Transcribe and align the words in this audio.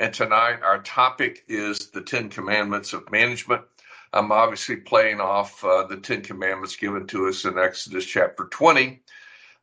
And 0.00 0.14
tonight, 0.14 0.62
our 0.62 0.80
topic 0.80 1.44
is 1.46 1.90
the 1.90 2.00
Ten 2.00 2.30
Commandments 2.30 2.94
of 2.94 3.10
Management. 3.10 3.60
I'm 4.14 4.32
obviously 4.32 4.76
playing 4.76 5.20
off 5.20 5.62
uh, 5.62 5.82
the 5.88 5.98
Ten 5.98 6.22
Commandments 6.22 6.76
given 6.76 7.06
to 7.08 7.28
us 7.28 7.44
in 7.44 7.58
Exodus 7.58 8.06
chapter 8.06 8.46
20. 8.46 9.02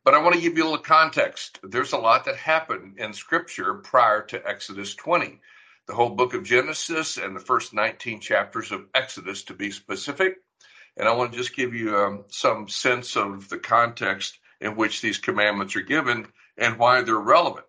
But 0.04 0.14
I 0.14 0.22
want 0.22 0.36
to 0.36 0.40
give 0.40 0.56
you 0.56 0.62
a 0.62 0.70
little 0.70 0.78
context. 0.78 1.58
There's 1.64 1.92
a 1.92 1.98
lot 1.98 2.24
that 2.26 2.36
happened 2.36 3.00
in 3.00 3.12
Scripture 3.12 3.74
prior 3.74 4.22
to 4.26 4.48
Exodus 4.48 4.94
20. 4.94 5.40
The 5.88 5.94
whole 5.94 6.10
book 6.10 6.34
of 6.34 6.44
Genesis 6.44 7.16
and 7.16 7.34
the 7.34 7.40
first 7.40 7.74
19 7.74 8.20
chapters 8.20 8.70
of 8.70 8.86
Exodus, 8.94 9.42
to 9.42 9.54
be 9.54 9.72
specific. 9.72 10.36
And 10.96 11.08
I 11.08 11.14
want 11.14 11.32
to 11.32 11.38
just 11.38 11.56
give 11.56 11.74
you 11.74 11.96
um, 11.96 12.24
some 12.28 12.68
sense 12.68 13.16
of 13.16 13.48
the 13.48 13.58
context 13.58 14.38
in 14.60 14.76
which 14.76 15.00
these 15.00 15.18
commandments 15.18 15.74
are 15.74 15.80
given 15.80 16.28
and 16.56 16.78
why 16.78 17.02
they're 17.02 17.16
relevant. 17.16 17.66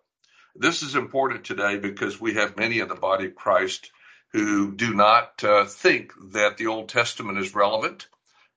This 0.56 0.82
is 0.82 0.96
important 0.96 1.44
today 1.44 1.78
because 1.78 2.20
we 2.20 2.34
have 2.34 2.56
many 2.56 2.80
in 2.80 2.88
the 2.88 2.94
body 2.94 3.26
of 3.26 3.36
Christ 3.36 3.90
who 4.32 4.72
do 4.74 4.92
not 4.94 5.42
uh, 5.44 5.64
think 5.64 6.12
that 6.32 6.56
the 6.56 6.66
Old 6.66 6.88
Testament 6.88 7.38
is 7.38 7.54
relevant. 7.54 8.08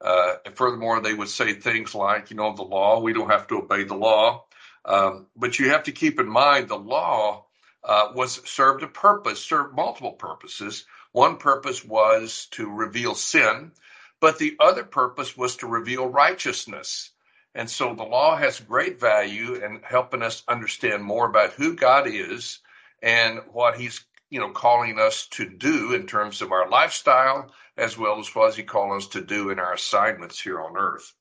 Uh, 0.02 0.36
and 0.46 0.56
furthermore, 0.58 1.02
they 1.02 1.14
would 1.14 1.30
say 1.30 1.54
things 1.54 1.96
like, 1.96 2.30
you 2.30 2.36
know, 2.36 2.56
the 2.56 2.64
law, 2.64 3.00
we 3.00 3.14
don't 3.14 3.30
have 3.30 3.48
to 3.48 3.60
obey 3.60 3.84
the 3.84 3.96
law. 3.96 4.46
Um, 4.86 5.28
but 5.36 5.60
you 5.60 5.70
have 5.70 5.84
to 5.84 5.92
keep 5.92 6.20
in 6.20 6.28
mind 6.28 6.68
the 6.68 6.78
law 6.78 7.46
uh, 7.84 8.10
was 8.14 8.42
served 8.50 8.84
a 8.84 8.88
purpose, 8.88 9.44
served 9.44 9.76
multiple 9.76 10.14
purposes. 10.14 10.86
One 11.12 11.38
purpose 11.38 11.86
was 11.86 12.48
to 12.52 12.70
reveal 12.70 13.16
sin, 13.16 13.72
but 14.20 14.40
the 14.40 14.58
other 14.60 14.84
purpose 14.84 15.38
was 15.38 15.58
to 15.58 15.68
reveal 15.68 16.08
righteousness. 16.08 17.13
And 17.56 17.70
so 17.70 17.94
the 17.94 18.04
law 18.04 18.36
has 18.36 18.60
great 18.60 19.00
value 19.00 19.56
in 19.56 19.82
helping 19.84 20.24
us 20.24 20.44
understand 20.48 21.04
more 21.04 21.28
about 21.28 21.54
who 21.54 21.76
God 21.76 22.08
is 22.08 22.60
and 23.02 23.40
what 23.52 23.78
he's 23.78 24.04
you 24.30 24.40
know 24.40 24.50
calling 24.50 24.98
us 24.98 25.28
to 25.28 25.48
do 25.48 25.94
in 25.94 26.08
terms 26.08 26.42
of 26.42 26.52
our 26.52 26.68
lifestyle 26.68 27.52
as 27.78 27.98
well 27.98 28.20
as 28.20 28.34
what 28.34 28.56
he 28.56 28.64
calling 28.64 28.98
us 28.98 29.08
to 29.10 29.22
do 29.22 29.52
in 29.52 29.60
our 29.60 29.74
assignments 29.74 30.40
here 30.40 30.60
on 30.60 30.78
earth. 30.78 31.14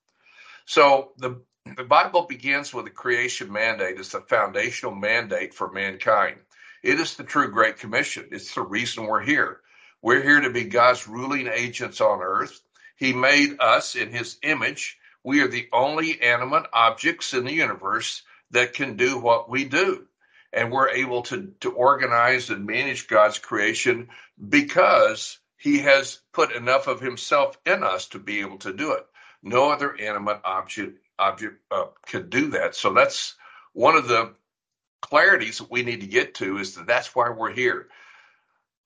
So 0.65 1.13
the 1.19 1.43
the 1.77 1.85
Bible 1.85 2.23
begins 2.23 2.75
with 2.75 2.87
the 2.87 2.91
creation 2.91 3.53
mandate 3.53 4.01
as 4.01 4.11
the 4.11 4.21
foundational 4.21 4.95
mandate 4.95 5.55
for 5.55 5.71
mankind. 5.71 6.39
It 6.83 6.99
is 6.99 7.15
the 7.15 7.23
true 7.23 7.53
Great 7.53 7.77
Commission. 7.79 8.29
It's 8.33 8.55
the 8.55 8.63
reason 8.63 9.07
we're 9.07 9.23
here. 9.23 9.61
We're 10.01 10.23
here 10.23 10.41
to 10.41 10.51
be 10.51 10.65
God's 10.65 11.07
ruling 11.07 11.47
agents 11.47 12.01
on 12.01 12.21
earth. 12.21 12.61
He 12.97 13.13
made 13.13 13.61
us 13.61 13.95
in 13.95 14.11
his 14.11 14.39
image 14.43 14.99
we 15.25 15.41
are 15.41 15.49
the 15.49 15.69
only 15.73 16.21
animate 16.21 16.67
objects 16.73 17.35
in 17.35 17.45
the 17.45 17.53
universe 17.53 18.23
that 18.51 18.75
can 18.75 18.97
do 18.97 19.19
what 19.19 19.49
we 19.49 19.65
do. 19.65 20.07
And 20.53 20.71
we're 20.71 20.91
able 20.91 21.23
to, 21.23 21.53
to 21.61 21.73
organize 21.73 22.51
and 22.51 22.67
manage 22.67 23.09
God's 23.09 23.39
creation 23.39 24.09
because 24.49 25.39
he 25.57 25.79
has 25.79 26.21
put 26.33 26.53
enough 26.53 26.89
of 26.89 27.01
himself 27.01 27.57
in 27.65 27.83
us 27.83 28.09
to 28.09 28.19
be 28.19 28.41
able 28.41 28.59
to 28.59 28.73
do 28.73 28.93
it. 28.93 29.07
No 29.43 29.71
other 29.71 29.99
animate 29.99 30.41
object 30.45 30.99
object 31.19 31.61
uh, 31.71 31.87
could 32.07 32.31
do 32.31 32.51
that. 32.51 32.75
So 32.75 32.93
that's 32.93 33.37
one 33.73 33.97
of 33.97 34.09
the 34.09 34.35
clarities 35.03 35.59
that 35.59 35.71
we 35.71 35.83
need 35.83 36.01
to 36.01 36.07
get 36.07 36.35
to 36.35 36.59
is 36.59 36.75
that 36.75 36.87
that's 36.87 37.15
why 37.15 37.31
we're 37.31 37.53
here 37.53 37.89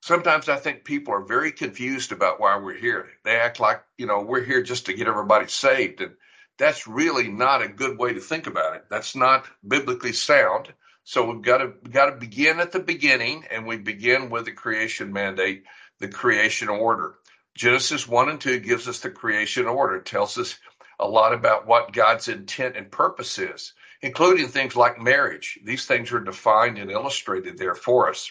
sometimes 0.06 0.48
I 0.48 0.56
think 0.56 0.84
people 0.84 1.14
are 1.14 1.24
very 1.24 1.50
confused 1.50 2.12
about 2.12 2.38
why 2.38 2.56
we're 2.58 2.78
here. 2.78 3.08
They 3.24 3.36
act 3.36 3.58
like, 3.58 3.82
you 3.98 4.06
know, 4.06 4.22
we're 4.22 4.44
here 4.44 4.62
just 4.62 4.86
to 4.86 4.94
get 4.94 5.08
everybody 5.08 5.48
saved. 5.48 6.00
And 6.00 6.12
that's 6.58 6.86
really 6.86 7.28
not 7.28 7.62
a 7.62 7.68
good 7.68 7.98
way 7.98 8.14
to 8.14 8.20
think 8.20 8.46
about 8.46 8.76
it. 8.76 8.84
That's 8.88 9.14
not 9.14 9.46
biblically 9.66 10.12
sound. 10.12 10.72
So 11.04 11.30
we've 11.30 11.42
got 11.42 11.58
to 11.58 11.72
we've 11.82 11.92
got 11.92 12.06
to 12.06 12.16
begin 12.16 12.60
at 12.60 12.72
the 12.72 12.80
beginning, 12.80 13.44
and 13.50 13.66
we 13.66 13.76
begin 13.76 14.30
with 14.30 14.46
the 14.46 14.52
creation 14.52 15.12
mandate, 15.12 15.64
the 16.00 16.08
creation 16.08 16.68
order. 16.68 17.14
Genesis 17.54 18.08
one 18.08 18.28
and 18.28 18.40
two 18.40 18.58
gives 18.58 18.88
us 18.88 19.00
the 19.00 19.10
creation 19.10 19.66
order. 19.66 19.96
It 19.96 20.06
tells 20.06 20.36
us 20.36 20.58
a 20.98 21.08
lot 21.08 21.32
about 21.32 21.66
what 21.66 21.92
God's 21.92 22.28
intent 22.28 22.76
and 22.76 22.90
purpose 22.90 23.38
is, 23.38 23.72
including 24.02 24.48
things 24.48 24.74
like 24.74 24.98
marriage. 24.98 25.58
These 25.62 25.86
things 25.86 26.10
are 26.12 26.20
defined 26.20 26.78
and 26.78 26.90
illustrated 26.90 27.58
there 27.58 27.74
for 27.74 28.08
us. 28.10 28.30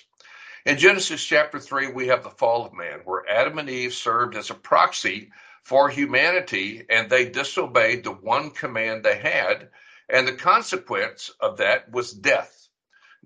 In 0.66 0.78
Genesis 0.78 1.24
chapter 1.24 1.60
3, 1.60 1.92
we 1.92 2.08
have 2.08 2.24
the 2.24 2.32
fall 2.32 2.66
of 2.66 2.74
man, 2.74 3.02
where 3.06 3.28
Adam 3.30 3.60
and 3.60 3.70
Eve 3.70 3.94
served 3.94 4.36
as 4.36 4.50
a 4.50 4.56
proxy 4.56 5.32
for 5.66 5.90
humanity, 5.90 6.86
and 6.92 7.10
they 7.10 7.28
disobeyed 7.28 8.04
the 8.04 8.12
one 8.12 8.52
command 8.52 9.04
they 9.04 9.18
had. 9.18 9.70
And 10.08 10.28
the 10.28 10.34
consequence 10.34 11.32
of 11.40 11.58
that 11.58 11.92
was 11.92 12.14
death. 12.14 12.70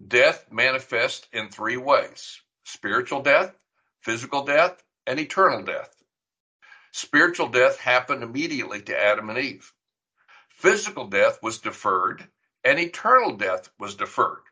Death 0.07 0.45
manifests 0.49 1.27
in 1.33 1.49
three 1.49 1.75
ways 1.75 2.39
spiritual 2.63 3.21
death, 3.21 3.53
physical 3.99 4.45
death, 4.45 4.81
and 5.05 5.19
eternal 5.19 5.63
death. 5.63 5.93
Spiritual 6.93 7.49
death 7.49 7.77
happened 7.77 8.23
immediately 8.23 8.81
to 8.83 8.97
Adam 8.97 9.29
and 9.29 9.39
Eve. 9.39 9.73
Physical 10.47 11.07
death 11.07 11.39
was 11.43 11.59
deferred, 11.59 12.25
and 12.63 12.79
eternal 12.79 13.35
death 13.35 13.69
was 13.77 13.95
deferred. 13.95 14.43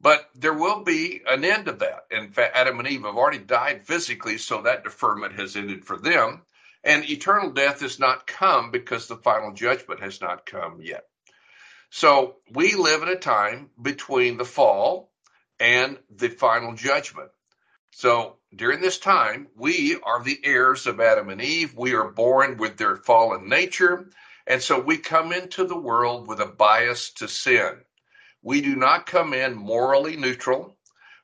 But 0.00 0.30
there 0.36 0.54
will 0.54 0.84
be 0.84 1.22
an 1.26 1.44
end 1.44 1.66
of 1.66 1.80
that. 1.80 2.06
In 2.12 2.30
fact, 2.30 2.56
Adam 2.56 2.78
and 2.78 2.88
Eve 2.88 3.02
have 3.02 3.16
already 3.16 3.38
died 3.38 3.84
physically, 3.84 4.38
so 4.38 4.62
that 4.62 4.84
deferment 4.84 5.34
has 5.40 5.56
ended 5.56 5.84
for 5.84 5.96
them. 5.96 6.42
And 6.84 7.08
eternal 7.08 7.50
death 7.50 7.80
has 7.80 7.98
not 7.98 8.26
come 8.26 8.70
because 8.70 9.06
the 9.06 9.16
final 9.16 9.52
judgment 9.52 10.00
has 10.00 10.20
not 10.20 10.46
come 10.46 10.80
yet. 10.80 11.04
So 11.90 12.36
we 12.50 12.74
live 12.74 13.02
in 13.02 13.08
a 13.08 13.16
time 13.16 13.70
between 13.80 14.36
the 14.36 14.44
fall 14.44 15.12
and 15.60 15.98
the 16.10 16.28
final 16.28 16.74
judgment. 16.74 17.30
So 17.92 18.38
during 18.54 18.80
this 18.80 18.98
time, 18.98 19.48
we 19.54 19.98
are 20.02 20.22
the 20.22 20.40
heirs 20.42 20.86
of 20.86 21.00
Adam 21.00 21.28
and 21.28 21.42
Eve. 21.42 21.74
We 21.76 21.94
are 21.94 22.10
born 22.10 22.56
with 22.56 22.78
their 22.78 22.96
fallen 22.96 23.48
nature. 23.48 24.08
And 24.46 24.62
so 24.62 24.80
we 24.80 24.96
come 24.96 25.32
into 25.32 25.64
the 25.64 25.78
world 25.78 26.26
with 26.26 26.40
a 26.40 26.46
bias 26.46 27.10
to 27.16 27.28
sin. 27.28 27.76
We 28.42 28.60
do 28.60 28.74
not 28.74 29.06
come 29.06 29.34
in 29.34 29.54
morally 29.54 30.16
neutral. 30.16 30.76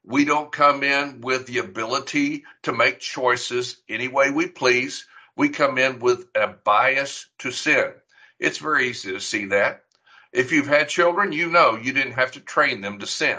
We 0.04 0.24
don't 0.24 0.52
come 0.52 0.84
in 0.84 1.20
with 1.20 1.46
the 1.46 1.58
ability 1.58 2.44
to 2.62 2.72
make 2.72 3.00
choices 3.00 3.78
any 3.88 4.08
way 4.08 4.30
we 4.30 4.46
please 4.46 5.04
we 5.38 5.48
come 5.48 5.78
in 5.78 6.00
with 6.00 6.26
a 6.34 6.48
bias 6.48 7.26
to 7.38 7.52
sin. 7.52 7.92
It's 8.40 8.58
very 8.58 8.88
easy 8.88 9.12
to 9.12 9.20
see 9.20 9.46
that. 9.46 9.84
If 10.32 10.50
you've 10.50 10.66
had 10.66 10.88
children, 10.88 11.32
you 11.32 11.48
know 11.48 11.76
you 11.76 11.92
didn't 11.92 12.14
have 12.14 12.32
to 12.32 12.40
train 12.40 12.80
them 12.80 12.98
to 12.98 13.06
sin. 13.06 13.38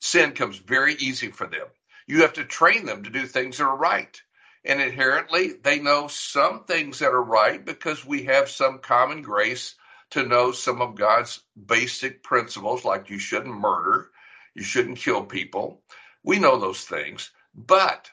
Sin 0.00 0.32
comes 0.32 0.56
very 0.56 0.94
easy 0.94 1.30
for 1.30 1.46
them. 1.46 1.66
You 2.06 2.22
have 2.22 2.32
to 2.34 2.44
train 2.44 2.86
them 2.86 3.04
to 3.04 3.10
do 3.10 3.26
things 3.26 3.58
that 3.58 3.64
are 3.64 3.76
right. 3.76 4.20
And 4.64 4.80
inherently, 4.80 5.52
they 5.62 5.78
know 5.78 6.08
some 6.08 6.64
things 6.64 6.98
that 7.00 7.12
are 7.12 7.22
right 7.22 7.62
because 7.62 8.04
we 8.04 8.24
have 8.24 8.48
some 8.48 8.78
common 8.78 9.20
grace 9.20 9.74
to 10.10 10.26
know 10.26 10.52
some 10.52 10.80
of 10.80 10.96
God's 10.96 11.40
basic 11.66 12.22
principles, 12.22 12.84
like 12.84 13.10
you 13.10 13.18
shouldn't 13.18 13.60
murder, 13.60 14.10
you 14.54 14.62
shouldn't 14.62 14.98
kill 14.98 15.24
people. 15.24 15.82
We 16.24 16.38
know 16.38 16.58
those 16.58 16.82
things. 16.82 17.30
But 17.54 18.10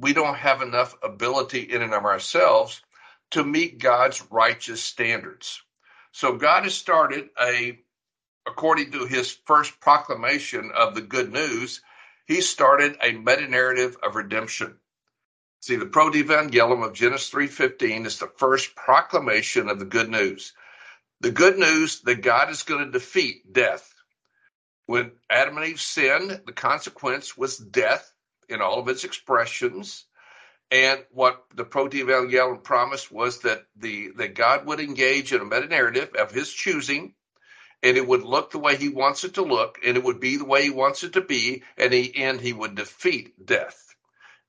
we 0.00 0.14
don't 0.14 0.36
have 0.36 0.62
enough 0.62 0.96
ability 1.02 1.60
in 1.60 1.82
and 1.82 1.92
of 1.92 2.04
ourselves 2.04 2.80
to 3.32 3.44
meet 3.44 3.78
God's 3.78 4.22
righteous 4.30 4.82
standards. 4.82 5.60
So 6.12 6.36
God 6.36 6.64
has 6.64 6.74
started 6.74 7.28
a, 7.40 7.78
according 8.46 8.92
to 8.92 9.06
his 9.06 9.36
first 9.44 9.78
proclamation 9.80 10.72
of 10.74 10.94
the 10.94 11.02
good 11.02 11.32
news, 11.32 11.82
he 12.26 12.40
started 12.40 12.96
a 13.02 13.12
meta 13.12 13.46
narrative 13.46 13.96
of 14.02 14.16
redemption. 14.16 14.76
See, 15.60 15.76
the 15.76 15.86
Protevangelium 15.86 16.84
of 16.84 16.94
Genesis 16.94 17.30
3.15 17.30 18.06
is 18.06 18.18
the 18.18 18.32
first 18.38 18.74
proclamation 18.74 19.68
of 19.68 19.78
the 19.78 19.84
good 19.84 20.08
news. 20.08 20.54
The 21.20 21.30
good 21.30 21.58
news 21.58 22.00
that 22.02 22.22
God 22.22 22.50
is 22.50 22.62
going 22.62 22.86
to 22.86 22.90
defeat 22.90 23.52
death. 23.52 23.94
When 24.86 25.12
Adam 25.28 25.58
and 25.58 25.66
Eve 25.66 25.80
sinned, 25.80 26.40
the 26.46 26.52
consequence 26.52 27.36
was 27.36 27.58
death 27.58 28.09
in 28.50 28.60
all 28.60 28.78
of 28.80 28.88
its 28.88 29.04
expressions. 29.04 30.04
And 30.70 31.04
what 31.10 31.44
the 31.54 31.64
Protevangelium 31.64 32.62
promised 32.62 33.10
was 33.10 33.40
that 33.40 33.66
the 33.76 34.10
that 34.16 34.34
God 34.34 34.66
would 34.66 34.80
engage 34.80 35.32
in 35.32 35.40
a 35.40 35.44
meta 35.44 35.66
narrative 35.66 36.14
of 36.14 36.30
His 36.30 36.52
choosing, 36.52 37.14
and 37.82 37.96
it 37.96 38.06
would 38.06 38.22
look 38.22 38.50
the 38.50 38.58
way 38.58 38.76
He 38.76 38.88
wants 38.88 39.24
it 39.24 39.34
to 39.34 39.42
look, 39.42 39.78
and 39.84 39.96
it 39.96 40.04
would 40.04 40.20
be 40.20 40.36
the 40.36 40.44
way 40.44 40.62
He 40.62 40.70
wants 40.70 41.02
it 41.02 41.14
to 41.14 41.20
be, 41.20 41.64
and 41.76 41.92
in 41.92 42.02
the 42.02 42.16
end 42.16 42.40
He 42.40 42.52
would 42.52 42.76
defeat 42.76 43.44
death, 43.44 43.94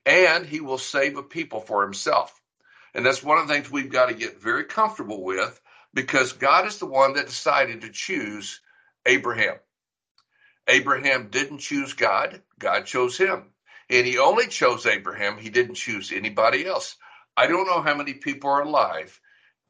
and 0.05 0.45
He 0.45 0.61
will 0.61 0.77
save 0.77 1.17
a 1.17 1.23
people 1.23 1.61
for 1.61 1.81
Himself. 1.81 2.39
And 2.93 3.05
that's 3.05 3.23
one 3.23 3.37
of 3.37 3.47
the 3.47 3.53
things 3.53 3.71
we've 3.71 3.91
got 3.91 4.09
to 4.09 4.15
get 4.15 4.41
very 4.41 4.65
comfortable 4.65 5.23
with, 5.23 5.59
because 5.93 6.33
God 6.33 6.67
is 6.67 6.77
the 6.77 6.85
one 6.85 7.13
that 7.13 7.27
decided 7.27 7.81
to 7.81 7.89
choose 7.89 8.59
Abraham. 9.05 9.55
Abraham 10.67 11.29
didn't 11.29 11.59
choose 11.59 11.93
God; 11.93 12.41
God 12.59 12.85
chose 12.85 13.17
him. 13.17 13.45
And 13.91 14.07
he 14.07 14.17
only 14.17 14.47
chose 14.47 14.85
Abraham. 14.85 15.37
He 15.37 15.49
didn't 15.49 15.75
choose 15.75 16.13
anybody 16.13 16.65
else. 16.65 16.95
I 17.35 17.47
don't 17.47 17.67
know 17.67 17.81
how 17.81 17.95
many 17.95 18.13
people 18.13 18.49
are 18.49 18.61
alive 18.63 19.19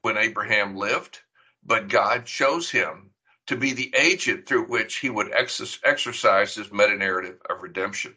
when 0.04 0.18
Abraham 0.18 0.76
lived, 0.76 1.20
but 1.64 1.90
God 1.90 2.28
chose 2.28 2.70
him 2.70 3.12
to 3.48 3.56
be 3.56 3.74
the 3.74 3.94
agent 3.96 4.48
through 4.48 4.66
which 4.68 4.98
he 4.98 5.10
would 5.10 5.34
exercise 5.34 6.56
his 6.56 6.72
meta 6.72 6.96
narrative 6.96 7.40
of 7.50 7.64
redemption. 7.64 8.16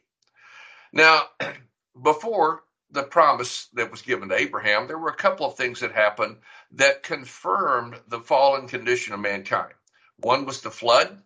Now, 0.93 1.23
before 2.03 2.65
the 2.91 3.03
promise 3.03 3.69
that 3.73 3.91
was 3.91 4.03
given 4.03 4.29
to 4.29 4.37
Abraham, 4.37 4.87
there 4.87 4.99
were 4.99 5.09
a 5.11 5.17
couple 5.17 5.47
of 5.47 5.57
things 5.57 5.81
that 5.81 5.93
happened 5.93 6.37
that 6.73 7.03
confirmed 7.03 7.99
the 8.09 8.21
fallen 8.21 8.69
condition 8.69 9.15
of 9.15 9.21
mankind. 9.21 9.73
One 10.19 10.45
was 10.45 10.61
the 10.61 10.71
flood. 10.71 11.23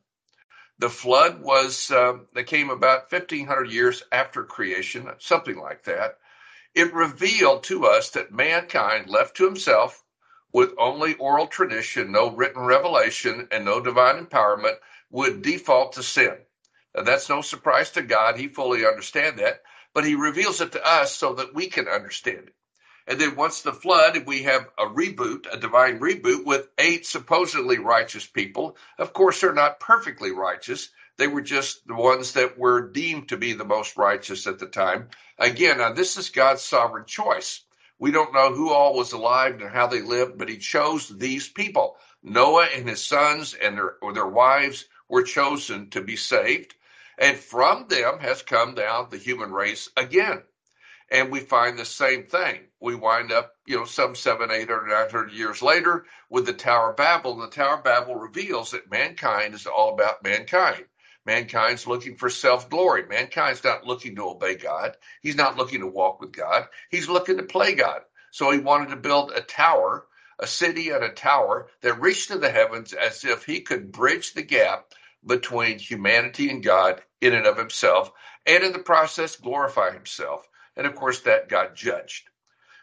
The 0.78 0.90
flood 0.90 1.42
was 1.42 1.90
uh, 1.90 2.18
that 2.34 2.44
came 2.46 2.70
about 2.70 3.10
1500 3.12 3.70
years 3.70 4.02
after 4.12 4.44
creation, 4.44 5.10
something 5.18 5.56
like 5.58 5.84
that. 5.84 6.18
It 6.74 6.94
revealed 6.94 7.64
to 7.64 7.86
us 7.86 8.10
that 8.10 8.32
mankind, 8.32 9.10
left 9.10 9.36
to 9.38 9.46
himself, 9.46 10.04
with 10.52 10.74
only 10.78 11.14
oral 11.14 11.48
tradition, 11.48 12.12
no 12.12 12.30
written 12.30 12.62
revelation, 12.64 13.48
and 13.50 13.64
no 13.64 13.80
divine 13.80 14.24
empowerment, 14.24 14.76
would 15.10 15.42
default 15.42 15.94
to 15.94 16.02
sin. 16.04 16.36
Now, 16.94 17.02
that's 17.02 17.28
no 17.28 17.42
surprise 17.42 17.90
to 17.92 18.02
God. 18.02 18.38
He 18.38 18.48
fully 18.48 18.86
understands 18.86 19.40
that, 19.40 19.62
but 19.94 20.04
He 20.04 20.14
reveals 20.14 20.60
it 20.60 20.72
to 20.72 20.86
us 20.86 21.16
so 21.16 21.34
that 21.34 21.54
we 21.54 21.68
can 21.68 21.88
understand 21.88 22.48
it. 22.48 22.54
And 23.08 23.18
then 23.18 23.36
once 23.36 23.62
the 23.62 23.72
flood, 23.72 24.26
we 24.26 24.42
have 24.42 24.68
a 24.76 24.84
reboot, 24.84 25.46
a 25.50 25.56
divine 25.56 25.98
reboot 25.98 26.44
with 26.44 26.68
eight 26.76 27.06
supposedly 27.06 27.78
righteous 27.78 28.26
people. 28.26 28.76
Of 28.98 29.14
course, 29.14 29.40
they're 29.40 29.54
not 29.54 29.80
perfectly 29.80 30.30
righteous. 30.30 30.90
They 31.16 31.26
were 31.26 31.40
just 31.40 31.86
the 31.86 31.94
ones 31.94 32.34
that 32.34 32.58
were 32.58 32.90
deemed 32.90 33.30
to 33.30 33.38
be 33.38 33.54
the 33.54 33.64
most 33.64 33.96
righteous 33.96 34.46
at 34.46 34.58
the 34.58 34.66
time. 34.66 35.08
Again, 35.38 35.78
now 35.78 35.94
this 35.94 36.18
is 36.18 36.28
God's 36.28 36.60
sovereign 36.60 37.06
choice. 37.06 37.62
We 37.98 38.10
don't 38.10 38.34
know 38.34 38.52
who 38.52 38.74
all 38.74 38.94
was 38.94 39.12
alive 39.12 39.58
and 39.58 39.70
how 39.70 39.86
they 39.86 40.02
lived, 40.02 40.36
but 40.36 40.50
he 40.50 40.58
chose 40.58 41.08
these 41.08 41.48
people. 41.48 41.96
Noah 42.22 42.68
and 42.74 42.86
his 42.86 43.02
sons 43.02 43.54
and 43.54 43.78
their, 43.78 43.96
or 44.02 44.12
their 44.12 44.26
wives 44.28 44.84
were 45.08 45.22
chosen 45.22 45.88
to 45.90 46.02
be 46.02 46.16
saved. 46.16 46.74
And 47.16 47.38
from 47.38 47.88
them 47.88 48.18
has 48.18 48.42
come 48.42 48.74
down 48.74 49.08
the 49.08 49.16
human 49.16 49.50
race 49.50 49.88
again 49.96 50.42
and 51.10 51.30
we 51.30 51.40
find 51.40 51.78
the 51.78 51.84
same 51.84 52.24
thing. 52.24 52.60
We 52.80 52.94
wind 52.94 53.32
up, 53.32 53.54
you 53.66 53.76
know, 53.76 53.84
some 53.84 54.14
seven, 54.14 54.50
eight, 54.50 54.70
or 54.70 54.86
nine 54.86 55.10
hundred 55.10 55.32
years 55.32 55.62
later 55.62 56.04
with 56.30 56.46
the 56.46 56.52
Tower 56.52 56.90
of 56.90 56.96
Babel. 56.96 57.32
And 57.32 57.42
the 57.42 57.54
Tower 57.54 57.78
of 57.78 57.84
Babel 57.84 58.16
reveals 58.16 58.72
that 58.72 58.90
mankind 58.90 59.54
is 59.54 59.66
all 59.66 59.94
about 59.94 60.22
mankind. 60.22 60.84
Mankind's 61.24 61.86
looking 61.86 62.16
for 62.16 62.30
self 62.30 62.70
glory. 62.70 63.04
Mankind's 63.06 63.64
not 63.64 63.86
looking 63.86 64.16
to 64.16 64.30
obey 64.30 64.54
God. 64.56 64.96
He's 65.20 65.36
not 65.36 65.56
looking 65.56 65.80
to 65.80 65.86
walk 65.86 66.20
with 66.20 66.32
God. 66.32 66.66
He's 66.90 67.08
looking 67.08 67.36
to 67.36 67.42
play 67.42 67.74
God. 67.74 68.00
So 68.30 68.50
he 68.50 68.58
wanted 68.58 68.90
to 68.90 68.96
build 68.96 69.32
a 69.32 69.40
tower, 69.40 70.06
a 70.38 70.46
city 70.46 70.90
and 70.90 71.04
a 71.04 71.10
tower 71.10 71.68
that 71.82 72.00
reached 72.00 72.28
to 72.28 72.38
the 72.38 72.50
heavens 72.50 72.92
as 72.92 73.24
if 73.24 73.44
he 73.44 73.60
could 73.60 73.92
bridge 73.92 74.34
the 74.34 74.42
gap 74.42 74.92
between 75.26 75.78
humanity 75.78 76.48
and 76.50 76.62
God 76.62 77.02
in 77.20 77.34
and 77.34 77.46
of 77.46 77.58
himself, 77.58 78.12
and 78.46 78.64
in 78.64 78.72
the 78.72 78.78
process 78.78 79.36
glorify 79.36 79.90
himself. 79.92 80.47
And 80.78 80.86
of 80.86 80.94
course, 80.94 81.20
that 81.22 81.48
got 81.48 81.74
judged. 81.74 82.30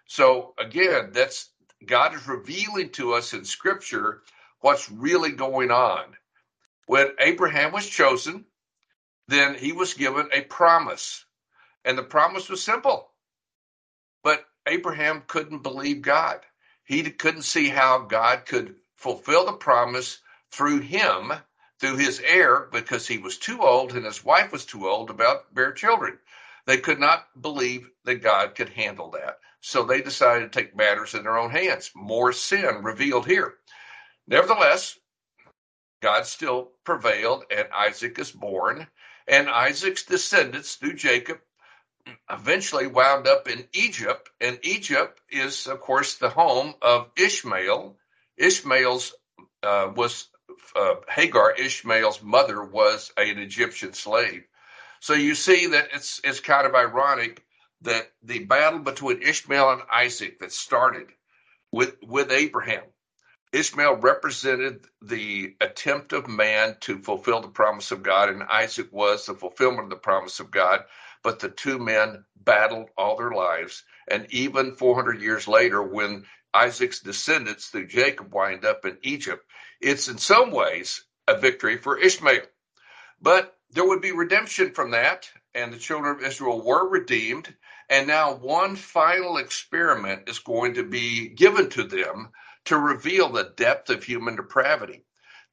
So 0.05 0.53
again, 0.59 1.11
that's 1.13 1.49
God 1.85 2.13
is 2.13 2.27
revealing 2.27 2.89
to 2.91 3.13
us 3.13 3.33
in 3.33 3.45
scripture 3.45 4.21
what's 4.59 4.91
really 4.91 5.31
going 5.31 5.71
on. 5.71 6.15
When 6.87 7.07
Abraham 7.19 7.71
was 7.71 7.87
chosen, 7.87 8.45
then 9.27 9.55
he 9.55 9.71
was 9.71 9.93
given 9.93 10.29
a 10.31 10.41
promise. 10.41 11.25
And 11.83 11.97
the 11.97 12.03
promise 12.03 12.49
was 12.49 12.61
simple. 12.61 13.09
But 14.23 14.45
Abraham 14.67 15.23
couldn't 15.25 15.63
believe 15.63 16.01
God. 16.01 16.41
He 16.83 17.03
couldn't 17.03 17.43
see 17.43 17.69
how 17.69 17.99
God 17.99 18.45
could 18.45 18.75
fulfill 18.97 19.45
the 19.45 19.53
promise 19.53 20.19
through 20.51 20.79
him, 20.79 21.31
through 21.79 21.97
his 21.97 22.19
heir, 22.19 22.67
because 22.71 23.07
he 23.07 23.19
was 23.19 23.37
too 23.37 23.61
old 23.61 23.93
and 23.95 24.05
his 24.05 24.23
wife 24.23 24.51
was 24.51 24.65
too 24.65 24.87
old 24.87 25.07
to 25.07 25.41
bear 25.53 25.71
children. 25.71 26.19
They 26.65 26.77
could 26.77 26.99
not 26.99 27.25
believe 27.39 27.89
that 28.05 28.23
God 28.23 28.55
could 28.55 28.69
handle 28.69 29.11
that. 29.11 29.37
So 29.61 29.83
they 29.83 30.01
decided 30.01 30.51
to 30.51 30.59
take 30.59 30.75
matters 30.75 31.13
in 31.13 31.23
their 31.23 31.37
own 31.37 31.51
hands. 31.51 31.91
More 31.95 32.33
sin 32.33 32.83
revealed 32.83 33.25
here. 33.25 33.55
Nevertheless, 34.27 34.97
God 36.01 36.25
still 36.25 36.71
prevailed, 36.83 37.45
and 37.49 37.67
Isaac 37.75 38.19
is 38.19 38.31
born. 38.31 38.87
And 39.27 39.49
Isaac's 39.49 40.03
descendants 40.03 40.75
through 40.75 40.95
Jacob 40.95 41.39
eventually 42.29 42.87
wound 42.87 43.27
up 43.27 43.47
in 43.47 43.67
Egypt. 43.73 44.29
And 44.39 44.59
Egypt 44.63 45.19
is, 45.29 45.67
of 45.67 45.79
course, 45.79 46.15
the 46.15 46.29
home 46.29 46.75
of 46.81 47.09
Ishmael. 47.17 47.97
Ishmael's 48.37 49.13
uh, 49.63 49.91
was 49.95 50.27
uh, 50.75 50.95
Hagar, 51.09 51.53
Ishmael's 51.53 52.21
mother, 52.21 52.63
was 52.63 53.11
an 53.17 53.39
Egyptian 53.39 53.93
slave. 53.93 54.43
So 55.05 55.13
you 55.13 55.35
see 55.35 55.67
that 55.67 55.89
it's 55.93 56.19
it's 56.23 56.39
kind 56.39 56.65
of 56.65 56.73
ironic 56.73 57.45
that 57.81 58.11
the 58.23 58.39
battle 58.39 58.79
between 58.79 59.21
Ishmael 59.21 59.73
and 59.73 59.81
Isaac 59.93 60.39
that 60.39 60.51
started 60.51 61.09
with 61.71 61.97
with 62.01 62.31
Abraham. 62.31 62.81
Ishmael 63.53 63.97
represented 63.97 64.87
the 65.03 65.55
attempt 65.61 66.11
of 66.11 66.27
man 66.27 66.77
to 66.81 66.97
fulfill 66.97 67.41
the 67.41 67.49
promise 67.49 67.91
of 67.91 68.01
God, 68.01 68.29
and 68.29 68.41
Isaac 68.41 68.87
was 68.91 69.27
the 69.27 69.35
fulfillment 69.35 69.83
of 69.83 69.89
the 69.91 69.95
promise 69.97 70.39
of 70.39 70.49
God. 70.49 70.83
But 71.21 71.39
the 71.39 71.49
two 71.49 71.77
men 71.77 72.25
battled 72.35 72.89
all 72.97 73.15
their 73.15 73.29
lives. 73.29 73.83
And 74.09 74.25
even 74.31 74.75
400 74.75 75.21
years 75.21 75.47
later, 75.47 75.83
when 75.83 76.25
Isaac's 76.51 77.01
descendants 77.01 77.67
through 77.67 77.89
Jacob 77.89 78.33
wind 78.33 78.65
up 78.65 78.85
in 78.85 78.97
Egypt, 79.03 79.45
it's 79.79 80.07
in 80.07 80.17
some 80.17 80.49
ways 80.49 81.05
a 81.27 81.37
victory 81.37 81.77
for 81.77 81.95
Ishmael. 81.95 82.47
But 83.21 83.54
there 83.75 83.85
would 83.85 84.01
be 84.01 84.13
redemption 84.13 84.71
from 84.71 84.91
that, 84.91 85.29
and 85.53 85.71
the 85.71 85.77
children 85.77 86.15
of 86.15 86.23
Israel 86.23 86.65
were 86.65 86.87
redeemed. 86.87 87.53
And 87.89 88.07
now 88.07 88.33
one 88.33 88.77
final 88.77 89.37
experiment 89.37 90.29
is 90.29 90.39
going 90.39 90.75
to 90.75 90.83
be 90.83 91.27
given 91.27 91.69
to 91.71 91.83
them 91.83 92.29
to 92.65 92.77
reveal 92.77 93.29
the 93.29 93.51
depth 93.57 93.89
of 93.89 94.03
human 94.03 94.37
depravity. 94.37 95.03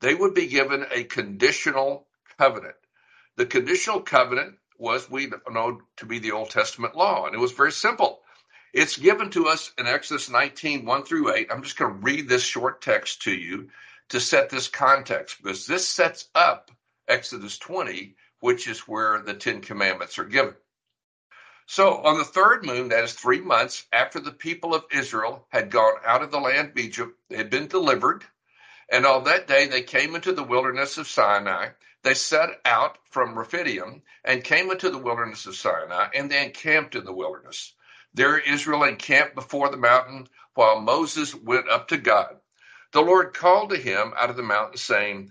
They 0.01 0.15
would 0.15 0.35
be 0.35 0.47
given 0.47 0.87
a 0.93 1.03
conditional 1.03 2.07
covenant. 2.39 2.77
The 3.37 3.47
conditional 3.47 4.01
covenant 4.01 4.57
was, 4.79 5.11
we 5.11 5.31
know, 5.51 5.81
to 5.97 6.07
be 6.07 6.21
the 6.21 6.33
Old 6.33 6.51
Testament 6.51 6.95
law, 6.95 7.27
and 7.27 7.35
it 7.35 7.41
was 7.41 7.53
very 7.53 7.73
simple. 7.73 8.23
It's 8.73 8.97
given 8.97 9.31
to 9.31 9.49
us 9.49 9.73
in 9.79 9.87
Exodus 9.89 10.31
19, 10.31 10.85
1 10.85 11.03
through 11.03 11.35
8. 11.35 11.49
I'm 11.51 11.63
just 11.63 11.77
going 11.77 11.93
to 11.93 11.99
read 11.99 12.29
this 12.29 12.45
short 12.45 12.83
text 12.83 13.23
to 13.23 13.33
you 13.33 13.69
to 14.11 14.21
set 14.21 14.49
this 14.49 14.69
context 14.69 15.43
because 15.43 15.67
this 15.67 15.89
sets 15.89 16.29
up 16.37 16.71
Exodus 17.13 17.59
20, 17.59 18.17
which 18.41 18.67
is 18.69 18.81
where 18.89 19.21
the 19.23 19.35
Ten 19.35 19.61
Commandments 19.61 20.19
are 20.19 20.25
given. 20.25 20.55
So 21.67 21.99
on 22.03 22.19
the 22.19 22.25
third 22.25 22.67
moon, 22.67 22.89
that 22.89 23.05
is 23.05 23.15
three 23.15 23.41
months 23.41 23.87
after 23.93 24.21
the 24.21 24.33
people 24.33 24.75
of 24.75 24.85
Israel 24.93 25.47
had 25.51 25.71
gone 25.71 25.95
out 26.05 26.23
of 26.23 26.31
the 26.31 26.41
land 26.41 26.71
of 26.71 26.79
Egypt, 26.79 27.19
they 27.29 27.37
had 27.37 27.51
been 27.51 27.69
delivered. 27.69 28.25
And 28.91 29.07
on 29.07 29.25
that 29.25 29.49
day, 29.49 29.67
they 29.67 29.83
came 29.83 30.15
into 30.15 30.33
the 30.33 30.43
wilderness 30.45 30.99
of 30.99 31.09
Sinai. 31.09 31.71
They 32.03 32.15
set 32.15 32.61
out 32.65 32.99
from 33.11 33.39
Rephidim 33.39 34.03
and 34.25 34.45
came 34.45 34.71
into 34.71 34.91
the 34.91 34.99
wilderness 34.99 35.47
of 35.47 35.57
Sinai, 35.57 36.09
and 36.15 36.31
they 36.31 36.45
encamped 36.45 36.95
in 36.95 37.05
the 37.05 37.13
wilderness. 37.13 37.75
There 38.15 38.39
Israel 38.39 38.85
encamped 38.85 39.35
before 39.35 39.71
the 39.71 39.77
mountain 39.79 40.29
while 40.55 40.81
Moses 40.81 41.35
went 41.35 41.69
up 41.71 41.89
to 41.89 41.97
God. 41.97 42.37
The 42.93 43.03
Lord 43.03 43.35
called 43.35 43.71
to 43.71 43.77
him 43.79 44.13
out 44.17 44.31
of 44.31 44.37
the 44.37 44.43
mountain, 44.43 44.79
saying, 44.79 45.31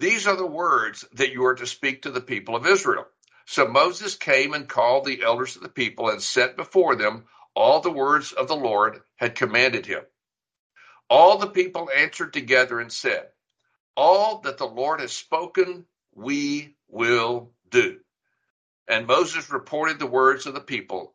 These 0.00 0.26
are 0.26 0.36
the 0.36 0.46
words 0.46 1.04
that 1.12 1.30
you 1.32 1.44
are 1.44 1.54
to 1.56 1.66
speak 1.66 2.00
to 2.02 2.10
the 2.10 2.22
people 2.22 2.56
of 2.56 2.66
Israel. 2.66 3.06
So 3.44 3.68
Moses 3.68 4.14
came 4.14 4.54
and 4.54 4.66
called 4.66 5.04
the 5.04 5.22
elders 5.22 5.56
of 5.56 5.62
the 5.62 5.68
people 5.68 6.08
and 6.08 6.22
set 6.22 6.56
before 6.56 6.96
them 6.96 7.26
all 7.54 7.80
the 7.80 7.90
words 7.90 8.32
of 8.32 8.48
the 8.48 8.56
Lord 8.56 9.02
had 9.16 9.34
commanded 9.34 9.84
him. 9.84 10.00
All 11.10 11.36
the 11.36 11.50
people 11.50 11.90
answered 11.94 12.32
together 12.32 12.80
and 12.80 12.90
said, 12.90 13.28
All 13.94 14.40
that 14.40 14.56
the 14.56 14.66
Lord 14.66 15.00
has 15.00 15.12
spoken, 15.12 15.84
we 16.14 16.76
will 16.88 17.52
do. 17.68 18.00
And 18.88 19.06
Moses 19.06 19.50
reported 19.50 19.98
the 19.98 20.06
words 20.06 20.46
of 20.46 20.54
the 20.54 20.60
people 20.60 21.12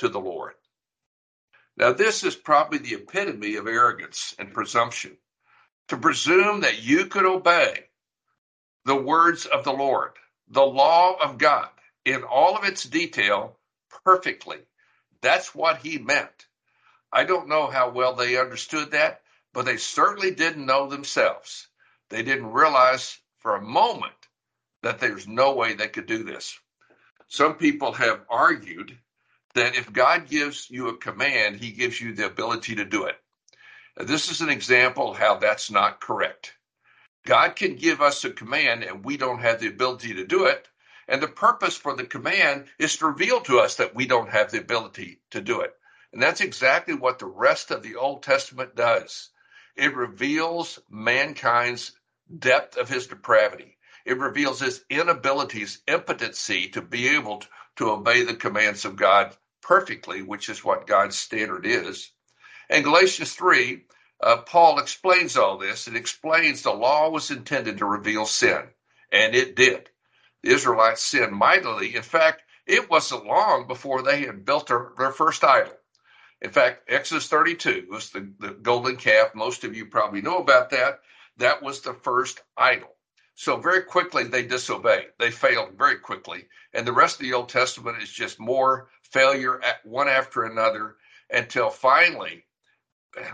to 0.00 0.10
the 0.10 0.20
Lord. 0.20 0.52
Now, 1.78 1.94
this 1.94 2.22
is 2.22 2.36
probably 2.36 2.80
the 2.80 2.96
epitome 2.96 3.56
of 3.56 3.66
arrogance 3.66 4.34
and 4.38 4.52
presumption 4.52 5.16
to 5.88 5.96
presume 5.96 6.60
that 6.60 6.82
you 6.82 7.06
could 7.06 7.24
obey 7.24 7.85
the 8.86 8.96
words 8.96 9.46
of 9.46 9.64
the 9.64 9.72
Lord, 9.72 10.12
the 10.48 10.64
law 10.64 11.16
of 11.20 11.38
God 11.38 11.68
in 12.04 12.22
all 12.22 12.56
of 12.56 12.64
its 12.64 12.84
detail 12.84 13.58
perfectly. 14.04 14.58
That's 15.20 15.52
what 15.52 15.78
he 15.78 15.98
meant. 15.98 16.46
I 17.12 17.24
don't 17.24 17.48
know 17.48 17.66
how 17.66 17.90
well 17.90 18.14
they 18.14 18.38
understood 18.38 18.92
that, 18.92 19.22
but 19.52 19.64
they 19.64 19.76
certainly 19.76 20.30
didn't 20.30 20.66
know 20.66 20.88
themselves. 20.88 21.66
They 22.10 22.22
didn't 22.22 22.52
realize 22.52 23.18
for 23.38 23.56
a 23.56 23.60
moment 23.60 24.12
that 24.84 25.00
there's 25.00 25.26
no 25.26 25.56
way 25.56 25.74
they 25.74 25.88
could 25.88 26.06
do 26.06 26.22
this. 26.22 26.56
Some 27.26 27.54
people 27.54 27.90
have 27.90 28.20
argued 28.30 28.96
that 29.54 29.74
if 29.74 29.92
God 29.92 30.28
gives 30.28 30.70
you 30.70 30.90
a 30.90 30.96
command, 30.96 31.56
he 31.56 31.72
gives 31.72 32.00
you 32.00 32.14
the 32.14 32.26
ability 32.26 32.76
to 32.76 32.84
do 32.84 33.06
it. 33.06 33.16
This 33.96 34.30
is 34.30 34.42
an 34.42 34.48
example 34.48 35.12
how 35.12 35.38
that's 35.38 35.72
not 35.72 36.00
correct. 36.00 36.55
God 37.26 37.56
can 37.56 37.74
give 37.74 38.00
us 38.00 38.24
a 38.24 38.30
command 38.30 38.84
and 38.84 39.04
we 39.04 39.16
don't 39.16 39.40
have 39.40 39.60
the 39.60 39.66
ability 39.66 40.14
to 40.14 40.26
do 40.26 40.46
it. 40.46 40.68
And 41.08 41.22
the 41.22 41.28
purpose 41.28 41.76
for 41.76 41.94
the 41.94 42.04
command 42.04 42.66
is 42.78 42.96
to 42.96 43.06
reveal 43.06 43.40
to 43.42 43.60
us 43.60 43.76
that 43.76 43.94
we 43.94 44.06
don't 44.06 44.30
have 44.30 44.50
the 44.50 44.60
ability 44.60 45.20
to 45.32 45.40
do 45.40 45.60
it. 45.60 45.74
And 46.12 46.22
that's 46.22 46.40
exactly 46.40 46.94
what 46.94 47.18
the 47.18 47.26
rest 47.26 47.70
of 47.70 47.82
the 47.82 47.96
Old 47.96 48.22
Testament 48.22 48.74
does. 48.74 49.30
It 49.76 49.94
reveals 49.94 50.78
mankind's 50.88 51.92
depth 52.38 52.76
of 52.76 52.88
his 52.88 53.08
depravity. 53.08 53.76
It 54.04 54.18
reveals 54.18 54.60
his 54.60 54.84
inability, 54.88 55.60
his 55.60 55.80
impotency 55.86 56.68
to 56.70 56.80
be 56.80 57.08
able 57.08 57.38
to, 57.38 57.48
to 57.76 57.90
obey 57.90 58.22
the 58.22 58.34
commands 58.34 58.84
of 58.84 58.96
God 58.96 59.36
perfectly, 59.60 60.22
which 60.22 60.48
is 60.48 60.64
what 60.64 60.86
God's 60.86 61.18
standard 61.18 61.66
is. 61.66 62.10
And 62.70 62.84
Galatians 62.84 63.34
3, 63.34 63.84
uh, 64.20 64.38
Paul 64.38 64.78
explains 64.78 65.36
all 65.36 65.58
this 65.58 65.86
and 65.86 65.96
explains 65.96 66.62
the 66.62 66.72
law 66.72 67.10
was 67.10 67.30
intended 67.30 67.78
to 67.78 67.86
reveal 67.86 68.26
sin, 68.26 68.62
and 69.12 69.34
it 69.34 69.56
did. 69.56 69.90
The 70.42 70.50
Israelites 70.50 71.02
sinned 71.02 71.32
mightily. 71.32 71.94
In 71.94 72.02
fact, 72.02 72.42
it 72.66 72.88
wasn't 72.88 73.26
long 73.26 73.66
before 73.66 74.02
they 74.02 74.22
had 74.22 74.44
built 74.44 74.68
their, 74.68 74.92
their 74.98 75.12
first 75.12 75.44
idol. 75.44 75.74
In 76.40 76.50
fact, 76.50 76.88
Exodus 76.88 77.28
32 77.28 77.88
was 77.90 78.10
the, 78.10 78.32
the 78.38 78.52
golden 78.52 78.96
calf. 78.96 79.34
Most 79.34 79.64
of 79.64 79.76
you 79.76 79.86
probably 79.86 80.22
know 80.22 80.38
about 80.38 80.70
that. 80.70 81.00
That 81.36 81.62
was 81.62 81.82
the 81.82 81.94
first 81.94 82.42
idol. 82.56 82.96
So 83.34 83.58
very 83.58 83.82
quickly 83.82 84.24
they 84.24 84.46
disobeyed. 84.46 85.08
They 85.18 85.30
failed 85.30 85.76
very 85.76 85.98
quickly. 85.98 86.48
And 86.72 86.86
the 86.86 86.92
rest 86.92 87.20
of 87.20 87.26
the 87.26 87.34
Old 87.34 87.50
Testament 87.50 88.02
is 88.02 88.10
just 88.10 88.40
more 88.40 88.88
failure 89.02 89.62
at 89.62 89.84
one 89.84 90.08
after 90.08 90.44
another 90.44 90.96
until 91.30 91.68
finally 91.70 92.45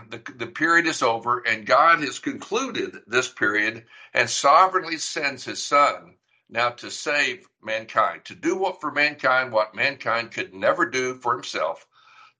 the, 0.09 0.21
the 0.37 0.47
period 0.47 0.87
is 0.87 1.01
over 1.01 1.39
and 1.39 1.65
God 1.65 1.99
has 1.99 2.19
concluded 2.19 3.01
this 3.07 3.27
period 3.27 3.85
and 4.13 4.29
sovereignly 4.29 4.97
sends 4.97 5.43
his 5.43 5.63
son 5.63 6.15
now 6.49 6.69
to 6.69 6.91
save 6.91 7.47
mankind, 7.61 8.25
to 8.25 8.35
do 8.35 8.55
what 8.55 8.79
for 8.79 8.91
mankind, 8.91 9.51
what 9.51 9.75
mankind 9.75 10.31
could 10.31 10.53
never 10.53 10.85
do 10.85 11.15
for 11.15 11.33
himself, 11.33 11.85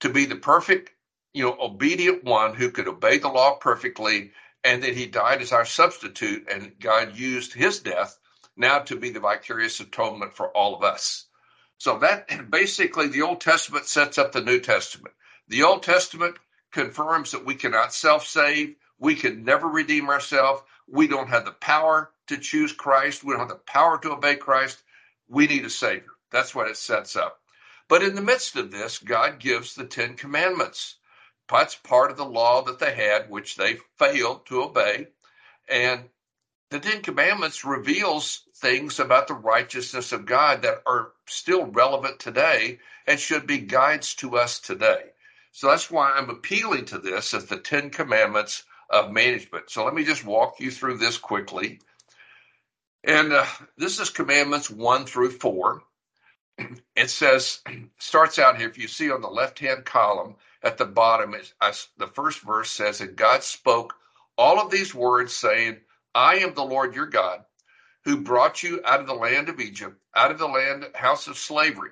to 0.01 0.09
be 0.09 0.25
the 0.25 0.35
perfect, 0.35 0.91
you 1.33 1.43
know, 1.43 1.57
obedient 1.59 2.23
one 2.23 2.53
who 2.53 2.69
could 2.69 2.87
obey 2.87 3.17
the 3.17 3.27
law 3.27 3.55
perfectly, 3.55 4.31
and 4.63 4.83
that 4.83 4.95
he 4.95 5.07
died 5.07 5.41
as 5.41 5.51
our 5.51 5.65
substitute, 5.65 6.47
and 6.49 6.79
God 6.79 7.17
used 7.17 7.53
his 7.53 7.79
death 7.79 8.17
now 8.55 8.79
to 8.79 8.95
be 8.95 9.09
the 9.09 9.19
vicarious 9.19 9.79
atonement 9.79 10.35
for 10.35 10.55
all 10.55 10.75
of 10.75 10.83
us. 10.83 11.25
So 11.79 11.99
that 11.99 12.29
basically 12.51 13.07
the 13.07 13.23
Old 13.23 13.41
Testament 13.41 13.87
sets 13.87 14.17
up 14.17 14.31
the 14.31 14.41
New 14.41 14.59
Testament. 14.59 15.15
The 15.47 15.63
Old 15.63 15.83
Testament 15.83 16.37
confirms 16.73 17.31
that 17.31 17.45
we 17.45 17.55
cannot 17.55 17.93
self 17.93 18.27
save, 18.27 18.75
we 18.99 19.15
can 19.15 19.45
never 19.45 19.67
redeem 19.67 20.09
ourselves, 20.09 20.63
we 20.87 21.07
don't 21.07 21.29
have 21.29 21.45
the 21.45 21.51
power 21.51 22.11
to 22.27 22.37
choose 22.37 22.73
Christ, 22.73 23.23
we 23.23 23.31
don't 23.31 23.39
have 23.41 23.49
the 23.49 23.55
power 23.55 23.97
to 23.99 24.11
obey 24.11 24.35
Christ. 24.35 24.83
We 25.29 25.47
need 25.47 25.65
a 25.65 25.69
Savior. 25.69 26.11
That's 26.31 26.53
what 26.53 26.67
it 26.67 26.77
sets 26.77 27.15
up. 27.15 27.39
But 27.87 28.03
in 28.03 28.15
the 28.15 28.21
midst 28.21 28.55
of 28.55 28.71
this, 28.71 28.97
God 28.97 29.39
gives 29.39 29.75
the 29.75 29.85
Ten 29.85 30.15
Commandments. 30.15 30.95
That's 31.47 31.75
part 31.75 32.11
of 32.11 32.17
the 32.17 32.25
law 32.25 32.63
that 32.63 32.79
they 32.79 32.95
had, 32.95 33.29
which 33.29 33.55
they 33.55 33.77
failed 33.97 34.45
to 34.47 34.63
obey. 34.63 35.07
And 35.69 36.09
the 36.69 36.79
Ten 36.79 37.01
Commandments 37.03 37.63
reveals 37.63 38.43
things 38.55 38.99
about 38.99 39.27
the 39.27 39.35
righteousness 39.35 40.11
of 40.11 40.25
God 40.25 40.63
that 40.63 40.81
are 40.87 41.11
still 41.27 41.65
relevant 41.65 42.19
today 42.19 42.79
and 43.05 43.19
should 43.19 43.45
be 43.45 43.59
guides 43.59 44.15
to 44.15 44.37
us 44.37 44.59
today. 44.59 45.11
So 45.53 45.67
that's 45.67 45.91
why 45.91 46.11
I'm 46.11 46.31
appealing 46.31 46.85
to 46.85 46.97
this 46.97 47.33
as 47.35 47.45
the 47.45 47.57
Ten 47.57 47.91
Commandments 47.91 48.63
of 48.89 49.11
management. 49.11 49.69
So 49.69 49.85
let 49.85 49.93
me 49.93 50.03
just 50.03 50.25
walk 50.25 50.59
you 50.59 50.71
through 50.71 50.97
this 50.97 51.19
quickly. 51.19 51.79
And 53.03 53.31
uh, 53.31 53.45
this 53.77 53.99
is 53.99 54.09
commandments 54.09 54.69
one 54.69 55.05
through 55.05 55.31
four. 55.31 55.83
It 56.95 57.09
says, 57.09 57.59
starts 57.99 58.39
out 58.39 58.57
here, 58.57 58.67
if 58.67 58.79
you 58.79 58.87
see 58.87 59.11
on 59.11 59.21
the 59.21 59.27
left 59.27 59.59
hand 59.59 59.85
column 59.85 60.35
at 60.63 60.77
the 60.77 60.85
bottom, 60.85 61.35
the 61.97 62.07
first 62.07 62.41
verse 62.41 62.71
says, 62.71 63.01
And 63.01 63.15
God 63.15 63.43
spoke 63.43 63.93
all 64.37 64.59
of 64.59 64.71
these 64.71 64.93
words, 64.95 65.33
saying, 65.33 65.77
I 66.15 66.37
am 66.37 66.55
the 66.55 66.63
Lord 66.63 66.95
your 66.95 67.07
God, 67.07 67.45
who 68.05 68.21
brought 68.21 68.63
you 68.63 68.81
out 68.85 69.01
of 69.01 69.07
the 69.07 69.13
land 69.13 69.49
of 69.49 69.59
Egypt, 69.59 69.97
out 70.15 70.31
of 70.31 70.39
the 70.39 70.47
land 70.47 70.87
house 70.95 71.27
of 71.27 71.37
slavery. 71.37 71.91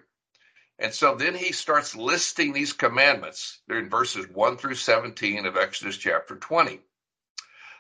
And 0.82 0.92
so 0.92 1.14
then 1.14 1.36
he 1.36 1.52
starts 1.52 1.96
listing 1.96 2.54
these 2.54 2.74
commandments. 2.74 3.60
They're 3.68 3.78
in 3.78 3.90
verses 3.90 4.28
1 4.28 4.58
through 4.58 4.74
17 4.74 5.46
of 5.46 5.56
Exodus 5.56 5.96
chapter 5.96 6.36
20. 6.36 6.80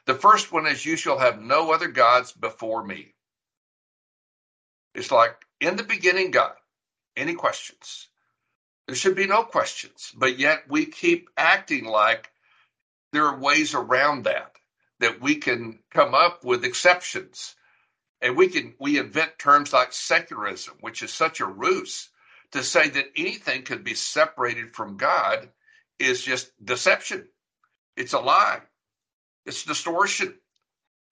The 0.05 0.13
first 0.13 0.51
one 0.51 0.67
is, 0.67 0.85
You 0.85 0.95
shall 0.95 1.17
have 1.17 1.41
no 1.41 1.71
other 1.71 1.87
gods 1.87 2.31
before 2.31 2.85
me. 2.85 3.15
It's 4.93 5.09
like, 5.09 5.35
in 5.59 5.77
the 5.77 5.83
beginning, 5.83 6.29
God. 6.29 6.53
Any 7.17 7.33
questions? 7.33 8.07
There 8.85 8.95
should 8.95 9.15
be 9.15 9.25
no 9.25 9.43
questions, 9.43 10.13
but 10.15 10.37
yet 10.37 10.69
we 10.69 10.85
keep 10.85 11.29
acting 11.35 11.85
like 11.85 12.31
there 13.13 13.25
are 13.25 13.39
ways 13.39 13.73
around 13.73 14.25
that, 14.25 14.55
that 14.99 15.19
we 15.19 15.35
can 15.35 15.79
come 15.89 16.13
up 16.13 16.45
with 16.45 16.65
exceptions. 16.65 17.55
And 18.21 18.37
we 18.37 18.49
can 18.49 18.75
we 18.79 18.99
invent 18.99 19.39
terms 19.39 19.73
like 19.73 19.91
secularism, 19.91 20.77
which 20.81 21.01
is 21.01 21.11
such 21.11 21.39
a 21.39 21.47
ruse 21.47 22.09
to 22.51 22.63
say 22.63 22.89
that 22.89 23.11
anything 23.15 23.63
could 23.63 23.83
be 23.83 23.95
separated 23.95 24.75
from 24.75 24.97
God 24.97 25.49
is 25.99 26.21
just 26.21 26.51
deception. 26.63 27.27
It's 27.95 28.13
a 28.13 28.19
lie. 28.19 28.61
It's 29.45 29.63
distortion. 29.65 30.35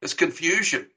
It's 0.02 0.14
confusion. 0.14 0.90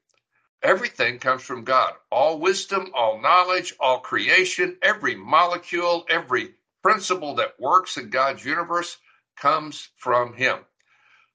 Everything 0.61 1.19
comes 1.19 1.41
from 1.41 1.63
God. 1.65 1.93
All 2.09 2.39
wisdom, 2.39 2.91
all 2.95 3.21
knowledge, 3.21 3.73
all 3.79 3.99
creation, 3.99 4.77
every 4.81 5.15
molecule, 5.15 6.05
every 6.09 6.55
principle 6.81 7.35
that 7.35 7.59
works 7.59 7.97
in 7.97 8.09
God's 8.09 8.45
universe 8.45 8.97
comes 9.37 9.89
from 9.97 10.33
Him. 10.33 10.59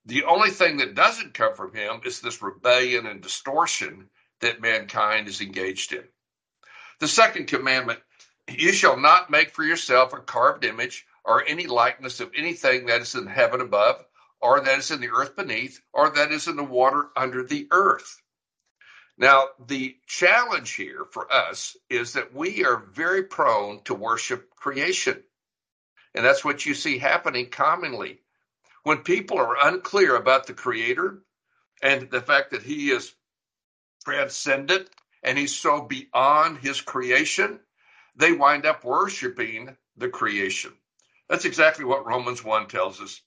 The 0.07 0.25
only 0.25 0.51
thing 0.51 0.79
that 0.79 0.95
doesn't 0.95 1.35
come 1.35 1.55
from 1.55 1.75
Him 1.75 2.01
is 2.05 2.21
this 2.21 2.41
rebellion 2.41 3.07
and 3.07 3.21
distortion 3.21 4.09
that 4.41 4.63
mankind 4.63 5.29
is 5.29 5.43
engaged 5.43 5.93
in. 5.93 6.05
The 7.01 7.09
second 7.09 7.49
commandment 7.49 8.01
you 8.49 8.73
shall 8.73 8.97
not 8.97 9.31
make 9.31 9.51
for 9.51 9.65
yourself 9.65 10.13
a 10.13 10.19
carved 10.19 10.65
image 10.65 11.07
or 11.25 11.45
any 11.47 11.67
likeness 11.67 12.21
of 12.21 12.33
anything 12.35 12.87
that 12.87 13.03
is 13.03 13.15
in 13.15 13.27
heaven 13.27 13.61
above, 13.61 14.05
or 14.41 14.61
that 14.61 14.79
is 14.79 14.91
in 14.91 15.01
the 15.01 15.11
earth 15.11 15.37
beneath, 15.37 15.81
or 15.93 16.11
that 16.11 16.33
is 16.33 16.49
in 16.49 16.57
the 16.57 16.65
water 16.65 17.09
under 17.17 17.45
the 17.45 17.69
earth. 17.71 18.23
Now, 19.19 19.49
the 19.67 19.97
challenge 20.07 20.73
here 20.73 21.05
for 21.11 21.31
us 21.33 21.77
is 21.91 22.13
that 22.13 22.33
we 22.33 22.65
are 22.65 22.87
very 22.93 23.25
prone 23.25 23.83
to 23.85 23.95
worship 23.95 24.55
creation. 24.55 25.23
And 26.15 26.25
that's 26.25 26.45
what 26.45 26.65
you 26.65 26.75
see 26.75 26.99
happening 26.99 27.51
commonly. 27.51 28.21
When 28.85 28.99
people 28.99 29.39
are 29.39 29.67
unclear 29.67 30.17
about 30.17 30.47
the 30.47 30.55
Creator 30.55 31.19
and 31.83 32.09
the 32.11 32.21
fact 32.21 32.53
that 32.53 32.63
He 32.63 32.91
is 32.91 33.13
transcendent 34.05 34.89
and 35.23 35.37
He's 35.37 35.55
so 35.55 35.83
beyond 35.83 36.59
His 36.59 36.81
creation, 36.81 37.61
they 38.19 38.33
wind 38.33 38.67
up 38.67 38.85
worshiping 38.85 39.77
the 39.97 40.09
creation. 40.09 40.73
That's 41.29 41.45
exactly 41.45 41.85
what 41.85 42.07
Romans 42.07 42.45
1 42.45 42.67
tells 42.67 43.01
us 43.01 43.21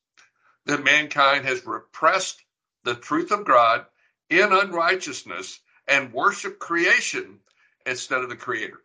that 0.65 0.83
mankind 0.83 1.45
has 1.45 1.65
repressed 1.65 2.43
the 2.83 2.95
truth 2.95 3.31
of 3.31 3.45
God 3.45 3.85
in 4.29 4.51
unrighteousness 4.51 5.59
and 5.87 6.13
worship 6.13 6.59
creation 6.59 7.39
instead 7.85 8.21
of 8.21 8.29
the 8.29 8.35
creator. 8.35 8.79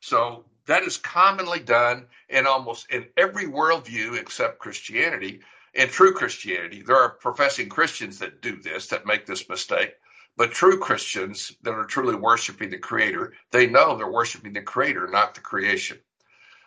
So 0.00 0.44
that 0.66 0.82
is 0.82 0.98
commonly 0.98 1.60
done 1.60 2.06
in 2.28 2.46
almost 2.46 2.90
in 2.90 3.06
every 3.16 3.46
worldview 3.46 4.18
except 4.18 4.58
Christianity. 4.58 5.40
In 5.74 5.88
true 5.88 6.12
Christianity, 6.12 6.82
there 6.82 6.96
are 6.96 7.10
professing 7.10 7.68
Christians 7.68 8.18
that 8.18 8.40
do 8.40 8.56
this, 8.56 8.88
that 8.88 9.06
make 9.06 9.26
this 9.26 9.48
mistake. 9.48 9.94
But 10.36 10.52
true 10.52 10.78
Christians 10.78 11.52
that 11.62 11.72
are 11.72 11.84
truly 11.84 12.14
worshiping 12.14 12.70
the 12.70 12.78
Creator, 12.78 13.32
they 13.52 13.66
know 13.66 13.96
they're 13.96 14.10
worshiping 14.10 14.52
the 14.52 14.62
Creator, 14.62 15.08
not 15.08 15.34
the 15.34 15.40
creation. 15.40 15.98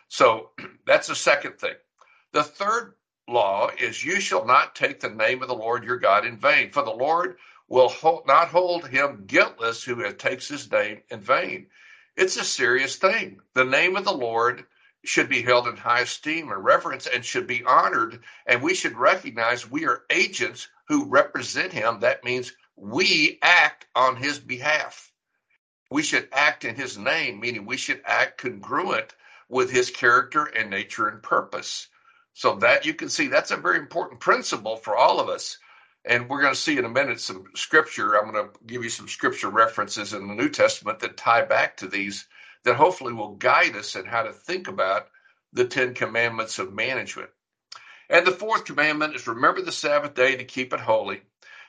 So 0.08 0.50
that's 0.86 1.08
the 1.08 1.14
second 1.14 1.58
thing. 1.58 1.76
The 2.32 2.42
third 2.42 2.94
law 3.28 3.70
is 3.78 4.04
you 4.04 4.20
shall 4.20 4.44
not 4.44 4.74
take 4.74 5.00
the 5.00 5.08
name 5.10 5.42
of 5.42 5.48
the 5.48 5.54
Lord 5.54 5.84
your 5.84 5.98
God 5.98 6.26
in 6.26 6.36
vain, 6.36 6.70
for 6.72 6.82
the 6.82 6.90
Lord 6.90 7.36
will 7.68 7.88
hold, 7.88 8.26
not 8.26 8.48
hold 8.48 8.88
him 8.88 9.24
guiltless 9.26 9.82
who 9.84 10.12
takes 10.12 10.48
his 10.48 10.70
name 10.70 11.02
in 11.10 11.20
vain. 11.20 11.68
It's 12.16 12.36
a 12.36 12.44
serious 12.44 12.96
thing. 12.96 13.40
The 13.54 13.64
name 13.64 13.96
of 13.96 14.04
the 14.04 14.12
Lord 14.12 14.66
should 15.04 15.28
be 15.28 15.42
held 15.42 15.68
in 15.68 15.76
high 15.76 16.00
esteem 16.00 16.50
and 16.50 16.64
reverence 16.64 17.06
and 17.06 17.24
should 17.24 17.46
be 17.46 17.64
honored. 17.64 18.20
And 18.46 18.62
we 18.62 18.74
should 18.74 18.96
recognize 18.96 19.70
we 19.70 19.86
are 19.86 20.04
agents 20.10 20.68
who 20.88 21.06
represent 21.06 21.72
him. 21.72 22.00
That 22.00 22.24
means 22.24 22.52
we 22.80 23.38
act 23.42 23.86
on 23.94 24.16
his 24.16 24.38
behalf. 24.38 25.12
We 25.90 26.02
should 26.02 26.28
act 26.32 26.64
in 26.64 26.76
his 26.76 26.96
name, 26.96 27.40
meaning 27.40 27.66
we 27.66 27.76
should 27.76 28.00
act 28.06 28.40
congruent 28.40 29.14
with 29.50 29.70
his 29.70 29.90
character 29.90 30.44
and 30.44 30.70
nature 30.70 31.08
and 31.08 31.22
purpose. 31.22 31.88
So 32.32 32.56
that 32.56 32.86
you 32.86 32.94
can 32.94 33.10
see 33.10 33.26
that's 33.26 33.50
a 33.50 33.56
very 33.56 33.78
important 33.78 34.20
principle 34.20 34.76
for 34.76 34.96
all 34.96 35.20
of 35.20 35.28
us. 35.28 35.58
And 36.06 36.28
we're 36.28 36.40
going 36.40 36.54
to 36.54 36.60
see 36.60 36.78
in 36.78 36.86
a 36.86 36.88
minute 36.88 37.20
some 37.20 37.44
scripture. 37.54 38.16
I'm 38.16 38.32
going 38.32 38.46
to 38.46 38.50
give 38.66 38.82
you 38.82 38.88
some 38.88 39.08
scripture 39.08 39.50
references 39.50 40.14
in 40.14 40.26
the 40.26 40.34
New 40.34 40.48
Testament 40.48 41.00
that 41.00 41.18
tie 41.18 41.44
back 41.44 41.76
to 41.78 41.86
these 41.86 42.26
that 42.64 42.76
hopefully 42.76 43.12
will 43.12 43.34
guide 43.34 43.76
us 43.76 43.94
in 43.94 44.06
how 44.06 44.22
to 44.22 44.32
think 44.32 44.68
about 44.68 45.08
the 45.52 45.66
Ten 45.66 45.92
Commandments 45.92 46.58
of 46.58 46.72
management. 46.72 47.28
And 48.08 48.26
the 48.26 48.32
fourth 48.32 48.64
commandment 48.64 49.16
is 49.16 49.26
remember 49.26 49.60
the 49.60 49.72
Sabbath 49.72 50.14
day 50.14 50.36
to 50.36 50.44
keep 50.44 50.72
it 50.72 50.80
holy. 50.80 51.20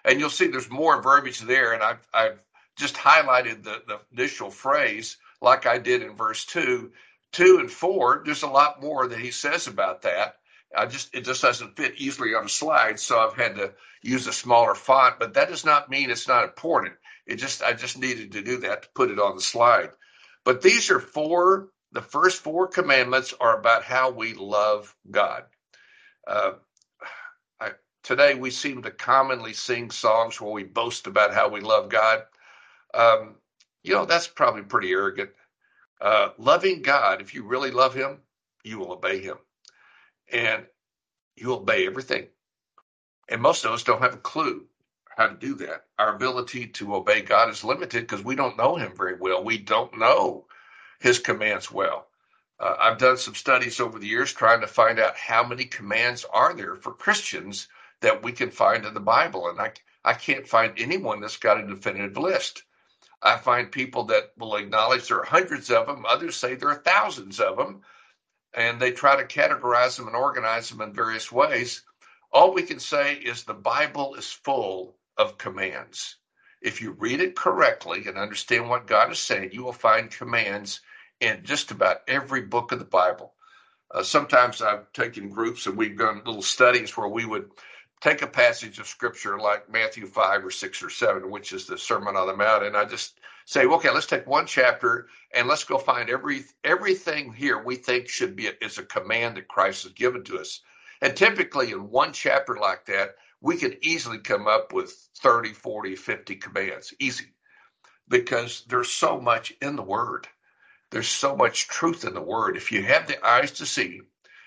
And 0.06 0.20
you'll 0.20 0.30
see 0.30 0.48
there's 0.48 0.70
more 0.70 1.02
verbiage 1.02 1.40
there. 1.40 1.74
And 1.74 1.84
I've, 1.84 2.08
I've 2.14 2.40
just 2.78 2.96
highlighted 2.96 3.64
the, 3.64 3.82
the 3.88 4.00
initial 4.12 4.50
phrase 4.50 5.18
like 5.42 5.66
I 5.66 5.78
did 5.78 6.02
in 6.02 6.16
verse 6.16 6.46
two. 6.46 6.92
Two 7.32 7.60
and 7.60 7.72
four, 7.72 8.24
there's 8.26 8.44
a 8.44 8.48
lot 8.48 8.82
more 8.82 9.08
that 9.08 9.20
he 9.20 9.32
says 9.32 9.68
about 9.68 10.02
that. 10.02 10.36
I 10.76 10.86
just 10.86 11.14
it 11.16 11.26
just 11.26 11.42
doesn't 11.42 11.78
fit 11.78 11.96
easily 11.98 12.34
on 12.34 12.46
a 12.46 12.50
slide, 12.50 13.00
so 13.00 13.20
I've 13.20 13.38
had 13.38 13.56
to 13.56 13.74
use 14.02 14.28
a 14.28 14.34
smaller 14.34 14.76
font. 14.76 15.20
But 15.20 15.34
that 15.36 15.50
does 15.50 15.66
not 15.66 15.90
mean 15.90 16.10
it's 16.10 16.28
not 16.28 16.44
important. 16.44 16.96
It 17.26 17.38
just 17.38 17.64
I 17.64 17.74
just 17.74 17.98
needed 17.98 18.34
to 18.34 18.42
do 18.42 18.58
that 18.60 18.84
to 18.84 18.90
put 18.96 19.12
it 19.12 19.20
on 19.20 19.36
the 19.36 19.42
slide. 19.42 19.92
But 20.44 20.62
these 20.62 20.92
are 20.92 21.00
four, 21.00 21.70
the 21.92 22.02
first 22.02 22.42
four 22.42 22.68
commandments 22.68 23.34
are 23.40 23.58
about 23.58 23.84
how 23.84 24.12
we 24.12 24.34
love 24.34 24.94
God. 25.10 25.44
Uh, 26.28 26.54
today, 28.04 28.36
we 28.36 28.52
seem 28.52 28.84
to 28.84 28.92
commonly 28.92 29.54
sing 29.54 29.92
songs 29.92 30.40
where 30.40 30.52
we 30.52 30.64
boast 30.64 31.08
about 31.08 31.34
how 31.34 31.50
we 31.50 31.62
love 31.62 31.90
God. 31.90 32.24
Um, 32.94 33.36
you 33.84 33.94
know, 33.94 34.06
that's 34.06 34.28
probably 34.28 34.64
pretty 34.64 34.92
arrogant. 34.92 35.32
Uh, 36.00 36.30
loving 36.38 36.82
God, 36.82 37.22
if 37.22 37.34
you 37.34 37.44
really 37.44 37.72
love 37.72 37.94
Him, 37.94 38.20
you 38.64 38.80
will 38.80 38.92
obey 38.92 39.20
Him. 39.20 39.38
And 40.32 40.66
you 41.36 41.54
obey 41.54 41.86
everything. 41.86 42.28
And 43.30 43.42
most 43.42 43.66
of 43.66 43.72
us 43.72 43.84
don't 43.84 44.02
have 44.02 44.14
a 44.14 44.18
clue 44.18 44.66
how 45.16 45.28
to 45.28 45.36
do 45.36 45.56
that. 45.56 45.86
Our 46.00 46.16
ability 46.16 46.68
to 46.68 46.96
obey 46.96 47.22
God 47.22 47.50
is 47.50 47.64
limited 47.64 48.02
because 48.02 48.24
we 48.24 48.36
don't 48.36 48.58
know 48.58 48.76
Him 48.76 48.94
very 48.96 49.16
well. 49.16 49.44
We 49.44 49.58
don't 49.58 49.98
know 49.98 50.46
His 51.00 51.20
commands 51.20 51.72
well. 51.72 52.08
Uh, 52.60 52.76
I've 52.80 52.98
done 52.98 53.18
some 53.18 53.36
studies 53.36 53.80
over 53.80 53.98
the 54.00 54.08
years 54.08 54.32
trying 54.34 54.62
to 54.62 54.68
find 54.68 55.00
out 55.00 55.18
how 55.18 55.44
many 55.44 55.66
commands 55.66 56.26
are 56.32 56.54
there 56.54 56.76
for 56.76 56.94
Christians 56.94 57.68
that 58.02 58.24
we 58.24 58.32
can 58.32 58.52
find 58.52 58.86
in 58.86 58.94
the 58.94 59.00
Bible, 59.00 59.50
and 59.50 59.60
I 59.60 59.74
I 60.04 60.14
can't 60.14 60.48
find 60.48 60.74
anyone 60.78 61.22
that's 61.22 61.38
got 61.38 61.60
a 61.60 61.68
definitive 61.68 62.18
list. 62.18 62.64
I 63.22 63.38
find 63.38 63.72
people 63.72 64.06
that 64.06 64.34
will 64.38 64.56
acknowledge 64.56 65.08
there 65.08 65.20
are 65.20 65.26
hundreds 65.26 65.70
of 65.72 65.88
them. 65.88 66.06
Others 66.08 66.38
say 66.38 66.56
there 66.56 66.70
are 66.70 66.84
thousands 66.84 67.40
of 67.40 67.58
them, 67.58 67.84
and 68.54 68.82
they 68.82 68.92
try 68.92 69.16
to 69.16 69.26
categorize 69.26 69.98
them 69.98 70.08
and 70.08 70.16
organize 70.16 70.70
them 70.70 70.82
in 70.82 70.94
various 70.94 71.32
ways. 71.32 71.84
All 72.32 72.54
we 72.54 72.64
can 72.64 72.80
say 72.80 73.16
is 73.16 73.44
the 73.44 73.54
Bible 73.54 74.16
is 74.16 74.32
full 74.32 74.96
of 75.18 75.38
commands. 75.38 76.18
If 76.62 76.82
you 76.82 76.92
read 76.94 77.22
it 77.22 77.36
correctly 77.36 78.06
and 78.08 78.18
understand 78.18 78.70
what 78.70 78.88
God 78.88 79.12
is 79.12 79.20
saying, 79.20 79.52
you 79.54 79.64
will 79.64 79.74
find 79.74 80.12
commands 80.12 80.82
in 81.20 81.44
just 81.44 81.72
about 81.72 82.02
every 82.08 82.42
book 82.42 82.72
of 82.72 82.80
the 82.80 82.86
Bible. 82.86 83.34
Uh, 83.92 84.04
sometimes 84.04 84.62
I've 84.62 84.92
taken 84.94 85.30
groups 85.30 85.66
and 85.68 85.78
we've 85.78 85.98
done 85.98 86.22
little 86.26 86.42
studies 86.42 86.96
where 86.98 87.08
we 87.10 87.26
would 87.26 87.52
take 88.02 88.24
a 88.24 88.28
passage 88.28 88.80
of 88.80 88.88
scripture 88.88 89.38
like 89.38 89.72
Matthew 89.72 90.08
5 90.08 90.46
or 90.46 90.52
6 90.52 90.84
or 90.84 90.90
7, 90.90 91.30
which 91.30 91.54
is 91.54 91.68
the 91.68 91.78
Sermon 91.78 92.16
on 92.16 92.28
the 92.28 92.36
Mount, 92.36 92.64
and 92.64 92.76
I 92.76 92.86
just 92.86 93.20
say, 93.46 93.66
okay, 93.66 93.92
let's 93.92 94.08
take 94.08 94.26
one 94.26 94.48
chapter 94.48 95.08
and 95.34 95.48
let's 95.48 95.64
go 95.64 95.78
find 95.78 96.10
every 96.10 96.44
everything 96.64 97.32
here 97.32 97.64
we 97.64 97.76
think 97.76 98.10
should 98.10 98.36
be 98.36 98.50
is 98.62 98.80
a 98.80 98.84
command 98.84 99.38
that 99.38 99.48
Christ 99.48 99.84
has 99.84 99.94
given 99.94 100.24
to 100.26 100.40
us. 100.40 100.62
And 101.02 101.16
typically 101.16 101.72
in 101.72 101.92
one 101.92 102.12
chapter 102.12 102.58
like 102.58 102.86
that, 102.88 103.16
we 103.40 103.58
could 103.58 103.78
easily 103.82 104.20
come 104.20 104.48
up 104.48 104.74
with 104.74 104.92
30, 105.20 105.54
40, 105.54 105.96
50 105.96 106.36
commands, 106.36 106.94
easy, 107.00 107.26
because 108.08 108.64
there's 108.68 108.92
so 108.92 109.20
much 109.20 109.54
in 109.62 109.76
the 109.76 109.84
Word. 109.84 110.28
There's 110.92 111.08
so 111.08 111.36
much 111.36 111.68
truth 111.68 112.04
in 112.04 112.14
the 112.14 112.22
Word. 112.22 112.58
If 112.58 112.72
you 112.72 112.84
have 112.84 113.08
the 113.08 113.24
eyes 113.26 113.52
to 113.54 113.66
see 113.66 114.02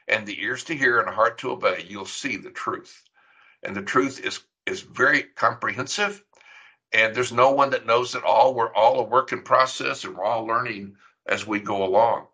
and 0.07 0.27
the 0.27 0.41
ears 0.43 0.65
to 0.65 0.77
hear 0.77 1.01
and 1.01 1.09
a 1.09 1.13
heart 1.13 1.39
to 1.39 1.53
obey, 1.53 1.87
you'll 1.89 2.05
see 2.05 2.37
the 2.37 2.51
truth. 2.51 3.03
And 3.65 3.75
the 3.77 3.83
truth 3.83 4.21
is, 4.21 4.41
is 4.67 4.83
very 4.83 5.23
comprehensive. 5.23 6.23
And 6.93 7.15
there's 7.15 7.33
no 7.33 7.51
one 7.51 7.71
that 7.71 7.87
knows 7.87 8.15
it 8.15 8.25
all. 8.25 8.55
We're 8.55 8.75
all 8.75 9.01
a 9.01 9.05
work 9.05 9.33
in 9.33 9.43
process 9.43 10.05
and 10.05 10.17
we're 10.17 10.25
all 10.25 10.47
learning 10.47 10.97
as 11.27 11.47
we 11.47 11.61
go 11.61 11.85
along. 11.85 12.27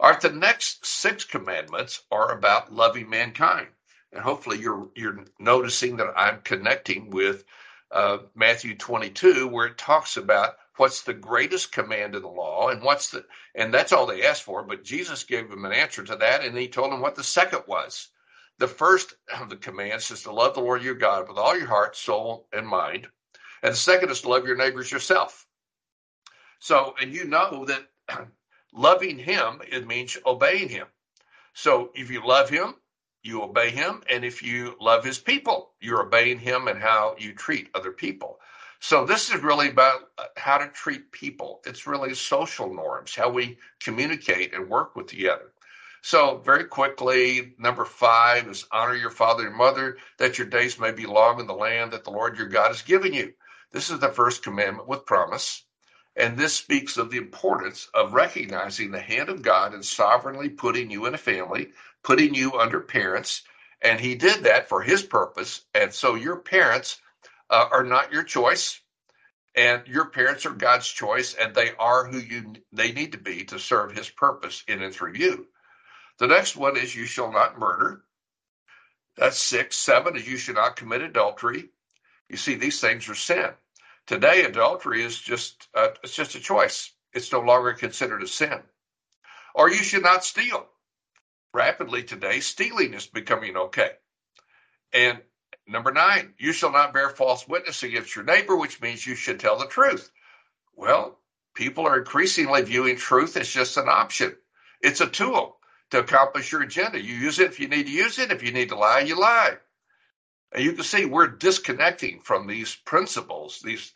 All 0.00 0.10
right, 0.10 0.20
the 0.20 0.30
next 0.30 0.86
six 0.86 1.24
commandments 1.24 2.02
are 2.10 2.32
about 2.32 2.72
loving 2.72 3.08
mankind 3.08 3.68
and 4.12 4.22
hopefully 4.22 4.58
you're 4.58 4.88
you're 4.94 5.24
noticing 5.38 5.96
that 5.96 6.12
I'm 6.16 6.40
connecting 6.42 7.10
with 7.10 7.44
uh, 7.90 8.18
Matthew 8.34 8.76
22, 8.76 9.48
where 9.48 9.66
it 9.66 9.78
talks 9.78 10.16
about 10.16 10.56
what's 10.76 11.02
the 11.02 11.14
greatest 11.14 11.72
command 11.72 12.14
in 12.14 12.22
the 12.22 12.28
law, 12.28 12.68
and 12.68 12.82
what's 12.82 13.10
the 13.10 13.24
and 13.54 13.72
that's 13.72 13.92
all 13.92 14.06
they 14.06 14.26
asked 14.26 14.42
for. 14.44 14.62
But 14.62 14.84
Jesus 14.84 15.24
gave 15.24 15.50
them 15.50 15.64
an 15.64 15.72
answer 15.72 16.02
to 16.04 16.16
that, 16.16 16.42
and 16.44 16.56
he 16.56 16.68
told 16.68 16.92
them 16.92 17.00
what 17.00 17.16
the 17.16 17.24
second 17.24 17.62
was. 17.66 18.08
The 18.58 18.68
first 18.68 19.14
of 19.40 19.50
the 19.50 19.56
commands 19.56 20.10
is 20.10 20.22
to 20.24 20.32
love 20.32 20.54
the 20.54 20.60
Lord 20.60 20.82
your 20.82 20.94
God 20.94 21.28
with 21.28 21.38
all 21.38 21.56
your 21.56 21.68
heart, 21.68 21.96
soul, 21.96 22.48
and 22.52 22.66
mind, 22.66 23.08
and 23.62 23.72
the 23.72 23.76
second 23.76 24.10
is 24.10 24.20
to 24.22 24.28
love 24.28 24.46
your 24.46 24.56
neighbors 24.56 24.90
yourself. 24.90 25.46
So, 26.60 26.94
and 27.00 27.12
you 27.14 27.24
know 27.24 27.66
that 27.66 27.88
loving 28.72 29.18
Him 29.18 29.62
it 29.68 29.86
means 29.86 30.16
obeying 30.26 30.68
Him. 30.68 30.86
So, 31.54 31.90
if 31.94 32.10
you 32.10 32.26
love 32.26 32.50
Him, 32.50 32.74
you 33.22 33.42
obey 33.42 33.70
him. 33.70 34.02
And 34.10 34.24
if 34.24 34.42
you 34.42 34.76
love 34.80 35.04
his 35.04 35.18
people, 35.18 35.72
you're 35.80 36.02
obeying 36.02 36.38
him 36.38 36.68
and 36.68 36.80
how 36.80 37.16
you 37.18 37.34
treat 37.34 37.68
other 37.74 37.92
people. 37.92 38.38
So 38.80 39.04
this 39.04 39.32
is 39.32 39.42
really 39.42 39.68
about 39.68 40.10
uh, 40.18 40.24
how 40.36 40.58
to 40.58 40.68
treat 40.68 41.10
people. 41.10 41.60
It's 41.66 41.86
really 41.86 42.14
social 42.14 42.72
norms, 42.72 43.14
how 43.14 43.28
we 43.28 43.58
communicate 43.80 44.54
and 44.54 44.68
work 44.68 44.94
with 44.94 45.08
together. 45.08 45.52
So 46.02 46.38
very 46.38 46.64
quickly, 46.64 47.54
number 47.58 47.84
five 47.84 48.48
is 48.48 48.66
honor 48.72 48.94
your 48.94 49.10
father 49.10 49.46
and 49.46 49.56
mother, 49.56 49.98
that 50.18 50.38
your 50.38 50.46
days 50.46 50.78
may 50.78 50.92
be 50.92 51.06
long 51.06 51.40
in 51.40 51.46
the 51.46 51.54
land 51.54 51.92
that 51.92 52.04
the 52.04 52.10
Lord 52.10 52.38
your 52.38 52.48
God 52.48 52.68
has 52.68 52.82
given 52.82 53.12
you. 53.12 53.34
This 53.72 53.90
is 53.90 54.00
the 54.00 54.08
first 54.08 54.42
commandment 54.42 54.88
with 54.88 55.06
promise. 55.06 55.64
And 56.16 56.36
this 56.36 56.54
speaks 56.54 56.96
of 56.96 57.10
the 57.10 57.18
importance 57.18 57.88
of 57.94 58.14
recognizing 58.14 58.90
the 58.90 59.00
hand 59.00 59.28
of 59.28 59.42
God 59.42 59.74
and 59.74 59.84
sovereignly 59.84 60.48
putting 60.48 60.90
you 60.90 61.06
in 61.06 61.14
a 61.14 61.18
family 61.18 61.72
putting 62.02 62.34
you 62.34 62.54
under 62.58 62.80
parents. 62.80 63.42
And 63.82 64.00
he 64.00 64.14
did 64.14 64.44
that 64.44 64.68
for 64.68 64.82
his 64.82 65.02
purpose. 65.02 65.62
And 65.74 65.92
so 65.92 66.14
your 66.14 66.36
parents 66.36 67.00
uh, 67.50 67.68
are 67.70 67.84
not 67.84 68.12
your 68.12 68.24
choice. 68.24 68.80
And 69.54 69.86
your 69.86 70.06
parents 70.06 70.46
are 70.46 70.50
God's 70.50 70.88
choice, 70.88 71.34
and 71.34 71.52
they 71.54 71.72
are 71.78 72.06
who 72.06 72.18
you 72.18 72.54
they 72.72 72.92
need 72.92 73.12
to 73.12 73.18
be 73.18 73.44
to 73.46 73.58
serve 73.58 73.90
his 73.90 74.08
purpose 74.08 74.62
in 74.68 74.82
and 74.82 74.94
through 74.94 75.14
you. 75.14 75.48
The 76.18 76.26
next 76.26 76.56
one 76.56 76.76
is 76.76 76.94
you 76.94 77.06
shall 77.06 77.32
not 77.32 77.58
murder. 77.58 78.02
That's 79.16 79.38
six. 79.38 79.76
Seven 79.76 80.16
is 80.16 80.28
you 80.28 80.36
should 80.36 80.56
not 80.56 80.76
commit 80.76 81.02
adultery. 81.02 81.70
You 82.28 82.36
see, 82.36 82.54
these 82.54 82.80
things 82.80 83.08
are 83.08 83.14
sin. 83.14 83.50
Today, 84.06 84.44
adultery 84.44 85.02
is 85.02 85.18
just 85.18 85.68
uh, 85.74 85.88
it's 86.02 86.14
just 86.14 86.34
a 86.34 86.40
choice. 86.40 86.92
It's 87.12 87.32
no 87.32 87.40
longer 87.40 87.72
considered 87.72 88.22
a 88.22 88.28
sin. 88.28 88.62
Or 89.54 89.70
you 89.70 89.76
should 89.76 90.02
not 90.02 90.24
steal 90.24 90.66
rapidly 91.52 92.02
today, 92.02 92.40
stealing 92.40 92.94
is 92.94 93.06
becoming 93.06 93.56
okay. 93.56 93.90
And 94.92 95.20
number 95.66 95.92
nine, 95.92 96.34
you 96.38 96.52
shall 96.52 96.72
not 96.72 96.94
bear 96.94 97.10
false 97.10 97.46
witness 97.48 97.82
against 97.82 98.14
your 98.14 98.24
neighbor, 98.24 98.56
which 98.56 98.80
means 98.80 99.06
you 99.06 99.14
should 99.14 99.40
tell 99.40 99.58
the 99.58 99.66
truth. 99.66 100.10
Well, 100.74 101.18
people 101.54 101.86
are 101.86 101.98
increasingly 101.98 102.62
viewing 102.62 102.96
truth 102.96 103.36
as 103.36 103.48
just 103.48 103.76
an 103.76 103.88
option. 103.88 104.36
It's 104.80 105.00
a 105.00 105.08
tool 105.08 105.57
to 105.90 105.98
accomplish 105.98 106.52
your 106.52 106.62
agenda. 106.62 107.00
You 107.00 107.14
use 107.14 107.38
it 107.38 107.50
if 107.50 107.60
you 107.60 107.68
need 107.68 107.86
to 107.86 107.92
use 107.92 108.18
it. 108.18 108.30
If 108.30 108.42
you 108.42 108.52
need 108.52 108.68
to 108.70 108.76
lie, 108.76 109.00
you 109.00 109.18
lie. 109.18 109.56
And 110.52 110.64
you 110.64 110.72
can 110.72 110.84
see 110.84 111.04
we're 111.04 111.28
disconnecting 111.28 112.20
from 112.20 112.46
these 112.46 112.74
principles, 112.74 113.60
these, 113.62 113.92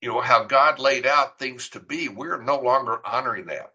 you 0.00 0.10
know, 0.10 0.20
how 0.20 0.44
God 0.44 0.78
laid 0.78 1.06
out 1.06 1.38
things 1.38 1.70
to 1.70 1.80
be. 1.80 2.08
We're 2.08 2.42
no 2.42 2.60
longer 2.60 3.00
honoring 3.04 3.46
that. 3.46 3.72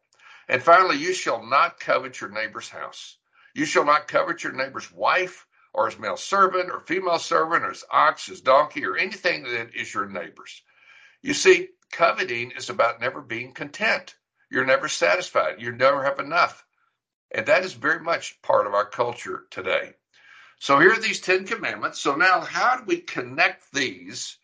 And 0.48 0.64
finally, 0.64 0.98
you 0.98 1.14
shall 1.14 1.46
not 1.46 1.80
covet 1.80 2.20
your 2.20 2.32
neighbor's 2.32 2.70
house. 2.70 3.18
You 3.54 3.66
shall 3.66 3.86
not 3.86 4.08
covet 4.08 4.44
your 4.44 4.54
neighbor's 4.54 4.92
wife 4.92 5.46
or 5.74 5.90
his 5.90 6.00
male 6.00 6.18
servant 6.18 6.72
or 6.72 6.80
female 6.80 7.20
servant 7.20 7.64
or 7.64 7.70
his 7.70 7.86
ox, 7.92 8.26
his 8.26 8.42
donkey, 8.42 8.86
or 8.86 8.98
anything 8.98 9.44
that 9.44 9.76
is 9.76 9.94
your 9.94 10.08
neighbor's. 10.08 10.62
You 11.22 11.34
see, 11.34 11.70
coveting 11.92 12.52
is 12.52 12.70
about 12.70 13.02
never 13.02 13.22
being 13.22 13.54
content. 13.54 14.16
You're 14.50 14.66
never 14.66 14.88
satisfied. 14.88 15.62
You 15.62 15.72
never 15.72 16.04
have 16.04 16.20
enough. 16.20 16.66
And 17.32 17.46
that 17.46 17.64
is 17.64 17.74
very 17.74 18.00
much 18.00 18.42
part 18.42 18.68
of 18.68 18.74
our 18.74 18.86
culture 18.86 19.44
today. 19.52 19.94
So 20.60 20.80
here 20.80 20.94
are 20.94 21.00
these 21.00 21.22
10 21.22 21.46
commandments. 21.46 22.00
So 22.00 22.16
now, 22.16 22.42
how 22.42 22.78
do 22.78 22.84
we 22.86 22.98
connect 22.98 23.72
these 23.72 24.38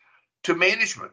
to 0.44 0.54
management, 0.54 1.12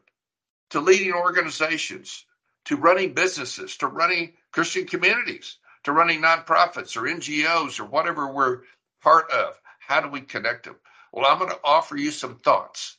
to 0.70 0.80
leading 0.80 1.14
organizations, 1.14 2.26
to 2.66 2.78
running 2.78 3.14
businesses, 3.14 3.76
to 3.78 3.88
running 3.88 4.34
Christian 4.52 4.86
communities, 4.86 5.58
to 5.84 5.92
running 5.92 6.22
nonprofits 6.22 6.96
or 6.96 7.02
NGOs 7.02 7.80
or 7.80 7.86
whatever 7.86 8.32
we're 8.32 8.62
part 9.02 9.30
of? 9.32 9.60
How 9.80 10.00
do 10.00 10.10
we 10.10 10.22
connect 10.22 10.66
them? 10.66 10.76
Well, 11.12 11.26
I'm 11.26 11.40
going 11.40 11.52
to 11.52 11.60
offer 11.64 11.98
you 11.98 12.12
some 12.12 12.38
thoughts. 12.38 12.98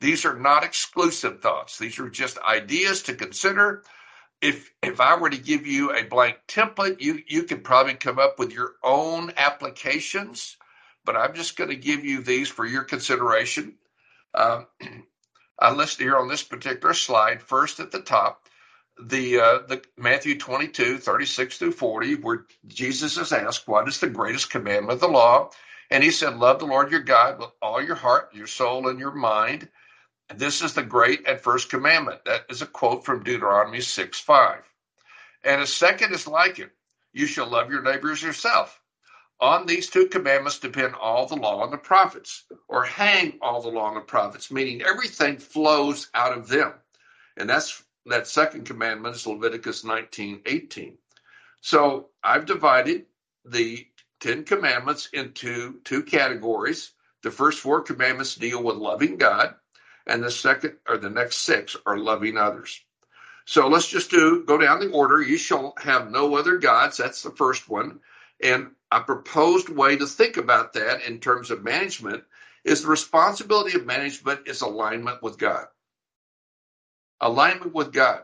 These 0.00 0.24
are 0.26 0.38
not 0.38 0.64
exclusive 0.64 1.40
thoughts. 1.40 1.78
These 1.78 1.98
are 1.98 2.10
just 2.10 2.38
ideas 2.38 3.02
to 3.04 3.14
consider. 3.14 3.82
If 4.40 4.72
if 4.82 5.00
I 5.00 5.16
were 5.16 5.30
to 5.30 5.38
give 5.38 5.66
you 5.66 5.92
a 5.94 6.04
blank 6.04 6.38
template, 6.48 7.00
you 7.00 7.22
you 7.26 7.44
could 7.44 7.64
probably 7.64 7.94
come 7.94 8.18
up 8.18 8.38
with 8.38 8.52
your 8.52 8.74
own 8.82 9.32
applications. 9.36 10.56
But 11.04 11.16
I'm 11.16 11.34
just 11.34 11.56
going 11.56 11.70
to 11.70 11.76
give 11.76 12.04
you 12.04 12.22
these 12.22 12.48
for 12.48 12.66
your 12.66 12.84
consideration. 12.84 13.76
Um, 14.34 14.66
I 15.58 15.72
listed 15.72 16.04
here 16.04 16.16
on 16.18 16.28
this 16.28 16.42
particular 16.42 16.94
slide, 16.94 17.42
first 17.42 17.80
at 17.80 17.90
the 17.90 18.00
top, 18.00 18.48
the 19.00 19.40
uh, 19.40 19.58
the 19.66 19.82
Matthew 19.96 20.38
22, 20.38 20.98
36 20.98 21.58
through 21.58 21.72
40, 21.72 22.16
where 22.16 22.46
Jesus 22.66 23.16
is 23.16 23.32
asked, 23.32 23.68
What 23.68 23.88
is 23.88 24.00
the 24.00 24.08
greatest 24.08 24.50
commandment 24.50 24.92
of 24.94 25.00
the 25.00 25.08
law? 25.08 25.50
And 25.90 26.04
he 26.04 26.10
said, 26.10 26.36
Love 26.38 26.60
the 26.60 26.66
Lord 26.66 26.90
your 26.90 27.00
God 27.00 27.38
with 27.38 27.50
all 27.62 27.82
your 27.82 27.96
heart, 27.96 28.34
your 28.34 28.46
soul, 28.46 28.88
and 28.88 29.00
your 29.00 29.14
mind. 29.14 29.68
This 30.34 30.62
is 30.62 30.74
the 30.74 30.82
great 30.82 31.26
and 31.26 31.40
first 31.40 31.70
commandment. 31.70 32.24
That 32.24 32.44
is 32.50 32.62
a 32.62 32.66
quote 32.66 33.04
from 33.04 33.24
Deuteronomy 33.24 33.80
6 33.80 34.20
5. 34.20 34.62
And 35.44 35.62
a 35.62 35.66
second 35.66 36.12
is 36.12 36.26
like 36.26 36.58
it 36.58 36.70
you 37.12 37.26
shall 37.26 37.46
love 37.48 37.70
your 37.70 37.82
neighbors 37.82 38.22
yourself. 38.22 38.80
On 39.40 39.66
these 39.66 39.88
two 39.88 40.06
commandments 40.08 40.58
depend 40.58 40.94
all 40.94 41.26
the 41.26 41.36
law 41.36 41.62
and 41.64 41.72
the 41.72 41.78
prophets, 41.78 42.44
or 42.66 42.84
hang 42.84 43.38
all 43.40 43.62
the 43.62 43.68
law 43.68 43.88
and 43.88 43.96
the 43.96 44.00
prophets, 44.00 44.50
meaning 44.50 44.82
everything 44.82 45.38
flows 45.38 46.10
out 46.14 46.36
of 46.36 46.48
them. 46.48 46.74
And 47.36 47.48
that's 47.48 47.82
that 48.06 48.26
second 48.26 48.66
commandment 48.66 49.14
is 49.14 49.26
Leviticus 49.26 49.84
19 49.84 50.42
18. 50.44 50.98
So 51.60 52.08
I've 52.22 52.46
divided 52.46 53.06
the 53.44 53.86
Ten 54.20 54.44
Commandments 54.44 55.08
into 55.12 55.80
two 55.84 56.02
categories. 56.02 56.92
The 57.22 57.30
first 57.30 57.60
four 57.60 57.82
commandments 57.82 58.34
deal 58.34 58.62
with 58.62 58.76
loving 58.76 59.16
God, 59.16 59.54
and 60.08 60.22
the 60.22 60.30
second 60.30 60.76
or 60.88 60.96
the 60.98 61.10
next 61.10 61.38
six 61.38 61.76
are 61.86 61.98
loving 61.98 62.36
others. 62.36 62.80
So 63.44 63.68
let's 63.68 63.88
just 63.88 64.10
do 64.10 64.44
go 64.44 64.58
down 64.58 64.80
the 64.80 64.90
order. 64.90 65.22
You 65.22 65.38
shall 65.38 65.74
have 65.78 66.10
no 66.10 66.36
other 66.36 66.58
gods. 66.58 66.96
That's 66.98 67.22
the 67.22 67.30
first 67.30 67.68
one. 67.68 68.00
And 68.42 68.72
a 68.90 69.00
proposed 69.00 69.68
way 69.68 69.96
to 69.96 70.06
think 70.06 70.36
about 70.36 70.74
that 70.74 71.02
in 71.02 71.20
terms 71.20 71.50
of 71.50 71.64
management 71.64 72.24
is 72.64 72.82
the 72.82 72.88
responsibility 72.88 73.76
of 73.76 73.86
management 73.86 74.46
is 74.46 74.60
alignment 74.60 75.22
with 75.22 75.38
God. 75.38 75.66
Alignment 77.20 77.74
with 77.74 77.92
God. 77.92 78.22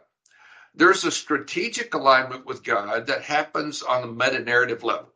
There's 0.74 1.04
a 1.04 1.10
strategic 1.10 1.94
alignment 1.94 2.46
with 2.46 2.64
God 2.64 3.06
that 3.06 3.22
happens 3.22 3.82
on 3.82 4.02
the 4.02 4.08
meta 4.08 4.40
narrative 4.40 4.82
level 4.82 5.12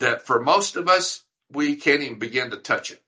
that 0.00 0.26
for 0.26 0.40
most 0.40 0.76
of 0.76 0.88
us, 0.88 1.22
we 1.50 1.76
can't 1.76 2.02
even 2.02 2.18
begin 2.18 2.50
to 2.50 2.56
touch 2.56 2.90
it. 2.90 3.02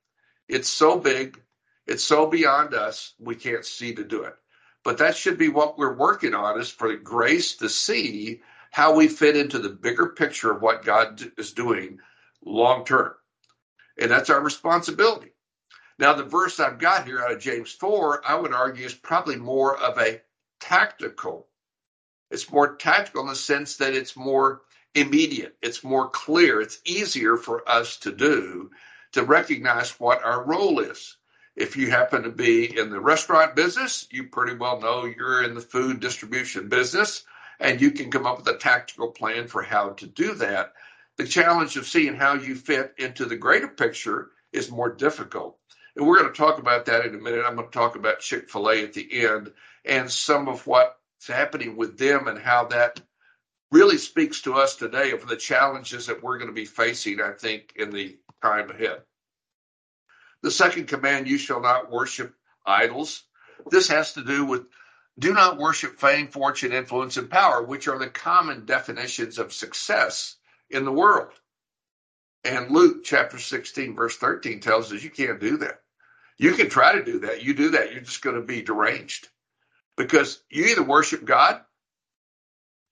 It's 0.48 0.68
so 0.68 0.98
big, 0.98 1.40
it's 1.86 2.04
so 2.04 2.26
beyond 2.26 2.74
us, 2.74 3.14
we 3.18 3.34
can't 3.36 3.64
see 3.64 3.94
to 3.94 4.04
do 4.04 4.24
it. 4.24 4.36
But 4.84 4.98
that 4.98 5.16
should 5.16 5.38
be 5.38 5.48
what 5.48 5.78
we're 5.78 5.96
working 5.96 6.34
on 6.34 6.60
is 6.60 6.70
for 6.70 6.94
grace 6.96 7.56
to 7.56 7.68
see 7.68 8.42
how 8.70 8.94
we 8.94 9.08
fit 9.08 9.36
into 9.36 9.58
the 9.58 9.68
bigger 9.68 10.08
picture 10.08 10.50
of 10.50 10.62
what 10.62 10.84
God 10.84 11.20
is 11.38 11.52
doing 11.52 11.98
long 12.44 12.84
term. 12.84 13.14
And 13.98 14.10
that's 14.10 14.30
our 14.30 14.40
responsibility. 14.40 15.32
Now, 15.98 16.12
the 16.12 16.24
verse 16.24 16.60
I've 16.60 16.78
got 16.78 17.06
here 17.06 17.20
out 17.20 17.32
of 17.32 17.40
James 17.40 17.72
4, 17.72 18.22
I 18.26 18.34
would 18.34 18.52
argue 18.52 18.84
is 18.84 18.94
probably 18.94 19.36
more 19.36 19.78
of 19.78 19.98
a 19.98 20.20
tactical. 20.60 21.48
It's 22.30 22.50
more 22.50 22.76
tactical 22.76 23.22
in 23.22 23.28
the 23.28 23.36
sense 23.36 23.76
that 23.76 23.94
it's 23.94 24.16
more 24.16 24.62
immediate, 24.94 25.56
it's 25.62 25.84
more 25.84 26.08
clear, 26.10 26.60
it's 26.60 26.80
easier 26.84 27.36
for 27.36 27.68
us 27.68 27.96
to 27.98 28.12
do 28.12 28.70
to 29.12 29.22
recognize 29.22 29.98
what 29.98 30.22
our 30.22 30.44
role 30.44 30.80
is. 30.80 31.16
If 31.56 31.76
you 31.76 31.90
happen 31.90 32.24
to 32.24 32.30
be 32.30 32.78
in 32.78 32.90
the 32.90 33.00
restaurant 33.00 33.56
business, 33.56 34.06
you 34.10 34.24
pretty 34.24 34.54
well 34.56 34.78
know 34.78 35.06
you're 35.06 35.42
in 35.42 35.54
the 35.54 35.62
food 35.62 36.00
distribution 36.00 36.68
business 36.68 37.24
and 37.58 37.80
you 37.80 37.92
can 37.92 38.10
come 38.10 38.26
up 38.26 38.38
with 38.38 38.48
a 38.48 38.58
tactical 38.58 39.10
plan 39.10 39.48
for 39.48 39.62
how 39.62 39.90
to 39.90 40.06
do 40.06 40.34
that. 40.34 40.74
The 41.16 41.26
challenge 41.26 41.78
of 41.78 41.86
seeing 41.86 42.14
how 42.14 42.34
you 42.34 42.54
fit 42.54 42.94
into 42.98 43.24
the 43.24 43.36
greater 43.36 43.68
picture 43.68 44.32
is 44.52 44.70
more 44.70 44.92
difficult. 44.92 45.58
And 45.96 46.06
we're 46.06 46.18
going 46.18 46.30
to 46.30 46.36
talk 46.36 46.58
about 46.58 46.84
that 46.86 47.06
in 47.06 47.14
a 47.14 47.18
minute. 47.18 47.44
I'm 47.46 47.56
going 47.56 47.68
to 47.68 47.72
talk 47.72 47.96
about 47.96 48.20
Chick 48.20 48.50
fil 48.50 48.68
A 48.68 48.82
at 48.82 48.92
the 48.92 49.24
end 49.24 49.50
and 49.86 50.10
some 50.10 50.48
of 50.48 50.66
what's 50.66 51.26
happening 51.26 51.76
with 51.76 51.96
them 51.96 52.28
and 52.28 52.38
how 52.38 52.66
that 52.66 53.00
really 53.72 53.96
speaks 53.96 54.42
to 54.42 54.54
us 54.54 54.76
today 54.76 55.12
of 55.12 55.26
the 55.26 55.36
challenges 55.36 56.06
that 56.06 56.22
we're 56.22 56.36
going 56.36 56.50
to 56.50 56.54
be 56.54 56.66
facing, 56.66 57.22
I 57.22 57.32
think, 57.32 57.72
in 57.76 57.90
the 57.90 58.18
time 58.42 58.70
ahead. 58.70 59.00
The 60.42 60.50
second 60.50 60.86
command, 60.88 61.28
you 61.28 61.38
shall 61.38 61.60
not 61.60 61.90
worship 61.90 62.34
idols. 62.64 63.22
This 63.70 63.88
has 63.88 64.14
to 64.14 64.24
do 64.24 64.44
with 64.44 64.66
do 65.18 65.32
not 65.32 65.58
worship 65.58 65.98
fame, 65.98 66.28
fortune, 66.28 66.72
influence, 66.72 67.16
and 67.16 67.30
power, 67.30 67.62
which 67.62 67.88
are 67.88 67.98
the 67.98 68.08
common 68.08 68.66
definitions 68.66 69.38
of 69.38 69.52
success 69.52 70.36
in 70.68 70.84
the 70.84 70.92
world. 70.92 71.32
And 72.44 72.70
Luke 72.70 73.02
chapter 73.02 73.38
16, 73.38 73.96
verse 73.96 74.16
13 74.18 74.60
tells 74.60 74.92
us 74.92 75.02
you 75.02 75.10
can't 75.10 75.40
do 75.40 75.56
that. 75.58 75.80
You 76.38 76.52
can 76.52 76.68
try 76.68 76.92
to 76.92 77.04
do 77.04 77.20
that. 77.20 77.42
You 77.42 77.54
do 77.54 77.70
that, 77.70 77.92
you're 77.92 78.02
just 78.02 78.20
going 78.20 78.36
to 78.36 78.42
be 78.42 78.62
deranged 78.62 79.28
because 79.96 80.42
you 80.50 80.66
either 80.66 80.82
worship 80.82 81.24
God 81.24 81.62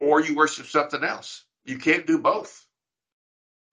or 0.00 0.20
you 0.22 0.34
worship 0.34 0.66
something 0.66 1.04
else. 1.04 1.44
You 1.64 1.78
can't 1.78 2.06
do 2.06 2.18
both. 2.18 2.63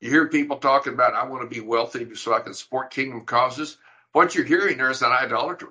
You 0.01 0.09
hear 0.09 0.27
people 0.27 0.57
talking 0.57 0.93
about, 0.93 1.13
I 1.13 1.25
want 1.25 1.49
to 1.49 1.55
be 1.55 1.65
wealthy 1.65 2.15
so 2.15 2.33
I 2.33 2.41
can 2.41 2.55
support 2.55 2.91
kingdom 2.91 3.25
causes. 3.25 3.77
What 4.13 4.35
you're 4.35 4.45
hearing 4.45 4.77
there 4.77 4.91
is 4.91 5.03
an 5.03 5.11
idolater. 5.11 5.69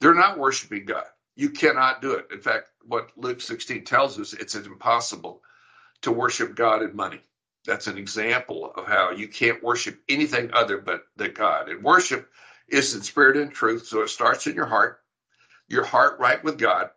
They're 0.00 0.14
not 0.14 0.38
worshiping 0.38 0.86
God. 0.86 1.04
You 1.36 1.50
cannot 1.50 2.02
do 2.02 2.12
it. 2.12 2.28
In 2.32 2.40
fact, 2.40 2.70
what 2.86 3.10
Luke 3.16 3.40
16 3.40 3.84
tells 3.84 4.18
us, 4.20 4.32
it's 4.32 4.54
impossible 4.54 5.42
to 6.02 6.12
worship 6.12 6.54
God 6.54 6.82
in 6.82 6.96
money. 6.96 7.20
That's 7.66 7.88
an 7.88 7.98
example 7.98 8.72
of 8.76 8.86
how 8.86 9.10
you 9.10 9.28
can't 9.28 9.62
worship 9.62 10.00
anything 10.08 10.50
other 10.52 10.78
but 10.78 11.04
the 11.16 11.28
God. 11.28 11.68
And 11.68 11.84
worship 11.84 12.30
is 12.68 12.94
in 12.94 13.02
spirit 13.02 13.36
and 13.36 13.52
truth. 13.52 13.86
So 13.86 14.02
it 14.02 14.08
starts 14.08 14.46
in 14.46 14.54
your 14.54 14.66
heart, 14.66 15.00
your 15.68 15.84
heart 15.84 16.20
right 16.20 16.42
with 16.42 16.58
God, 16.58 16.90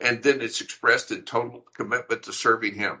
and 0.00 0.22
then 0.22 0.40
it's 0.40 0.60
expressed 0.60 1.10
in 1.10 1.22
total 1.22 1.64
commitment 1.76 2.24
to 2.24 2.32
serving 2.32 2.74
Him. 2.74 3.00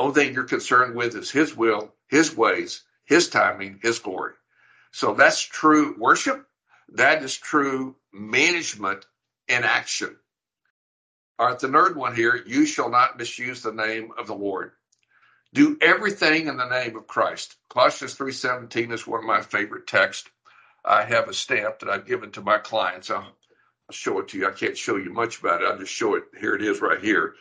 Only 0.00 0.14
thing 0.14 0.34
you're 0.34 0.44
concerned 0.44 0.96
with 0.96 1.14
is 1.14 1.30
His 1.30 1.54
will, 1.54 1.92
His 2.08 2.34
ways, 2.34 2.84
His 3.04 3.28
timing, 3.28 3.80
His 3.82 3.98
glory. 3.98 4.32
So 4.92 5.12
that's 5.12 5.42
true 5.42 5.94
worship. 5.98 6.46
That 6.94 7.22
is 7.22 7.36
true 7.36 7.96
management 8.10 9.04
in 9.46 9.62
action. 9.62 10.16
All 11.38 11.48
right, 11.48 11.58
the 11.58 11.68
third 11.68 11.96
one 11.96 12.16
here 12.16 12.42
you 12.46 12.64
shall 12.64 12.88
not 12.88 13.18
misuse 13.18 13.62
the 13.62 13.72
name 13.72 14.12
of 14.16 14.26
the 14.26 14.34
Lord. 14.34 14.72
Do 15.52 15.76
everything 15.82 16.48
in 16.48 16.56
the 16.56 16.68
name 16.68 16.96
of 16.96 17.06
Christ. 17.06 17.56
Colossians 17.68 18.14
3:17 18.14 18.92
is 18.92 19.06
one 19.06 19.20
of 19.20 19.26
my 19.26 19.42
favorite 19.42 19.86
texts. 19.86 20.30
I 20.82 21.04
have 21.04 21.28
a 21.28 21.34
stamp 21.34 21.80
that 21.80 21.90
I've 21.90 22.06
given 22.06 22.30
to 22.32 22.40
my 22.40 22.56
clients. 22.56 23.10
I'll 23.10 23.36
show 23.90 24.20
it 24.20 24.28
to 24.28 24.38
you. 24.38 24.48
I 24.48 24.52
can't 24.52 24.78
show 24.78 24.96
you 24.96 25.12
much 25.12 25.40
about 25.40 25.60
it. 25.60 25.66
I'll 25.66 25.78
just 25.78 25.92
show 25.92 26.14
it. 26.14 26.24
Here 26.40 26.54
it 26.54 26.62
is 26.62 26.80
right 26.80 27.00
here. 27.02 27.34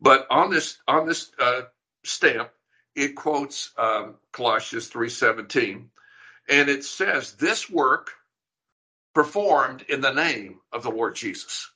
But 0.00 0.26
on 0.30 0.50
this 0.50 0.78
on 0.88 1.06
this 1.06 1.30
uh, 1.38 1.62
stamp, 2.06 2.50
it 2.94 3.14
quotes 3.14 3.70
um, 3.76 4.16
Colossians 4.32 4.90
3:17, 4.90 5.88
and 6.48 6.68
it 6.68 6.84
says, 6.84 7.34
"This 7.34 7.68
work 7.68 8.12
performed 9.14 9.82
in 9.88 10.00
the 10.00 10.12
name 10.12 10.60
of 10.72 10.82
the 10.82 10.90
Lord 10.90 11.14
Jesus." 11.14 11.70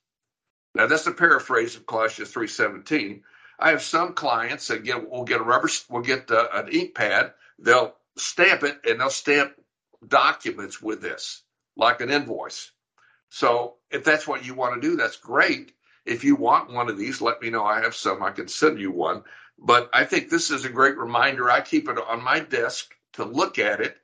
Now 0.74 0.86
that's 0.86 1.06
a 1.06 1.12
paraphrase 1.12 1.76
of 1.76 1.86
Colossians 1.86 2.32
3:17. 2.32 3.22
I 3.58 3.70
have 3.70 3.82
some 3.82 4.14
clients 4.14 4.68
that 4.68 4.84
get 4.84 5.10
will 5.10 5.24
get 5.24 5.40
a 5.40 5.44
rubber, 5.44 5.68
will 5.88 6.00
get 6.00 6.30
uh, 6.30 6.48
an 6.52 6.68
ink 6.68 6.94
pad. 6.94 7.34
They'll 7.58 7.94
stamp 8.16 8.62
it 8.62 8.80
and 8.88 9.00
they'll 9.00 9.10
stamp 9.10 9.54
documents 10.06 10.80
with 10.80 11.02
this, 11.02 11.42
like 11.76 12.00
an 12.00 12.10
invoice. 12.10 12.70
So 13.28 13.76
if 13.90 14.04
that's 14.04 14.26
what 14.26 14.44
you 14.44 14.54
want 14.54 14.80
to 14.80 14.88
do, 14.88 14.96
that's 14.96 15.16
great. 15.16 15.72
If 16.06 16.24
you 16.24 16.36
want 16.36 16.72
one 16.72 16.88
of 16.88 16.98
these, 16.98 17.20
let 17.20 17.42
me 17.42 17.50
know. 17.50 17.64
I 17.64 17.82
have 17.82 17.94
some. 17.94 18.22
I 18.22 18.30
can 18.30 18.48
send 18.48 18.80
you 18.80 18.90
one. 18.90 19.22
But 19.60 19.90
I 19.94 20.06
think 20.06 20.30
this 20.30 20.50
is 20.50 20.64
a 20.66 20.70
great 20.70 20.98
reminder. 20.98 21.50
I 21.50 21.62
keep 21.62 21.88
it 21.88 21.98
on 21.98 22.24
my 22.24 22.40
desk 22.40 22.94
to 23.14 23.24
look 23.24 23.58
at 23.58 23.80
it 23.80 23.96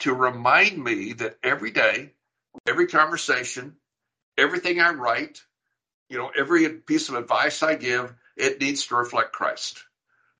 to 0.00 0.14
remind 0.14 0.82
me 0.82 1.14
that 1.14 1.38
every 1.44 1.72
day, 1.72 2.14
every 2.68 2.88
conversation, 2.88 3.76
everything 4.38 4.80
I 4.80 4.92
write, 4.92 5.42
you 6.10 6.18
know, 6.18 6.30
every 6.36 6.68
piece 6.70 7.08
of 7.08 7.16
advice 7.16 7.62
I 7.62 7.76
give, 7.76 8.14
it 8.36 8.60
needs 8.60 8.86
to 8.88 8.96
reflect 8.96 9.32
Christ. 9.32 9.78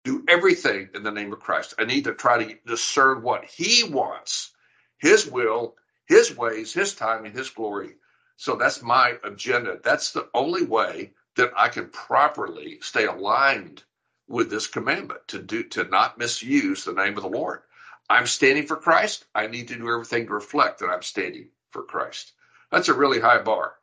do 0.05 0.25
everything 0.29 0.91
in 0.95 1.03
the 1.03 1.11
name 1.13 1.33
of 1.33 1.41
Christ. 1.41 1.75
I 1.79 1.85
need 1.85 2.05
to 2.05 2.15
try 2.15 2.45
to 2.45 2.57
discern 2.67 3.23
what 3.23 3.45
He 3.45 3.85
wants, 3.85 4.53
His 4.99 5.27
will, 5.27 5.77
His 6.07 6.37
ways, 6.37 6.73
His 6.73 6.95
time, 6.95 7.25
and 7.25 7.35
His 7.37 7.51
glory. 7.51 7.97
So 8.37 8.57
that's 8.57 8.83
my 8.83 9.17
agenda. 9.25 9.79
That's 9.83 10.13
the 10.13 10.29
only 10.35 10.65
way 10.65 11.13
that 11.37 11.53
I 11.57 11.69
can 11.69 11.91
properly 11.91 12.79
stay 12.81 13.07
aligned 13.07 13.83
with 14.31 14.49
this 14.49 14.69
commandment 14.69 15.21
to 15.27 15.41
do 15.41 15.65
to 15.65 15.85
not 15.85 16.17
misuse 16.17 16.85
the 16.85 16.93
name 16.93 17.17
of 17.17 17.25
the 17.25 17.29
Lord. 17.29 17.61
I'm 18.09 18.27
standing 18.27 18.67
for 18.67 18.77
Christ. 18.77 19.25
I 19.35 19.49
need 19.49 19.69
to 19.69 19.77
do 19.77 19.91
everything 19.91 20.27
to 20.27 20.33
reflect 20.33 20.79
that 20.79 20.89
I'm 20.89 21.03
standing 21.03 21.49
for 21.71 21.83
Christ. 21.83 22.33
That's 22.71 22.89
a 22.89 22.95
really 22.95 23.21
high 23.21 23.43
bar. 23.43 23.75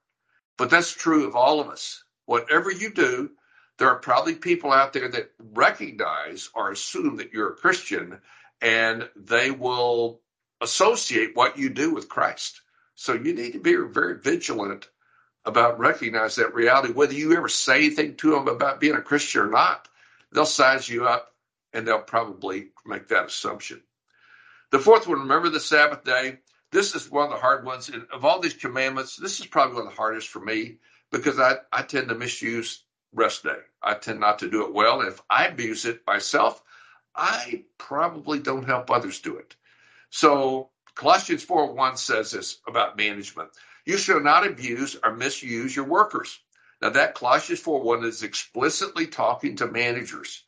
But 0.57 0.69
that's 0.69 0.91
true 0.91 1.27
of 1.27 1.35
all 1.35 1.59
of 1.59 1.67
us. 1.67 2.01
Whatever 2.25 2.71
you 2.71 2.91
do, 2.93 3.31
there 3.77 3.89
are 3.89 3.99
probably 3.99 4.35
people 4.35 4.71
out 4.71 4.93
there 4.93 5.09
that 5.09 5.31
recognize 5.53 6.49
or 6.55 6.71
assume 6.71 7.17
that 7.17 7.33
you're 7.33 7.51
a 7.51 7.57
Christian 7.57 8.19
and 8.61 9.07
they 9.17 9.51
will 9.51 10.21
associate 10.61 11.35
what 11.35 11.57
you 11.57 11.69
do 11.69 11.93
with 11.93 12.09
Christ. 12.09 12.61
So 12.95 13.13
you 13.13 13.33
need 13.33 13.51
to 13.53 13.59
be 13.59 13.75
very 13.75 14.17
vigilant 14.17 14.87
about 15.45 15.77
recognizing 15.77 16.45
that 16.45 16.55
reality, 16.55 16.93
whether 16.93 17.13
you 17.13 17.35
ever 17.35 17.49
say 17.49 17.77
anything 17.77 18.15
to 18.15 18.31
them 18.31 18.47
about 18.47 18.79
being 18.79 18.95
a 18.95 19.01
Christian 19.01 19.41
or 19.41 19.49
not 19.49 19.87
they'll 20.31 20.45
size 20.45 20.87
you 20.89 21.05
up 21.05 21.33
and 21.73 21.87
they'll 21.87 22.01
probably 22.01 22.69
make 22.85 23.07
that 23.09 23.27
assumption. 23.27 23.81
The 24.71 24.79
fourth 24.79 25.07
one, 25.07 25.19
remember 25.19 25.49
the 25.49 25.59
Sabbath 25.59 26.03
day. 26.03 26.39
This 26.71 26.95
is 26.95 27.09
one 27.09 27.25
of 27.25 27.31
the 27.31 27.37
hard 27.37 27.65
ones. 27.65 27.89
And 27.89 28.05
of 28.11 28.25
all 28.25 28.39
these 28.39 28.53
commandments, 28.53 29.15
this 29.15 29.39
is 29.39 29.45
probably 29.45 29.75
one 29.75 29.87
of 29.87 29.91
the 29.91 29.97
hardest 29.97 30.27
for 30.27 30.39
me 30.39 30.77
because 31.11 31.39
I, 31.39 31.57
I 31.71 31.83
tend 31.83 32.09
to 32.09 32.15
misuse 32.15 32.83
rest 33.13 33.43
day. 33.43 33.59
I 33.81 33.93
tend 33.93 34.19
not 34.19 34.39
to 34.39 34.49
do 34.49 34.65
it 34.65 34.73
well. 34.73 34.99
And 34.99 35.09
if 35.09 35.21
I 35.29 35.47
abuse 35.47 35.85
it 35.85 36.01
myself, 36.05 36.61
I 37.15 37.63
probably 37.77 38.39
don't 38.39 38.65
help 38.65 38.91
others 38.91 39.19
do 39.21 39.37
it. 39.37 39.55
So 40.09 40.69
Colossians 40.95 41.43
4 41.43 41.73
1 41.73 41.97
says 41.97 42.31
this 42.31 42.59
about 42.67 42.97
management. 42.97 43.49
You 43.85 43.97
shall 43.97 44.19
not 44.19 44.45
abuse 44.45 44.97
or 45.01 45.15
misuse 45.15 45.75
your 45.75 45.85
workers. 45.85 46.39
Now, 46.81 46.89
that 46.89 47.15
Colossians 47.15 47.59
4 47.59 47.81
1 47.81 48.03
is 48.03 48.21
explicitly 48.21 49.07
talking 49.07 49.55
to 49.57 49.67
managers, 49.67 50.43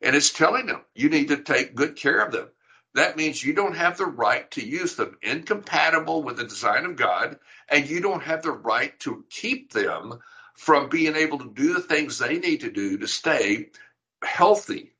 and 0.00 0.14
it's 0.14 0.32
telling 0.32 0.66
them 0.66 0.82
you 0.94 1.08
need 1.08 1.28
to 1.28 1.42
take 1.42 1.74
good 1.74 1.96
care 1.96 2.20
of 2.20 2.32
them. 2.32 2.48
That 2.94 3.16
means 3.16 3.42
you 3.42 3.52
don't 3.52 3.76
have 3.76 3.96
the 3.96 4.06
right 4.06 4.50
to 4.52 4.64
use 4.64 4.96
them 4.96 5.18
incompatible 5.22 6.22
with 6.22 6.36
the 6.36 6.44
design 6.44 6.84
of 6.84 6.96
God, 6.96 7.38
and 7.68 7.88
you 7.88 8.00
don't 8.00 8.22
have 8.22 8.42
the 8.42 8.52
right 8.52 8.98
to 9.00 9.24
keep 9.30 9.72
them 9.72 10.20
from 10.54 10.88
being 10.88 11.16
able 11.16 11.38
to 11.38 11.52
do 11.52 11.72
the 11.72 11.80
things 11.80 12.18
they 12.18 12.38
need 12.38 12.60
to 12.60 12.70
do 12.70 12.98
to 12.98 13.08
stay 13.08 13.70
healthy, 14.22 14.92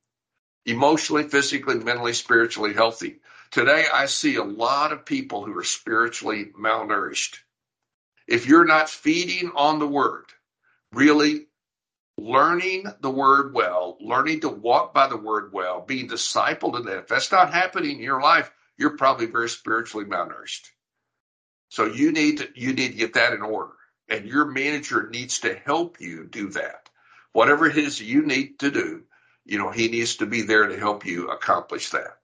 emotionally, 0.65 1.25
physically, 1.25 1.77
mentally, 1.77 2.15
spiritually 2.15 2.73
healthy. 2.73 3.21
Today, 3.51 3.85
I 3.93 4.07
see 4.07 4.37
a 4.37 4.43
lot 4.43 4.93
of 4.93 5.05
people 5.05 5.45
who 5.45 5.57
are 5.59 5.65
spiritually 5.65 6.47
malnourished. 6.59 7.37
If 8.27 8.47
you're 8.47 8.65
not 8.65 8.89
feeding 8.89 9.53
on 9.55 9.79
the 9.79 9.87
word, 9.87 10.25
really 10.93 11.47
learning 12.19 12.85
the 13.01 13.11
word 13.11 13.55
well, 13.55 13.97
learning 14.01 14.41
to 14.41 14.49
walk 14.49 14.95
by 14.95 15.09
the 15.09 15.17
word 15.17 15.53
well, 15.53 15.81
being 15.81 16.09
discipled 16.09 16.79
in 16.79 16.85
that. 16.87 16.99
If 16.99 17.09
that's 17.09 17.33
not 17.33 17.53
happening 17.53 17.97
in 17.99 18.03
your 18.03 18.21
life, 18.21 18.51
you're 18.77 18.97
probably 18.97 19.27
very 19.27 19.49
spiritually 19.49 20.07
malnourished. 20.07 20.69
So 21.71 21.87
you 21.87 22.13
need 22.13 22.39
to 22.39 22.49
you 22.55 22.75
need 22.75 22.93
to 22.93 22.99
get 22.99 23.15
that 23.15 23.33
in 23.33 23.43
order. 23.43 23.73
And 24.09 24.27
your 24.27 24.45
manager 24.45 25.09
needs 25.09 25.41
to 25.41 25.55
help 25.55 26.01
you 26.01 26.27
do 26.27 26.51
that. 26.51 26.91
Whatever 27.33 27.67
it 27.67 27.79
is 27.79 28.01
you 28.01 28.27
need 28.27 28.59
to 28.59 28.71
do, 28.71 29.05
you 29.47 29.59
know, 29.59 29.71
he 29.71 29.89
needs 29.89 30.17
to 30.17 30.27
be 30.27 30.43
there 30.43 30.67
to 30.67 30.79
help 30.79 31.07
you 31.07 31.31
accomplish 31.31 31.91
that. 31.91 32.19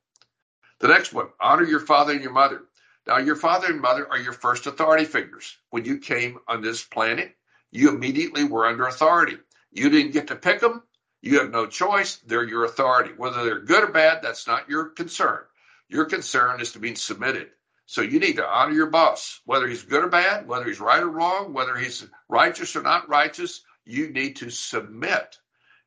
The 0.81 0.89
next 0.89 1.15
one, 1.15 1.29
honor 1.41 1.65
your 1.65 1.81
father 1.81 2.13
and 2.13 2.23
your 2.23 2.33
mother. 2.33 2.63
Now, 3.07 3.17
your 3.17 3.37
father 3.37 3.69
and 3.69 3.81
mother 3.81 4.07
are 4.11 4.19
your 4.19 4.35
first 4.35 4.67
authority 4.67 5.07
figures. 5.07 5.57
When 5.71 5.87
you 5.87 5.99
came 5.99 6.39
on 6.47 6.61
this 6.61 6.85
planet, 6.85 7.35
you 7.71 7.91
immediately 7.91 8.45
were 8.45 8.67
under 8.67 8.87
authority. 8.87 9.37
You 9.73 9.91
didn't 9.91 10.13
get 10.13 10.29
to 10.29 10.37
pick 10.37 10.61
them. 10.61 10.83
You 11.21 11.41
have 11.41 11.51
no 11.51 11.67
choice. 11.67 12.17
They're 12.27 12.45
your 12.49 12.65
authority. 12.65 13.11
Whether 13.17 13.45
they're 13.45 13.61
good 13.61 13.85
or 13.85 13.93
bad, 13.93 14.23
that's 14.23 14.47
not 14.47 14.69
your 14.69 14.87
concern. 14.87 15.41
Your 15.89 16.05
concern 16.05 16.61
is 16.61 16.73
to 16.73 16.79
be 16.79 16.95
submitted. 16.95 17.51
So 17.87 18.03
you 18.03 18.21
need 18.21 18.37
to 18.37 18.47
honor 18.47 18.73
your 18.73 18.91
boss, 18.91 19.41
whether 19.47 19.67
he's 19.67 19.83
good 19.83 20.05
or 20.05 20.09
bad, 20.09 20.47
whether 20.47 20.67
he's 20.67 20.81
right 20.81 21.03
or 21.03 21.09
wrong, 21.09 21.55
whether 21.55 21.75
he's 21.75 22.07
righteous 22.29 22.77
or 22.77 22.83
not 22.83 23.09
righteous. 23.09 23.63
You 23.85 24.11
need 24.11 24.37
to 24.37 24.51
submit. 24.51 25.39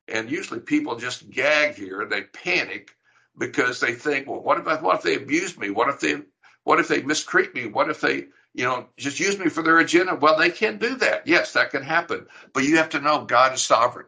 And 0.07 0.29
usually 0.29 0.59
people 0.59 0.95
just 0.95 1.29
gag 1.29 1.75
here 1.75 2.01
and 2.01 2.11
they 2.11 2.23
panic 2.23 2.91
because 3.37 3.79
they 3.79 3.93
think, 3.93 4.27
well, 4.27 4.41
what 4.41 4.59
if 4.59 4.67
I, 4.67 4.81
what 4.81 4.97
if 4.97 5.03
they 5.03 5.15
abuse 5.15 5.57
me? 5.57 5.69
What 5.69 5.89
if 5.89 5.99
they 5.99 6.21
what 6.63 6.79
if 6.79 6.87
they 6.87 7.01
mistreat 7.01 7.55
me? 7.55 7.67
What 7.67 7.89
if 7.89 8.01
they 8.01 8.25
you 8.53 8.65
know, 8.65 8.87
just 8.97 9.19
use 9.19 9.37
me 9.39 9.49
for 9.49 9.63
their 9.63 9.79
agenda. 9.79 10.15
Well, 10.15 10.37
they 10.37 10.49
can 10.49 10.77
do 10.77 10.95
that. 10.95 11.27
Yes, 11.27 11.53
that 11.53 11.71
can 11.71 11.83
happen. 11.83 12.27
But 12.53 12.63
you 12.63 12.77
have 12.77 12.89
to 12.89 12.99
know 12.99 13.25
God 13.25 13.53
is 13.53 13.61
sovereign 13.61 14.07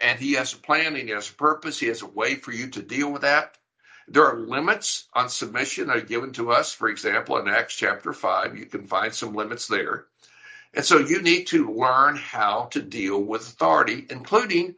and 0.00 0.18
He 0.18 0.34
has 0.34 0.52
a 0.52 0.58
plan 0.58 0.96
and 0.96 1.08
He 1.08 1.10
has 1.10 1.30
a 1.30 1.34
purpose. 1.34 1.78
He 1.78 1.86
has 1.86 2.02
a 2.02 2.06
way 2.06 2.34
for 2.34 2.52
you 2.52 2.68
to 2.70 2.82
deal 2.82 3.10
with 3.10 3.22
that. 3.22 3.56
There 4.08 4.26
are 4.26 4.40
limits 4.40 5.08
on 5.14 5.28
submission 5.28 5.86
that 5.86 5.96
are 5.96 6.02
given 6.02 6.32
to 6.32 6.50
us. 6.50 6.72
For 6.72 6.88
example, 6.88 7.38
in 7.38 7.48
Acts 7.48 7.76
chapter 7.76 8.12
5, 8.12 8.58
you 8.58 8.66
can 8.66 8.86
find 8.86 9.14
some 9.14 9.34
limits 9.34 9.68
there. 9.68 10.06
And 10.74 10.84
so 10.84 10.98
you 10.98 11.22
need 11.22 11.46
to 11.48 11.72
learn 11.72 12.16
how 12.16 12.66
to 12.72 12.82
deal 12.82 13.22
with 13.22 13.42
authority, 13.42 14.06
including 14.10 14.74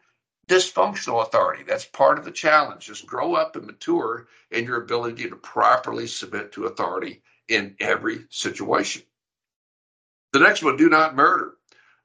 dysfunctional 0.46 1.22
authority. 1.22 1.64
That's 1.66 1.84
part 1.86 2.18
of 2.18 2.24
the 2.24 2.30
challenge. 2.30 2.86
Just 2.86 3.06
grow 3.06 3.34
up 3.34 3.56
and 3.56 3.66
mature 3.66 4.28
in 4.50 4.64
your 4.64 4.82
ability 4.82 5.28
to 5.30 5.36
properly 5.36 6.06
submit 6.06 6.52
to 6.52 6.66
authority 6.66 7.22
in 7.48 7.76
every 7.80 8.26
situation. 8.30 9.02
The 10.32 10.40
next 10.40 10.62
one, 10.62 10.76
do 10.76 10.88
not 10.88 11.14
murder. 11.14 11.54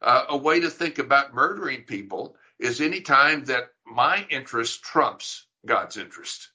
Uh, 0.02 0.26
a 0.30 0.38
way 0.38 0.60
to 0.60 0.70
think 0.70 1.00
about 1.00 1.34
murdering 1.34 1.84
people 1.84 2.36
is 2.60 2.82
any 2.82 3.02
time 3.02 3.46
that 3.46 3.72
my 3.86 4.26
interest 4.30 4.84
trumps 4.84 5.46
God's 5.66 5.98
interest. 5.98 6.50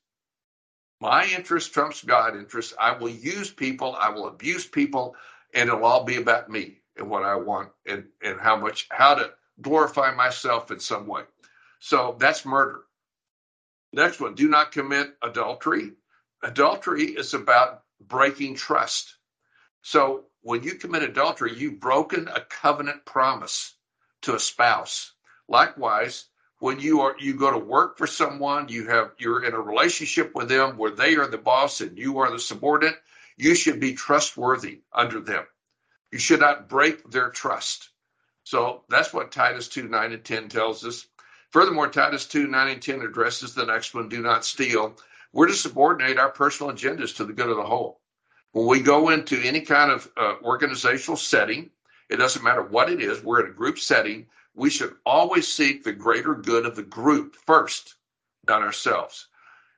My 1.00 1.26
interest 1.26 1.74
trumps 1.74 2.02
God's 2.02 2.38
interest. 2.38 2.74
I 2.80 2.96
will 2.96 3.10
use 3.10 3.50
people, 3.50 3.94
I 3.98 4.08
will 4.10 4.28
abuse 4.28 4.66
people, 4.66 5.16
and 5.52 5.68
it'll 5.68 5.84
all 5.84 6.04
be 6.04 6.16
about 6.16 6.48
me 6.48 6.78
and 6.96 7.10
what 7.10 7.24
I 7.24 7.34
want 7.34 7.70
and, 7.86 8.04
and 8.22 8.40
how 8.40 8.56
much, 8.56 8.86
how 8.90 9.14
to 9.14 9.32
glorify 9.60 10.14
myself 10.14 10.70
in 10.70 10.80
some 10.80 11.06
way. 11.06 11.22
So 11.80 12.16
that's 12.18 12.46
murder. 12.46 12.82
Next 13.92 14.20
one, 14.20 14.34
do 14.34 14.48
not 14.48 14.72
commit 14.72 15.16
adultery. 15.22 15.92
Adultery 16.42 17.04
is 17.04 17.34
about 17.34 17.83
breaking 18.00 18.56
trust. 18.56 19.16
So 19.82 20.24
when 20.42 20.62
you 20.62 20.74
commit 20.74 21.02
adultery, 21.02 21.54
you've 21.54 21.80
broken 21.80 22.28
a 22.28 22.40
covenant 22.40 23.04
promise 23.04 23.74
to 24.22 24.34
a 24.34 24.40
spouse. 24.40 25.12
Likewise, 25.48 26.26
when 26.58 26.80
you 26.80 27.02
are 27.02 27.16
you 27.18 27.34
go 27.34 27.50
to 27.50 27.58
work 27.58 27.98
for 27.98 28.06
someone, 28.06 28.68
you 28.68 28.88
have 28.88 29.12
you're 29.18 29.44
in 29.44 29.54
a 29.54 29.60
relationship 29.60 30.34
with 30.34 30.48
them 30.48 30.78
where 30.78 30.90
they 30.90 31.16
are 31.16 31.26
the 31.26 31.38
boss 31.38 31.80
and 31.80 31.98
you 31.98 32.18
are 32.18 32.30
the 32.30 32.38
subordinate, 32.38 32.96
you 33.36 33.54
should 33.54 33.80
be 33.80 33.94
trustworthy 33.94 34.80
under 34.92 35.20
them. 35.20 35.44
You 36.10 36.18
should 36.18 36.40
not 36.40 36.68
break 36.68 37.10
their 37.10 37.30
trust. 37.30 37.90
So 38.44 38.84
that's 38.88 39.12
what 39.12 39.32
Titus 39.32 39.68
2 39.68 39.88
9 39.88 40.12
and 40.12 40.24
10 40.24 40.48
tells 40.48 40.84
us. 40.84 41.06
Furthermore, 41.50 41.88
Titus 41.88 42.26
2 42.26 42.46
9 42.46 42.68
and 42.68 42.82
10 42.82 43.02
addresses 43.02 43.54
the 43.54 43.66
next 43.66 43.94
one 43.94 44.08
do 44.08 44.20
not 44.22 44.44
steal. 44.44 44.96
We're 45.34 45.48
to 45.48 45.54
subordinate 45.54 46.16
our 46.16 46.30
personal 46.30 46.72
agendas 46.72 47.16
to 47.16 47.24
the 47.24 47.32
good 47.32 47.48
of 47.48 47.56
the 47.56 47.64
whole. 47.64 48.00
When 48.52 48.68
we 48.68 48.80
go 48.80 49.08
into 49.08 49.36
any 49.42 49.62
kind 49.62 49.90
of 49.90 50.08
uh, 50.16 50.34
organizational 50.44 51.16
setting, 51.16 51.70
it 52.08 52.18
doesn't 52.18 52.44
matter 52.44 52.62
what 52.62 52.88
it 52.88 53.02
is, 53.02 53.20
we're 53.20 53.44
in 53.44 53.50
a 53.50 53.54
group 53.54 53.80
setting, 53.80 54.28
we 54.54 54.70
should 54.70 54.94
always 55.04 55.52
seek 55.52 55.82
the 55.82 55.92
greater 55.92 56.36
good 56.36 56.64
of 56.64 56.76
the 56.76 56.84
group 56.84 57.34
first, 57.34 57.96
not 58.46 58.62
ourselves. 58.62 59.26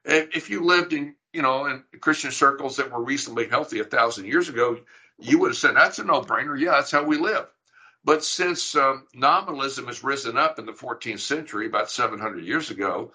If 0.04 0.50
you 0.50 0.62
lived 0.62 0.92
in, 0.92 1.14
you 1.32 1.40
know, 1.40 1.64
in 1.64 1.82
Christian 2.02 2.32
circles 2.32 2.76
that 2.76 2.92
were 2.92 3.02
reasonably 3.02 3.48
healthy 3.48 3.80
a 3.80 3.84
thousand 3.84 4.26
years 4.26 4.50
ago, 4.50 4.78
you 5.18 5.38
would 5.38 5.52
have 5.52 5.56
said 5.56 5.74
that's 5.74 5.98
a 5.98 6.04
no-brainer. 6.04 6.60
Yeah, 6.60 6.72
that's 6.72 6.90
how 6.90 7.02
we 7.02 7.16
live. 7.16 7.46
But 8.04 8.22
since 8.22 8.76
um, 8.76 9.06
nominalism 9.14 9.86
has 9.86 10.04
risen 10.04 10.36
up 10.36 10.58
in 10.58 10.66
the 10.66 10.72
14th 10.72 11.20
century, 11.20 11.66
about 11.66 11.90
700 11.90 12.44
years 12.44 12.70
ago, 12.70 13.10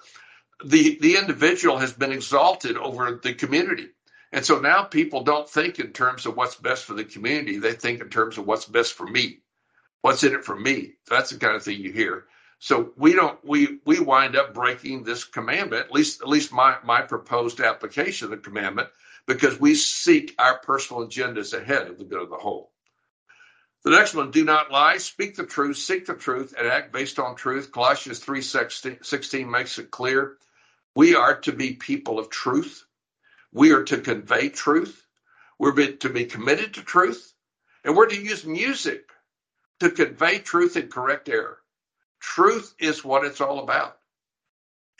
the 0.66 0.98
the 1.00 1.18
individual 1.18 1.78
has 1.78 1.94
been 1.94 2.12
exalted 2.12 2.78
over 2.78 3.20
the 3.22 3.34
community. 3.34 3.90
And 4.32 4.46
so 4.46 4.60
now 4.60 4.84
people 4.84 5.24
don't 5.24 5.50
think 5.50 5.80
in 5.80 5.92
terms 5.92 6.26
of 6.26 6.38
what's 6.38 6.56
best 6.56 6.86
for 6.86 6.94
the 6.94 7.04
community. 7.04 7.58
They 7.58 7.74
think 7.74 8.00
in 8.00 8.10
terms 8.10 8.38
of 8.38 8.46
what's 8.46 8.66
best 8.66 8.94
for 8.94 9.06
me. 9.06 9.40
What's 10.02 10.24
in 10.24 10.34
it 10.34 10.46
for 10.46 10.56
me? 10.56 10.94
That's 11.10 11.32
the 11.32 11.38
kind 11.38 11.56
of 11.56 11.64
thing 11.64 11.82
you 11.82 11.92
hear. 11.92 12.26
So 12.60 12.94
we 12.96 13.14
don't 13.14 13.44
we 13.44 13.80
we 13.86 14.00
wind 14.00 14.36
up 14.36 14.54
breaking 14.54 15.04
this 15.04 15.24
commandment, 15.24 15.86
at 15.86 15.92
least 15.92 16.22
at 16.22 16.30
least 16.30 16.54
my 16.54 16.78
my 16.84 17.02
proposed 17.02 17.60
application 17.60 18.26
of 18.26 18.32
the 18.32 18.38
commandment, 18.38 18.90
because 19.28 19.60
we 19.60 19.76
seek 19.76 20.36
our 20.40 20.60
personal 20.60 21.08
agendas 21.08 21.60
ahead 21.60 21.88
of 21.88 21.98
the 21.98 22.06
good 22.06 22.22
of 22.22 22.30
the 22.30 22.38
whole. 22.38 22.72
The 23.84 23.90
next 23.90 24.14
one, 24.14 24.30
do 24.30 24.46
not 24.46 24.70
lie, 24.70 24.98
speak 24.98 25.36
the 25.36 25.46
truth, 25.46 25.78
seek 25.78 26.06
the 26.06 26.14
truth, 26.14 26.54
and 26.56 26.68
act 26.68 26.94
based 26.94 27.18
on 27.18 27.36
truth. 27.36 27.72
Colossians 27.72 28.20
3 28.20 28.42
16 28.42 29.50
makes 29.50 29.80
it 29.80 29.90
clear 29.90 30.38
We 30.96 31.16
are 31.16 31.40
to 31.42 31.52
be 31.52 31.74
people 31.74 32.20
of 32.20 32.30
truth. 32.30 32.86
We 33.54 33.72
are 33.72 33.84
to 33.84 34.00
convey 34.00 34.50
truth. 34.50 35.06
We're 35.58 35.74
to 35.74 36.10
be 36.10 36.26
committed 36.26 36.74
to 36.76 36.82
truth. 36.84 37.34
And 37.84 37.96
we're 37.96 38.10
to 38.10 38.22
use 38.22 38.46
music 38.46 39.10
to 39.80 39.90
convey 39.90 40.40
truth 40.40 40.76
and 40.76 40.92
correct 40.92 41.30
error. 41.30 41.60
Truth 42.20 42.76
is 42.80 43.04
what 43.04 43.26
it's 43.26 43.42
all 43.42 43.60
about. 43.60 43.98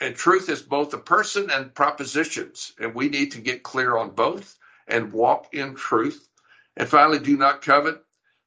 And 0.00 0.16
truth 0.16 0.48
is 0.48 0.62
both 0.62 0.94
a 0.94 0.98
person 0.98 1.50
and 1.50 1.74
propositions. 1.74 2.72
And 2.80 2.94
we 2.94 3.08
need 3.08 3.32
to 3.32 3.40
get 3.40 3.62
clear 3.62 3.96
on 3.96 4.10
both 4.10 4.58
and 4.88 5.12
walk 5.12 5.54
in 5.54 5.76
truth. 5.76 6.28
And 6.76 6.88
finally, 6.88 7.20
do 7.20 7.36
not 7.36 7.62
covet. 7.62 8.02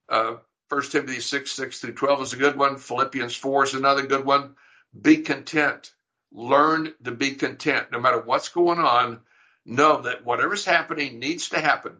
Uh, 0.10 0.38
1 0.70 0.82
Timothy 0.84 1.22
6, 1.22 1.52
6 1.52 1.80
through 1.80 1.94
12 1.94 2.22
is 2.24 2.34
a 2.34 2.38
good 2.38 2.58
one. 2.58 2.78
Philippians 2.78 3.36
4 3.36 3.64
is 3.64 3.74
another 3.76 4.06
good 4.06 4.26
one. 4.26 4.56
Be 5.00 5.18
content. 5.18 5.94
Learn 6.38 6.94
to 7.06 7.12
be 7.12 7.36
content. 7.36 7.94
No 7.94 8.00
matter 8.02 8.20
what's 8.20 8.50
going 8.50 8.80
on, 8.80 9.22
know 9.66 10.02
that 10.02 10.26
whatever's 10.26 10.66
happening 10.66 11.18
needs 11.18 11.50
to 11.50 11.62
happen 11.62 11.96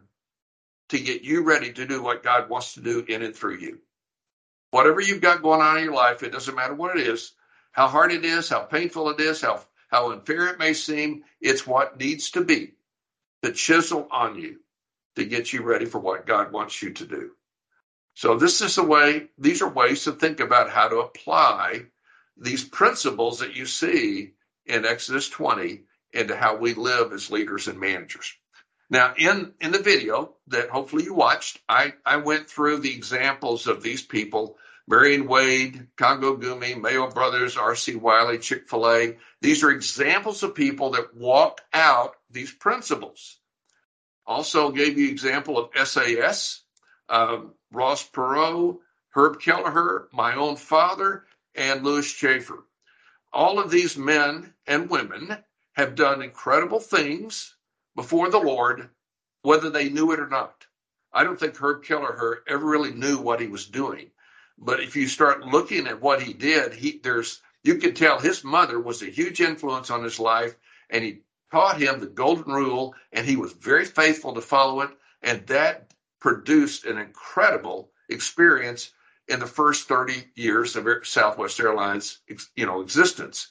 to 0.90 1.00
get 1.00 1.22
you 1.22 1.42
ready 1.42 1.72
to 1.72 1.86
do 1.86 2.02
what 2.02 2.22
God 2.22 2.50
wants 2.50 2.74
to 2.74 2.82
do 2.82 3.02
in 3.08 3.22
and 3.22 3.34
through 3.34 3.56
you. 3.56 3.78
Whatever 4.72 5.00
you've 5.00 5.22
got 5.22 5.42
going 5.42 5.62
on 5.62 5.78
in 5.78 5.84
your 5.84 5.94
life, 5.94 6.22
it 6.22 6.32
doesn't 6.32 6.54
matter 6.54 6.74
what 6.74 6.98
it 6.98 7.06
is, 7.06 7.32
how 7.72 7.88
hard 7.88 8.12
it 8.12 8.26
is, 8.26 8.50
how 8.50 8.60
painful 8.60 9.08
it 9.08 9.20
is, 9.20 9.40
how, 9.40 9.62
how 9.88 10.12
unfair 10.12 10.48
it 10.48 10.58
may 10.58 10.74
seem, 10.74 11.24
it's 11.40 11.66
what 11.66 11.98
needs 11.98 12.32
to 12.32 12.44
be 12.44 12.74
to 13.42 13.52
chisel 13.52 14.06
on 14.10 14.38
you 14.38 14.60
to 15.14 15.24
get 15.24 15.50
you 15.50 15.62
ready 15.62 15.86
for 15.86 15.98
what 15.98 16.26
God 16.26 16.52
wants 16.52 16.82
you 16.82 16.92
to 16.92 17.06
do. 17.06 17.30
So 18.14 18.36
this 18.36 18.60
is 18.60 18.76
a 18.76 18.84
way, 18.84 19.28
these 19.38 19.62
are 19.62 19.68
ways 19.68 20.04
to 20.04 20.12
think 20.12 20.40
about 20.40 20.68
how 20.68 20.88
to 20.88 20.98
apply 20.98 21.86
these 22.36 22.64
principles 22.64 23.40
that 23.40 23.56
you 23.56 23.66
see 23.66 24.32
in 24.66 24.84
Exodus 24.84 25.28
20 25.28 25.82
into 26.12 26.36
how 26.36 26.56
we 26.56 26.74
live 26.74 27.12
as 27.12 27.30
leaders 27.30 27.68
and 27.68 27.78
managers. 27.78 28.34
Now, 28.88 29.14
in, 29.16 29.52
in 29.60 29.72
the 29.72 29.82
video 29.82 30.34
that 30.48 30.70
hopefully 30.70 31.04
you 31.04 31.14
watched, 31.14 31.60
I, 31.68 31.94
I 32.04 32.16
went 32.16 32.48
through 32.48 32.78
the 32.78 32.94
examples 32.94 33.66
of 33.66 33.82
these 33.82 34.02
people 34.02 34.58
Marion 34.88 35.26
Wade, 35.26 35.88
Kongo 35.96 36.36
Gumi, 36.36 36.80
Mayo 36.80 37.10
Brothers, 37.10 37.56
R.C. 37.56 37.96
Willey, 37.96 38.38
Chick 38.38 38.68
fil 38.68 38.88
A. 38.88 39.16
These 39.40 39.64
are 39.64 39.70
examples 39.70 40.44
of 40.44 40.54
people 40.54 40.90
that 40.90 41.16
walked 41.16 41.62
out 41.72 42.14
these 42.30 42.52
principles. 42.52 43.38
Also 44.26 44.70
gave 44.70 44.96
you 44.96 45.08
example 45.08 45.58
of 45.58 45.88
SAS, 45.88 46.62
um, 47.08 47.54
Ross 47.72 48.08
Perot, 48.08 48.78
Herb 49.10 49.40
Kelleher, 49.40 50.08
my 50.12 50.36
own 50.36 50.56
father, 50.56 51.24
and 51.56 51.82
Lewis 51.82 52.12
Chafer. 52.12 52.64
All 53.32 53.58
of 53.58 53.70
these 53.70 53.96
men 53.96 54.54
and 54.66 54.90
women 54.90 55.44
have 55.72 55.94
done 55.94 56.22
incredible 56.22 56.80
things 56.80 57.56
before 57.94 58.30
the 58.30 58.38
Lord, 58.38 58.90
whether 59.42 59.70
they 59.70 59.88
knew 59.88 60.12
it 60.12 60.20
or 60.20 60.28
not. 60.28 60.66
I 61.12 61.24
don't 61.24 61.40
think 61.40 61.56
Herb 61.56 61.82
Kelleher 61.82 62.42
ever 62.46 62.64
really 62.64 62.92
knew 62.92 63.18
what 63.18 63.40
he 63.40 63.46
was 63.46 63.66
doing. 63.66 64.10
But 64.58 64.80
if 64.80 64.96
you 64.96 65.08
start 65.08 65.46
looking 65.46 65.86
at 65.86 66.00
what 66.00 66.22
he 66.22 66.32
did, 66.32 66.74
he 66.74 66.98
there's 67.02 67.40
you 67.62 67.76
can 67.76 67.94
tell 67.94 68.18
his 68.18 68.44
mother 68.44 68.80
was 68.80 69.02
a 69.02 69.06
huge 69.06 69.40
influence 69.40 69.90
on 69.90 70.04
his 70.04 70.20
life, 70.20 70.56
and 70.90 71.04
he 71.04 71.22
taught 71.50 71.80
him 71.80 72.00
the 72.00 72.06
golden 72.06 72.52
rule, 72.52 72.94
and 73.12 73.26
he 73.26 73.36
was 73.36 73.52
very 73.52 73.84
faithful 73.84 74.34
to 74.34 74.40
follow 74.40 74.82
it, 74.82 74.90
and 75.22 75.46
that 75.46 75.92
produced 76.20 76.84
an 76.84 76.98
incredible 76.98 77.90
experience 78.08 78.92
in 79.28 79.40
the 79.40 79.46
first 79.46 79.88
30 79.88 80.24
years 80.34 80.76
of 80.76 80.86
Southwest 81.04 81.58
Airlines, 81.60 82.18
you 82.54 82.66
know, 82.66 82.80
existence. 82.80 83.48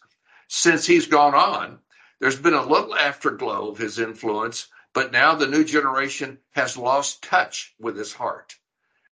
Since 0.47 0.85
he's 0.85 1.07
gone 1.07 1.35
on, 1.35 1.79
there's 2.19 2.39
been 2.39 2.53
a 2.53 2.65
little 2.65 2.95
afterglow 2.95 3.69
of 3.69 3.77
his 3.77 3.99
influence, 3.99 4.67
but 4.93 5.11
now 5.11 5.35
the 5.35 5.47
new 5.47 5.65
generation 5.65 6.39
has 6.51 6.77
lost 6.77 7.23
touch 7.23 7.73
with 7.79 7.97
his 7.97 8.13
heart. 8.13 8.55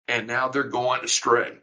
And 0.08 0.28
now 0.28 0.50
they're 0.50 0.64
going 0.64 1.04
astray. 1.04 1.58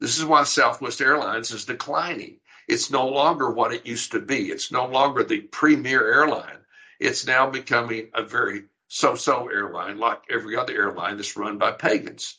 This 0.00 0.18
is 0.18 0.24
why 0.24 0.44
Southwest 0.44 1.00
Airlines 1.00 1.52
is 1.52 1.64
declining. 1.64 2.40
It's 2.68 2.90
no 2.90 3.08
longer 3.08 3.50
what 3.50 3.72
it 3.72 3.86
used 3.86 4.12
to 4.12 4.20
be. 4.20 4.50
It's 4.50 4.72
no 4.72 4.86
longer 4.86 5.24
the 5.24 5.40
premier 5.40 6.12
airline. 6.12 6.58
It's 7.00 7.26
now 7.26 7.48
becoming 7.48 8.10
a 8.14 8.22
very 8.22 8.64
so 8.88 9.14
so 9.14 9.48
airline, 9.48 9.98
like 9.98 10.22
every 10.28 10.56
other 10.56 10.74
airline 10.74 11.16
that's 11.16 11.36
run 11.36 11.58
by 11.58 11.72
pagans. 11.72 12.38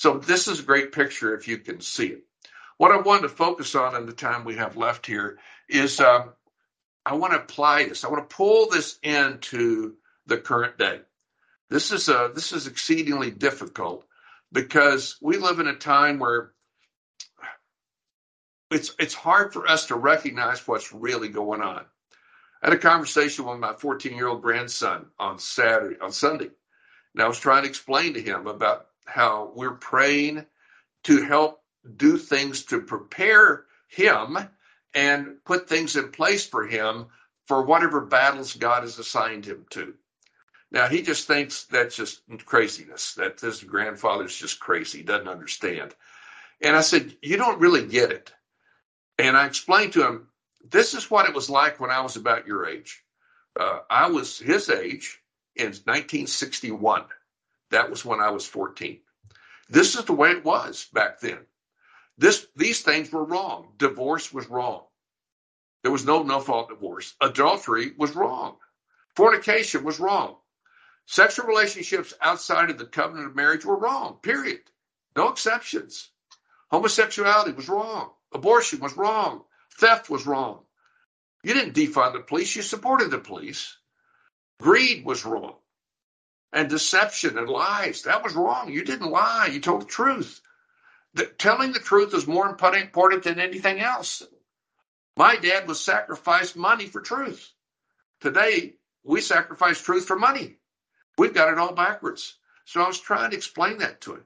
So, 0.00 0.16
this 0.16 0.48
is 0.48 0.60
a 0.60 0.62
great 0.62 0.92
picture 0.92 1.34
if 1.34 1.46
you 1.46 1.58
can 1.58 1.82
see 1.82 2.06
it. 2.06 2.24
What 2.78 2.90
I 2.90 2.96
want 3.02 3.20
to 3.20 3.28
focus 3.28 3.74
on 3.74 3.94
in 3.94 4.06
the 4.06 4.14
time 4.14 4.46
we 4.46 4.56
have 4.56 4.78
left 4.78 5.04
here 5.04 5.38
is 5.68 6.00
um, 6.00 6.32
I 7.04 7.16
want 7.16 7.34
to 7.34 7.40
apply 7.40 7.84
this. 7.84 8.02
I 8.02 8.08
want 8.08 8.26
to 8.26 8.34
pull 8.34 8.70
this 8.70 8.98
into 9.02 9.96
the 10.24 10.38
current 10.38 10.78
day. 10.78 11.00
This 11.68 11.92
is 11.92 12.08
a 12.08 12.32
this 12.34 12.52
is 12.52 12.66
exceedingly 12.66 13.30
difficult 13.30 14.06
because 14.50 15.18
we 15.20 15.36
live 15.36 15.60
in 15.60 15.66
a 15.66 15.74
time 15.74 16.18
where 16.18 16.52
it's 18.70 18.94
it's 18.98 19.12
hard 19.12 19.52
for 19.52 19.68
us 19.68 19.88
to 19.88 19.96
recognize 19.96 20.66
what's 20.66 20.94
really 20.94 21.28
going 21.28 21.60
on. 21.60 21.84
I 22.62 22.70
had 22.70 22.72
a 22.72 22.78
conversation 22.78 23.44
with 23.44 23.58
my 23.58 23.74
14 23.74 24.16
year 24.16 24.28
old 24.28 24.40
grandson 24.40 25.08
on 25.18 25.38
Saturday 25.38 26.00
on 26.00 26.10
Sunday, 26.10 26.48
and 27.12 27.22
I 27.22 27.28
was 27.28 27.38
trying 27.38 27.64
to 27.64 27.68
explain 27.68 28.14
to 28.14 28.22
him 28.22 28.46
about 28.46 28.86
how 29.10 29.52
we're 29.54 29.74
praying 29.74 30.46
to 31.04 31.22
help 31.22 31.62
do 31.96 32.18
things 32.18 32.64
to 32.66 32.80
prepare 32.80 33.64
him 33.88 34.38
and 34.94 35.44
put 35.44 35.68
things 35.68 35.96
in 35.96 36.10
place 36.10 36.46
for 36.46 36.66
him 36.66 37.06
for 37.46 37.62
whatever 37.62 38.00
battles 38.00 38.54
God 38.54 38.82
has 38.82 38.98
assigned 38.98 39.44
him 39.44 39.66
to. 39.70 39.94
Now 40.70 40.86
he 40.86 41.02
just 41.02 41.26
thinks 41.26 41.64
that's 41.64 41.96
just 41.96 42.22
craziness. 42.44 43.14
That 43.14 43.40
his 43.40 43.62
grandfather's 43.62 44.36
just 44.36 44.60
crazy, 44.60 45.02
doesn't 45.02 45.28
understand. 45.28 45.94
And 46.60 46.76
I 46.76 46.82
said, 46.82 47.16
You 47.22 47.36
don't 47.36 47.60
really 47.60 47.86
get 47.86 48.12
it. 48.12 48.32
And 49.18 49.36
I 49.36 49.46
explained 49.46 49.94
to 49.94 50.06
him, 50.06 50.28
This 50.64 50.94
is 50.94 51.10
what 51.10 51.28
it 51.28 51.34
was 51.34 51.50
like 51.50 51.80
when 51.80 51.90
I 51.90 52.00
was 52.02 52.16
about 52.16 52.46
your 52.46 52.66
age. 52.66 53.02
Uh, 53.58 53.80
I 53.90 54.08
was 54.10 54.38
his 54.38 54.68
age 54.70 55.20
in 55.56 55.66
1961. 55.66 57.04
That 57.70 57.90
was 57.90 58.04
when 58.04 58.20
I 58.20 58.30
was 58.30 58.46
14. 58.46 59.00
This 59.68 59.94
is 59.96 60.04
the 60.04 60.12
way 60.12 60.32
it 60.32 60.44
was 60.44 60.86
back 60.92 61.20
then. 61.20 61.46
This 62.18 62.46
these 62.56 62.82
things 62.82 63.10
were 63.10 63.24
wrong. 63.24 63.72
Divorce 63.78 64.32
was 64.32 64.48
wrong. 64.48 64.86
There 65.82 65.92
was 65.92 66.04
no 66.04 66.22
no 66.22 66.40
fault 66.40 66.68
divorce. 66.68 67.14
Adultery 67.20 67.92
was 67.96 68.14
wrong. 68.14 68.58
Fornication 69.14 69.84
was 69.84 70.00
wrong. 70.00 70.36
Sexual 71.06 71.46
relationships 71.46 72.12
outside 72.20 72.70
of 72.70 72.78
the 72.78 72.86
covenant 72.86 73.28
of 73.28 73.36
marriage 73.36 73.64
were 73.64 73.78
wrong. 73.78 74.18
Period. 74.22 74.60
No 75.16 75.28
exceptions. 75.28 76.10
Homosexuality 76.70 77.52
was 77.52 77.68
wrong. 77.68 78.12
Abortion 78.32 78.80
was 78.80 78.96
wrong. 78.96 79.44
Theft 79.78 80.10
was 80.10 80.26
wrong. 80.26 80.64
You 81.42 81.54
didn't 81.54 81.74
defund 81.74 82.12
the 82.12 82.20
police, 82.20 82.54
you 82.54 82.62
supported 82.62 83.10
the 83.10 83.18
police. 83.18 83.76
Greed 84.60 85.04
was 85.04 85.24
wrong. 85.24 85.59
And 86.52 86.68
deception 86.68 87.38
and 87.38 87.48
lies, 87.48 88.02
that 88.02 88.24
was 88.24 88.34
wrong. 88.34 88.72
You 88.72 88.84
didn't 88.84 89.10
lie, 89.10 89.50
you 89.52 89.60
told 89.60 89.82
the 89.82 89.86
truth 89.86 90.40
that 91.14 91.38
telling 91.38 91.72
the 91.72 91.78
truth 91.78 92.14
is 92.14 92.26
more 92.26 92.48
important 92.48 93.24
than 93.24 93.40
anything 93.40 93.80
else. 93.80 94.22
My 95.16 95.36
dad 95.36 95.68
was 95.68 95.84
sacrificed 95.84 96.56
money 96.56 96.86
for 96.86 97.00
truth. 97.00 97.50
Today, 98.20 98.74
we 99.04 99.20
sacrifice 99.20 99.80
truth 99.80 100.06
for 100.06 100.18
money. 100.18 100.56
We've 101.18 101.34
got 101.34 101.52
it 101.52 101.58
all 101.58 101.74
backwards. 101.74 102.36
So 102.64 102.80
I 102.80 102.86
was 102.86 103.00
trying 103.00 103.30
to 103.30 103.36
explain 103.36 103.78
that 103.78 104.00
to 104.02 104.14
him. 104.14 104.24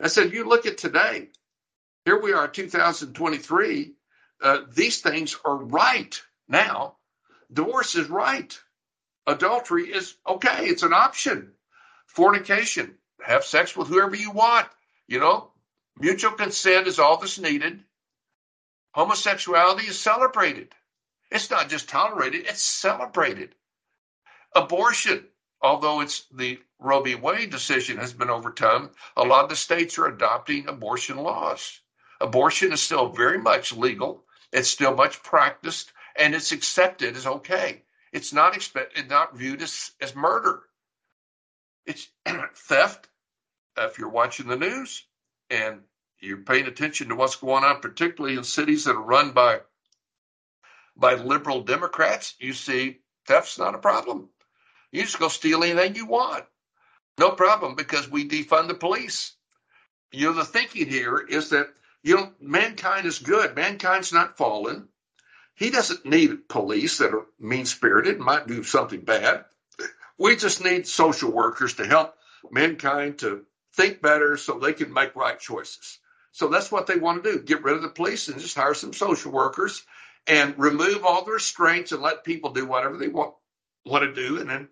I 0.00 0.08
said, 0.08 0.32
you 0.32 0.48
look 0.48 0.66
at 0.66 0.78
today, 0.78 1.28
here 2.04 2.20
we 2.20 2.32
are, 2.32 2.48
2023. 2.48 3.92
Uh, 4.40 4.58
these 4.72 5.00
things 5.00 5.36
are 5.44 5.56
right 5.56 6.20
now. 6.48 6.96
Divorce 7.52 7.96
is 7.96 8.08
right. 8.08 8.58
Adultery 9.28 9.84
is 9.92 10.16
okay, 10.26 10.66
it's 10.66 10.82
an 10.82 10.92
option. 10.92 11.52
Fornication, 12.06 12.96
have 13.22 13.44
sex 13.44 13.76
with 13.76 13.88
whoever 13.88 14.16
you 14.16 14.32
want. 14.32 14.66
You 15.06 15.20
know, 15.20 15.52
Mutual 16.00 16.30
consent 16.30 16.86
is 16.86 17.00
all 17.00 17.16
that's 17.16 17.40
needed. 17.40 17.82
Homosexuality 18.92 19.88
is 19.88 19.98
celebrated. 19.98 20.72
It's 21.30 21.50
not 21.50 21.68
just 21.68 21.88
tolerated, 21.88 22.46
it's 22.46 22.62
celebrated. 22.62 23.54
Abortion, 24.54 25.26
although 25.60 26.00
it's 26.00 26.24
the 26.32 26.60
Roe 26.78 27.02
v. 27.02 27.16
Wade 27.16 27.50
decision 27.50 27.96
has 27.98 28.12
been 28.12 28.30
overturned, 28.30 28.90
a 29.16 29.24
lot 29.24 29.42
of 29.42 29.50
the 29.50 29.56
states 29.56 29.98
are 29.98 30.06
adopting 30.06 30.68
abortion 30.68 31.16
laws. 31.16 31.80
Abortion 32.20 32.72
is 32.72 32.80
still 32.80 33.08
very 33.08 33.38
much 33.38 33.72
legal, 33.72 34.24
it's 34.52 34.70
still 34.70 34.94
much 34.94 35.22
practiced, 35.24 35.92
and 36.14 36.32
it's 36.32 36.52
accepted 36.52 37.16
as 37.16 37.26
okay. 37.26 37.82
It's 38.12 38.32
not 38.32 38.56
expected, 38.56 39.08
not 39.08 39.36
viewed 39.36 39.62
as, 39.62 39.92
as 40.00 40.14
murder. 40.14 40.62
It's 41.86 42.08
theft. 42.54 43.08
Uh, 43.76 43.86
if 43.86 43.98
you're 43.98 44.08
watching 44.08 44.48
the 44.48 44.56
news, 44.56 45.04
and 45.50 45.80
you're 46.20 46.38
paying 46.38 46.66
attention 46.66 47.08
to 47.08 47.14
what's 47.14 47.36
going 47.36 47.64
on, 47.64 47.80
particularly 47.80 48.36
in 48.36 48.44
cities 48.44 48.84
that 48.84 48.96
are 48.96 49.02
run 49.02 49.32
by 49.32 49.60
by 50.96 51.14
liberal 51.14 51.62
Democrats, 51.62 52.34
you 52.40 52.52
see 52.52 52.98
theft's 53.26 53.58
not 53.58 53.76
a 53.76 53.78
problem. 53.78 54.28
You 54.90 55.02
just 55.02 55.20
go 55.20 55.28
steal 55.28 55.62
anything 55.62 55.94
you 55.94 56.06
want. 56.06 56.44
No 57.18 57.30
problem 57.30 57.76
because 57.76 58.10
we 58.10 58.28
defund 58.28 58.66
the 58.66 58.74
police. 58.74 59.34
You 60.10 60.26
know, 60.26 60.32
the 60.32 60.44
thinking 60.44 60.88
here 60.88 61.18
is 61.18 61.50
that, 61.50 61.68
you 62.02 62.16
know, 62.16 62.32
mankind 62.40 63.06
is 63.06 63.20
good. 63.20 63.54
Mankind's 63.54 64.12
not 64.12 64.36
fallen. 64.36 64.88
He 65.58 65.70
doesn't 65.70 66.06
need 66.06 66.48
police 66.48 66.98
that 66.98 67.12
are 67.12 67.26
mean 67.40 67.66
spirited, 67.66 68.14
and 68.16 68.24
might 68.24 68.46
do 68.46 68.62
something 68.62 69.00
bad. 69.00 69.44
We 70.16 70.36
just 70.36 70.62
need 70.62 70.86
social 70.86 71.32
workers 71.32 71.74
to 71.74 71.84
help 71.84 72.14
mankind 72.48 73.18
to 73.18 73.44
think 73.74 74.00
better 74.00 74.36
so 74.36 74.58
they 74.58 74.72
can 74.72 74.92
make 74.92 75.16
right 75.16 75.38
choices. 75.38 75.98
So 76.30 76.46
that's 76.46 76.70
what 76.70 76.86
they 76.86 76.96
want 76.96 77.24
to 77.24 77.32
do 77.32 77.42
get 77.42 77.64
rid 77.64 77.74
of 77.74 77.82
the 77.82 77.88
police 77.88 78.28
and 78.28 78.40
just 78.40 78.54
hire 78.54 78.74
some 78.74 78.92
social 78.92 79.32
workers 79.32 79.82
and 80.28 80.56
remove 80.58 81.04
all 81.04 81.24
the 81.24 81.32
restraints 81.32 81.90
and 81.90 82.02
let 82.02 82.22
people 82.22 82.50
do 82.50 82.64
whatever 82.64 82.96
they 82.96 83.08
want, 83.08 83.34
want 83.84 84.04
to 84.04 84.14
do. 84.14 84.40
And 84.40 84.48
then 84.48 84.68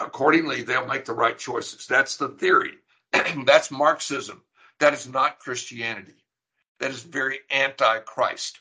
accordingly, 0.00 0.62
they'll 0.62 0.86
make 0.86 1.04
the 1.04 1.12
right 1.12 1.38
choices. 1.38 1.86
That's 1.86 2.16
the 2.16 2.30
theory. 2.30 2.72
that's 3.44 3.70
Marxism. 3.70 4.42
That 4.80 4.92
is 4.92 5.06
not 5.06 5.38
Christianity. 5.38 6.16
That 6.80 6.90
is 6.90 7.02
very 7.02 7.38
anti 7.48 8.00
Christ. 8.00 8.60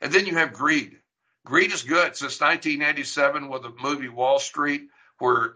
And 0.00 0.12
then 0.12 0.26
you 0.26 0.36
have 0.36 0.52
greed. 0.52 0.98
Greed 1.44 1.72
is 1.72 1.82
good. 1.82 2.16
Since 2.16 2.40
1987, 2.40 3.48
with 3.48 3.62
the 3.62 3.72
movie 3.82 4.08
Wall 4.08 4.38
Street, 4.38 4.88
where 5.18 5.54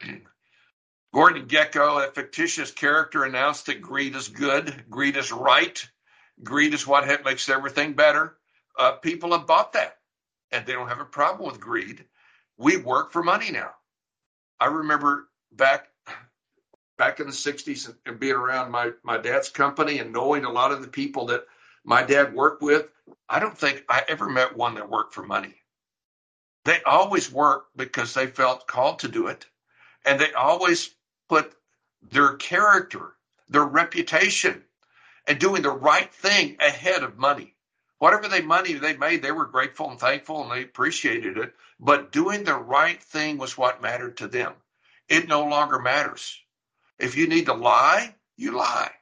Gordon 1.14 1.46
Gekko, 1.46 2.06
a 2.06 2.12
fictitious 2.12 2.70
character, 2.70 3.24
announced 3.24 3.66
that 3.66 3.80
greed 3.80 4.14
is 4.14 4.28
good, 4.28 4.84
greed 4.90 5.16
is 5.16 5.32
right, 5.32 5.86
greed 6.42 6.74
is 6.74 6.86
what 6.86 7.24
makes 7.24 7.48
everything 7.48 7.94
better. 7.94 8.36
Uh, 8.78 8.92
people 8.92 9.32
have 9.32 9.46
bought 9.46 9.72
that, 9.72 9.96
and 10.52 10.66
they 10.66 10.72
don't 10.72 10.88
have 10.88 11.00
a 11.00 11.04
problem 11.04 11.50
with 11.50 11.60
greed. 11.60 12.04
We 12.58 12.76
work 12.76 13.12
for 13.12 13.22
money 13.22 13.50
now. 13.50 13.70
I 14.60 14.66
remember 14.66 15.28
back 15.52 15.88
back 16.98 17.20
in 17.20 17.26
the 17.26 17.32
60s 17.32 17.94
and 18.04 18.18
being 18.18 18.34
around 18.34 18.70
my, 18.70 18.90
my 19.04 19.16
dad's 19.16 19.48
company 19.48 20.00
and 20.00 20.12
knowing 20.12 20.44
a 20.44 20.50
lot 20.50 20.72
of 20.72 20.82
the 20.82 20.88
people 20.88 21.26
that 21.26 21.46
my 21.84 22.02
dad 22.02 22.34
worked 22.34 22.60
with, 22.60 22.88
I 23.28 23.40
don't 23.40 23.58
think 23.58 23.84
I 23.88 24.04
ever 24.08 24.28
met 24.28 24.56
one 24.56 24.76
that 24.76 24.90
worked 24.90 25.14
for 25.14 25.24
money. 25.24 25.54
They 26.64 26.82
always 26.84 27.32
worked 27.32 27.76
because 27.76 28.14
they 28.14 28.26
felt 28.26 28.66
called 28.66 29.00
to 29.00 29.08
do 29.08 29.28
it. 29.28 29.46
And 30.06 30.20
they 30.20 30.32
always 30.32 30.94
put 31.28 31.54
their 32.02 32.36
character, 32.36 33.14
their 33.48 33.64
reputation, 33.64 34.64
and 35.26 35.38
doing 35.38 35.62
the 35.62 35.70
right 35.70 36.12
thing 36.12 36.56
ahead 36.60 37.02
of 37.02 37.18
money. 37.18 37.54
Whatever 37.98 38.28
they 38.28 38.42
money 38.42 38.74
they 38.74 38.96
made, 38.96 39.22
they 39.22 39.32
were 39.32 39.46
grateful 39.46 39.90
and 39.90 40.00
thankful 40.00 40.42
and 40.42 40.52
they 40.52 40.64
appreciated 40.64 41.38
it. 41.38 41.54
But 41.80 42.12
doing 42.12 42.44
the 42.44 42.56
right 42.56 43.02
thing 43.02 43.38
was 43.38 43.58
what 43.58 43.82
mattered 43.82 44.18
to 44.18 44.28
them. 44.28 44.54
It 45.08 45.28
no 45.28 45.46
longer 45.46 45.78
matters. 45.80 46.38
If 46.98 47.16
you 47.16 47.28
need 47.28 47.46
to 47.46 47.54
lie, 47.54 48.14
you 48.36 48.52
lie. 48.52 48.92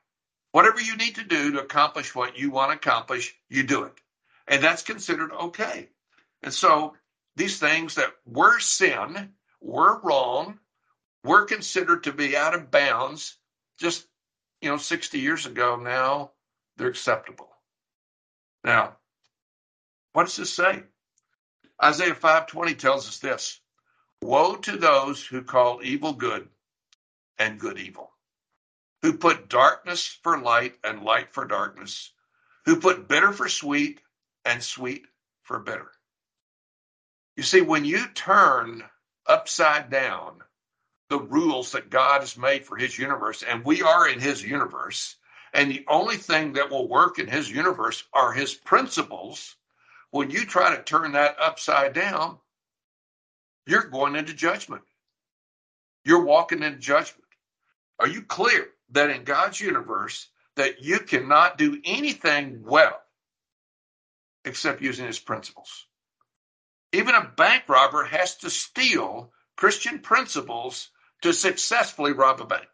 Whatever 0.57 0.81
you 0.81 0.97
need 0.97 1.17
to 1.17 1.23
do 1.23 1.53
to 1.53 1.61
accomplish 1.61 2.15
what 2.15 2.39
you 2.39 2.51
want 2.51 2.71
to 2.71 2.79
accomplish, 2.79 3.37
you 3.51 3.63
do 3.63 3.85
it. 3.85 3.93
And 4.49 4.65
that's 4.65 4.81
considered 4.81 5.31
okay. 5.31 5.91
And 6.43 6.55
so 6.55 6.97
these 7.35 7.59
things 7.59 7.97
that 7.97 8.15
were 8.25 8.59
sin, 8.59 9.35
were 9.61 10.01
wrong, 10.01 10.59
were 11.23 11.45
considered 11.45 12.05
to 12.05 12.13
be 12.13 12.39
out 12.39 12.55
of 12.55 12.71
bounds 12.71 13.37
just, 13.79 14.07
you 14.63 14.71
know, 14.71 14.79
60 14.79 15.19
years 15.19 15.45
ago. 15.45 15.77
Now 15.77 16.31
they're 16.79 16.89
acceptable. 16.89 17.51
Now, 18.65 18.97
what 20.15 20.25
does 20.25 20.37
this 20.37 20.55
say? 20.55 20.85
Isaiah 21.85 22.15
5:20 22.15 22.79
tells 22.79 23.07
us 23.07 23.19
this: 23.19 23.61
Woe 24.23 24.57
to 24.57 24.79
those 24.79 25.23
who 25.23 25.43
call 25.43 25.83
evil 25.83 26.15
good 26.15 26.49
and 27.39 27.61
good 27.61 27.79
evil, 27.79 28.16
who 29.07 29.13
put 29.13 29.49
darkness 29.49 30.19
for 30.25 30.37
light 30.37 30.75
and 30.83 31.05
light 31.05 31.33
for 31.33 31.45
darkness, 31.45 32.11
who 32.65 32.81
put 32.81 33.07
bitter 33.07 33.31
for 33.31 33.49
sweet 33.49 34.01
and 34.45 34.61
sweet 34.61 35.07
for 35.45 35.61
bitter. 35.61 35.93
You 37.37 37.45
see, 37.45 37.61
when 37.61 37.85
you 37.85 38.05
turn 38.09 38.83
upside 39.25 39.91
down 39.91 40.41
the 41.09 41.21
rules 41.21 41.71
that 41.71 41.89
God 41.89 42.23
has 42.23 42.37
made 42.37 42.67
for 42.67 42.77
his 42.77 42.99
universe, 42.99 43.45
and 43.49 43.65
we 43.65 43.81
are 43.81 44.09
in 44.09 44.19
his 44.19 44.43
universe, 44.43 45.15
and 45.55 45.71
the 45.71 45.85
only 45.87 46.17
thing 46.17 46.55
that 46.55 46.71
will 46.71 46.89
work 46.89 47.21
in 47.21 47.29
his 47.29 47.49
universe 47.49 48.03
are 48.13 48.33
his 48.33 48.55
principles, 48.55 49.55
when 50.11 50.33
you 50.33 50.45
try 50.45 50.75
to 50.75 50.83
turn 50.83 51.13
that 51.13 51.37
upside 51.39 51.93
down, 51.93 52.39
you're 53.69 53.85
going 53.85 54.17
into 54.17 54.35
judgment. 54.35 54.83
You're 56.05 56.25
walking 56.25 56.65
into 56.65 56.81
judgment. 56.81 57.23
Are 58.01 58.09
you 58.09 58.23
clear 58.23 58.67
that 58.91 59.11
in 59.11 59.25
God's 59.25 59.61
universe 59.61 60.29
that 60.57 60.83
you 60.83 60.99
cannot 61.01 61.59
do 61.59 61.81
anything 61.85 62.63
well 62.65 63.01
except 64.45 64.83
using 64.83 65.07
his 65.07 65.19
principles? 65.19 65.87
Even 66.93 67.15
a 67.15 67.33
bank 67.37 67.65
robber 67.69 68.05
has 68.05 68.37
to 68.39 68.51
steal 68.51 69.33
Christian 69.57 69.99
principles 69.99 70.91
to 71.23 71.33
successfully 71.33 72.13
rob 72.13 72.41
a 72.41 72.47
bank. 72.47 72.69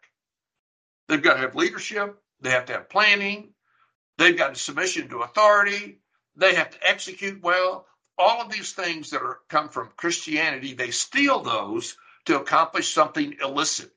They've 1.07 1.21
got 1.21 1.35
to 1.35 1.41
have 1.41 1.55
leadership, 1.55 2.21
they 2.41 2.51
have 2.51 2.65
to 2.65 2.73
have 2.73 2.89
planning, 2.89 3.53
they've 4.17 4.37
got 4.37 4.57
submission 4.57 5.09
to 5.09 5.21
authority, 5.21 5.99
they 6.35 6.55
have 6.55 6.71
to 6.71 6.87
execute 6.87 7.41
well. 7.41 7.85
All 8.17 8.41
of 8.41 8.51
these 8.51 8.73
things 8.73 9.09
that 9.09 9.21
are 9.21 9.39
come 9.49 9.69
from 9.69 9.89
Christianity, 9.97 10.73
they 10.73 10.91
steal 10.91 11.41
those 11.41 11.97
to 12.25 12.39
accomplish 12.39 12.93
something 12.93 13.37
illicit. 13.41 13.91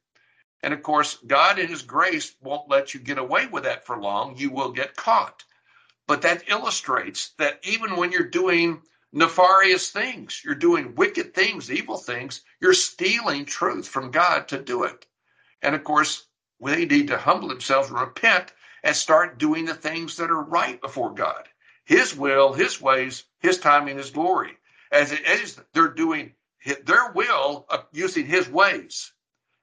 And 0.63 0.75
of 0.75 0.83
course, 0.83 1.17
God 1.27 1.59
in 1.59 1.69
His 1.69 1.83
grace 1.83 2.35
won't 2.41 2.69
let 2.69 2.95
you 2.95 3.01
get 3.01 3.19
away 3.19 3.47
with 3.47 3.65
that 3.65 3.87
for 3.87 3.99
long. 4.01 4.37
You 4.37 4.51
will 4.51 4.73
get 4.73 4.97
caught. 4.97 5.45
But 6.07 6.23
that 6.23 6.49
illustrates 6.49 7.31
that 7.39 7.61
even 7.65 7.97
when 7.97 8.13
you're 8.13 8.29
doing 8.29 8.83
nefarious 9.13 9.91
things, 9.91 10.43
you're 10.45 10.55
doing 10.55 10.95
wicked 10.95 11.35
things, 11.35 11.71
evil 11.71 11.97
things, 11.97 12.43
you're 12.61 12.75
stealing 12.75 13.45
truth 13.45 13.89
from 13.89 14.11
God 14.11 14.49
to 14.49 14.59
do 14.63 14.85
it. 14.85 15.07
And 15.63 15.75
of 15.75 15.85
course, 15.85 16.27
they 16.61 16.87
need 16.87 17.09
to 17.09 17.19
humble 17.19 17.49
themselves, 17.49 17.91
repent, 17.91 18.53
and 18.85 18.95
start 18.95 19.39
doing 19.39 19.65
the 19.65 19.75
things 19.75 20.17
that 20.17 20.31
are 20.31 20.43
right 20.43 20.81
before 20.81 21.13
God. 21.13 21.49
His 21.85 22.17
will, 22.17 22.53
His 22.53 22.81
ways, 22.81 23.25
His 23.41 23.59
timing, 23.59 23.99
His 23.99 24.11
glory. 24.11 24.57
As 24.93 25.13
it 25.13 25.27
is, 25.27 25.61
they're 25.73 25.89
doing 25.89 26.35
their 26.85 27.13
will 27.13 27.67
uh, 27.71 27.79
using 27.93 28.27
His 28.27 28.49
ways 28.49 29.13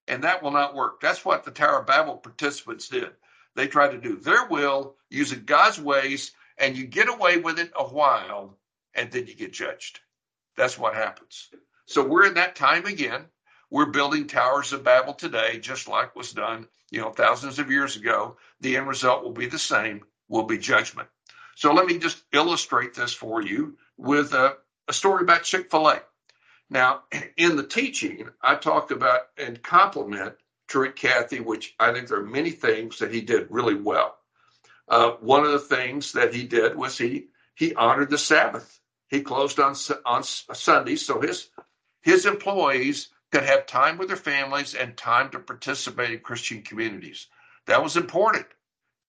and 0.08 0.24
that 0.24 0.44
will 0.44 0.52
not 0.52 0.76
work. 0.76 1.00
That's 1.02 1.24
what 1.24 1.44
the 1.44 1.52
Tower 1.52 1.80
of 1.80 1.88
Babel 1.88 2.18
participants 2.18 2.90
did. 2.90 3.12
They 3.56 3.68
tried 3.68 3.92
to 3.92 3.98
do 3.98 4.18
their 4.18 4.48
will 4.48 4.96
using 5.10 5.46
God's 5.46 5.80
ways, 5.80 6.32
and 6.58 6.76
you 6.76 6.86
get 6.86 7.10
away 7.10 7.38
with 7.38 7.60
it 7.60 7.72
a 7.76 7.84
while, 7.84 8.58
and 8.96 9.12
then 9.12 9.28
you 9.28 9.36
get 9.36 9.54
judged. 9.54 10.00
That's 10.56 10.78
what 10.78 10.96
happens. 10.96 11.50
So 11.86 12.06
we're 12.06 12.26
in 12.26 12.36
that 12.36 12.56
time 12.56 12.86
again. 12.86 13.26
We're 13.70 13.88
building 13.88 14.28
towers 14.28 14.74
of 14.74 14.84
Babel 14.84 15.14
today, 15.14 15.60
just 15.60 15.88
like 15.88 16.16
was 16.16 16.32
done, 16.32 16.68
you 16.92 17.02
know, 17.02 17.12
thousands 17.12 17.60
of 17.60 17.72
years 17.72 17.96
ago. 17.96 18.38
The 18.62 18.78
end 18.78 18.88
result 18.88 19.24
will 19.24 19.32
be 19.32 19.48
the 19.48 19.60
same, 19.60 20.04
will 20.28 20.44
be 20.44 20.58
judgment. 20.58 21.10
So 21.56 21.74
let 21.74 21.86
me 21.86 21.98
just 21.98 22.24
illustrate 22.32 22.94
this 22.94 23.14
for 23.14 23.42
you 23.42 23.78
with 23.98 24.34
a, 24.34 24.58
a 24.88 24.94
story 24.94 25.24
about 25.24 25.44
Chick 25.44 25.70
fil 25.72 25.90
A. 25.90 26.02
Now, 26.74 27.04
in 27.38 27.56
the 27.56 27.68
teaching, 27.68 28.28
I 28.42 28.56
talk 28.56 28.90
about 28.90 29.28
and 29.38 29.62
compliment 29.62 30.34
Truett 30.68 30.96
Cathy, 30.96 31.40
which 31.40 31.76
I 31.80 31.94
think 31.94 32.08
there 32.08 32.18
are 32.18 32.26
many 32.26 32.50
things 32.50 32.98
that 32.98 33.14
he 33.14 33.22
did 33.22 33.52
really 33.52 33.76
well. 33.76 34.18
Uh, 34.88 35.12
one 35.20 35.46
of 35.46 35.52
the 35.52 35.60
things 35.60 36.14
that 36.14 36.34
he 36.34 36.46
did 36.46 36.76
was 36.76 36.98
he 36.98 37.28
he 37.54 37.76
honored 37.76 38.10
the 38.10 38.18
Sabbath. 38.18 38.80
He 39.08 39.22
closed 39.22 39.60
on 39.60 39.76
on 40.04 40.24
Sunday, 40.24 40.96
so 40.96 41.22
his 41.22 41.48
his 42.02 42.26
employees 42.26 43.10
could 43.32 43.44
have 43.44 43.68
time 43.68 44.00
with 44.00 44.08
their 44.08 44.18
families 44.18 44.74
and 44.74 44.98
time 44.98 45.30
to 45.30 45.40
participate 45.40 46.10
in 46.10 46.22
Christian 46.22 46.64
communities. 46.64 47.28
That 47.68 47.84
was 47.84 47.98
important, 47.98 48.48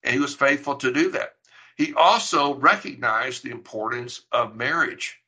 and 0.02 0.12
he 0.12 0.20
was 0.20 0.34
faithful 0.34 0.76
to 0.76 0.92
do 0.92 1.12
that. 1.12 1.36
He 1.78 1.94
also 1.94 2.56
recognized 2.56 3.42
the 3.42 3.52
importance 3.52 4.20
of 4.32 4.54
marriage 4.54 5.18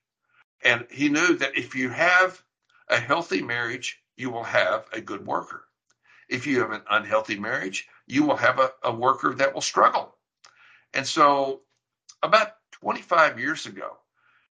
and 0.63 0.87
he 0.91 1.09
knew 1.09 1.37
that 1.37 1.57
if 1.57 1.75
you 1.75 1.91
have 1.91 2.43
a 2.89 2.99
healthy 2.99 3.43
marriage, 3.43 4.01
you 4.17 4.31
will 4.31 4.45
have 4.45 4.87
a 4.93 5.01
good 5.01 5.27
worker. 5.27 5.65
If 6.29 6.47
you 6.47 6.61
have 6.61 6.73
an 6.73 6.83
unhealthy 6.91 7.39
marriage, 7.39 7.89
you 8.07 8.25
will 8.25 8.37
have 8.37 8.59
a, 8.59 8.73
a 8.83 8.93
worker 8.93 9.35
that 9.35 9.55
will 9.55 9.61
struggle. 9.61 10.17
And 10.95 11.07
so, 11.07 11.63
about 12.23 12.57
25 12.73 13.39
years 13.39 13.67
ago, 13.67 13.99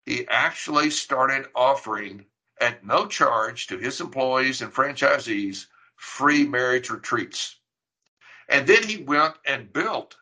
he 0.03 0.27
actually 0.27 0.89
started 0.89 1.47
offering 1.55 2.25
at 2.59 2.85
no 2.85 3.07
charge 3.07 3.67
to 3.67 3.77
his 3.77 4.01
employees 4.01 4.61
and 4.61 4.73
franchisees 4.73 5.67
free 5.95 6.45
marriage 6.47 6.89
retreats. 6.89 7.57
And 8.49 8.67
then 8.67 8.83
he 8.83 8.97
went 8.97 9.35
and 9.45 9.71
built, 9.71 10.17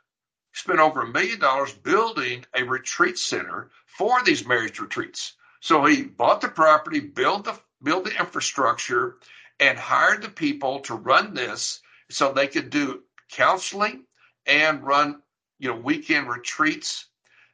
spent 0.54 0.80
over 0.80 1.02
a 1.02 1.08
million 1.08 1.40
dollars 1.40 1.74
building 1.74 2.46
a 2.54 2.64
retreat 2.64 3.18
center 3.18 3.72
for 3.86 4.22
these 4.24 4.46
marriage 4.46 4.80
retreats. 4.80 5.34
So 5.62 5.86
he 5.86 6.04
bought 6.04 6.42
the 6.42 6.48
property, 6.48 7.00
built 7.00 7.46
the 7.46 7.60
build 7.84 8.06
the 8.06 8.18
infrastructure, 8.18 9.18
and 9.60 9.78
hired 9.78 10.22
the 10.22 10.30
people 10.30 10.80
to 10.82 10.96
run 10.96 11.34
this 11.34 11.82
so 12.10 12.32
they 12.32 12.48
could 12.48 12.70
do 12.70 13.04
counseling 13.30 14.06
and 14.46 14.84
run 14.84 15.22
you 15.60 15.70
know 15.70 15.76
weekend 15.76 16.30
retreats 16.30 17.08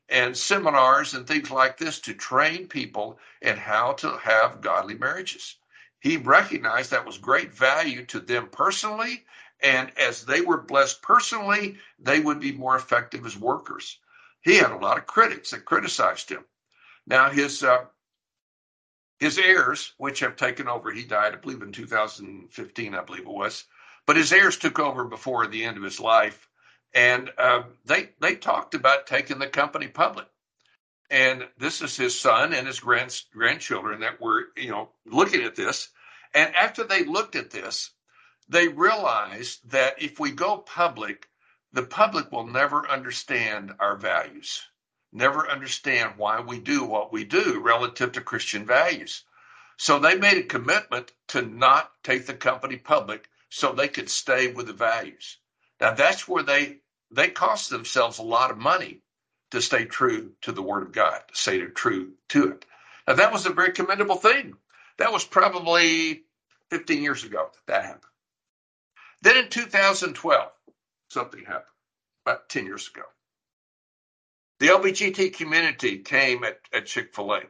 and 0.09 0.37
seminars 0.37 1.13
and 1.13 1.27
things 1.27 1.49
like 1.49 1.77
this 1.77 1.99
to 1.99 2.13
train 2.13 2.67
people 2.67 3.19
in 3.41 3.57
how 3.57 3.93
to 3.93 4.17
have 4.17 4.61
godly 4.61 4.95
marriages. 4.95 5.57
He 5.99 6.17
recognized 6.17 6.91
that 6.91 7.05
was 7.05 7.17
great 7.17 7.51
value 7.51 8.05
to 8.05 8.19
them 8.19 8.49
personally, 8.49 9.25
and 9.61 9.91
as 9.97 10.25
they 10.25 10.41
were 10.41 10.61
blessed 10.61 11.01
personally, 11.01 11.79
they 11.97 12.19
would 12.19 12.39
be 12.39 12.51
more 12.51 12.75
effective 12.75 13.25
as 13.25 13.35
workers. 13.35 13.99
He 14.41 14.57
had 14.57 14.71
a 14.71 14.77
lot 14.77 14.99
of 14.99 15.07
critics 15.07 15.49
that 15.51 15.65
criticized 15.65 16.29
him. 16.29 16.45
Now 17.07 17.29
his 17.31 17.63
uh, 17.63 17.85
his 19.19 19.37
heirs, 19.37 19.93
which 19.97 20.19
have 20.19 20.35
taken 20.35 20.67
over, 20.67 20.91
he 20.91 21.03
died, 21.03 21.33
I 21.33 21.37
believe, 21.37 21.61
in 21.61 21.71
2015, 21.71 22.95
I 22.95 23.01
believe 23.01 23.21
it 23.21 23.27
was, 23.27 23.65
but 24.05 24.17
his 24.17 24.33
heirs 24.33 24.57
took 24.57 24.79
over 24.79 25.05
before 25.05 25.47
the 25.47 25.63
end 25.63 25.77
of 25.77 25.83
his 25.83 25.99
life 25.99 26.47
and 26.95 27.29
uh, 27.37 27.63
they 27.83 28.09
they 28.21 28.35
talked 28.35 28.73
about 28.73 29.05
taking 29.05 29.37
the 29.37 29.47
company 29.47 29.87
public. 29.87 30.27
And 31.11 31.47
this 31.59 31.81
is 31.81 31.95
his 31.95 32.19
son 32.19 32.53
and 32.53 32.65
his 32.65 32.79
grand, 32.79 33.21
grandchildren 33.31 33.99
that 33.99 34.19
were, 34.19 34.45
you 34.55 34.71
know, 34.71 34.89
looking 35.05 35.43
at 35.43 35.55
this. 35.55 35.89
And 36.33 36.55
after 36.55 36.83
they 36.83 37.03
looked 37.03 37.35
at 37.35 37.51
this, 37.51 37.91
they 38.49 38.69
realized 38.69 39.69
that 39.69 40.01
if 40.01 40.19
we 40.19 40.31
go 40.31 40.57
public, 40.57 41.27
the 41.73 41.83
public 41.83 42.31
will 42.31 42.47
never 42.47 42.89
understand 42.89 43.73
our 43.79 43.97
values, 43.97 44.63
never 45.15 45.49
understand 45.49 46.13
why 46.17 46.41
we 46.41 46.59
do 46.59 46.83
what 46.83 47.11
we 47.13 47.23
do 47.23 47.59
relative 47.59 48.11
to 48.13 48.21
Christian 48.21 48.65
values. 48.65 49.23
So 49.77 49.99
they 49.99 50.15
made 50.17 50.37
a 50.37 50.43
commitment 50.43 51.11
to 51.29 51.41
not 51.41 51.91
take 52.03 52.25
the 52.25 52.33
company 52.33 52.77
public 52.77 53.29
so 53.49 53.71
they 53.71 53.87
could 53.87 54.09
stay 54.09 54.51
with 54.51 54.67
the 54.67 54.73
values. 54.73 55.37
Now 55.81 55.93
that's 55.93 56.27
where 56.27 56.43
they 56.43 56.79
they 57.11 57.29
cost 57.29 57.69
themselves 57.69 58.19
a 58.19 58.23
lot 58.23 58.51
of 58.51 58.57
money 58.57 59.01
to 59.51 59.61
stay 59.61 59.85
true 59.85 60.33
to 60.41 60.51
the 60.51 60.61
Word 60.61 60.83
of 60.83 60.91
God, 60.91 61.21
to 61.29 61.35
stay 61.35 61.59
true 61.61 62.13
to 62.29 62.49
it. 62.51 62.65
Now, 63.07 63.13
that 63.15 63.31
was 63.31 63.45
a 63.45 63.51
very 63.51 63.71
commendable 63.71 64.15
thing. 64.15 64.55
That 64.97 65.11
was 65.11 65.23
probably 65.23 66.23
15 66.71 67.03
years 67.03 67.23
ago 67.23 67.49
that 67.53 67.71
that 67.71 67.85
happened. 67.85 68.03
Then 69.21 69.37
in 69.37 69.49
2012, 69.49 70.51
something 71.09 71.45
happened, 71.45 71.65
about 72.25 72.49
10 72.49 72.65
years 72.65 72.89
ago. 72.93 73.03
The 74.59 74.67
LBGT 74.67 75.33
community 75.33 75.99
came 75.99 76.43
at, 76.43 76.59
at 76.71 76.85
Chick 76.85 77.13
fil 77.13 77.33
A. 77.33 77.41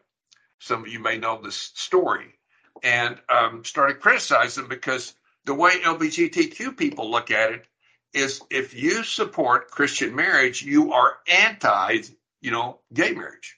Some 0.60 0.82
of 0.82 0.88
you 0.88 1.00
may 1.00 1.18
know 1.18 1.40
this 1.42 1.56
story 1.56 2.34
and 2.84 3.20
um, 3.30 3.64
started 3.64 4.00
criticizing 4.00 4.68
because 4.68 5.14
the 5.46 5.54
way 5.54 5.80
LBGTQ 5.82 6.76
people 6.76 7.10
look 7.10 7.30
at 7.30 7.52
it 7.52 7.68
is 8.14 8.42
if 8.50 8.74
you 8.74 9.04
support 9.04 9.70
Christian 9.70 10.16
marriage, 10.16 10.64
you 10.64 10.94
are 10.94 11.18
anti, 11.32 12.00
you 12.42 12.52
know, 12.52 12.80
gay 12.94 13.12
marriage, 13.12 13.58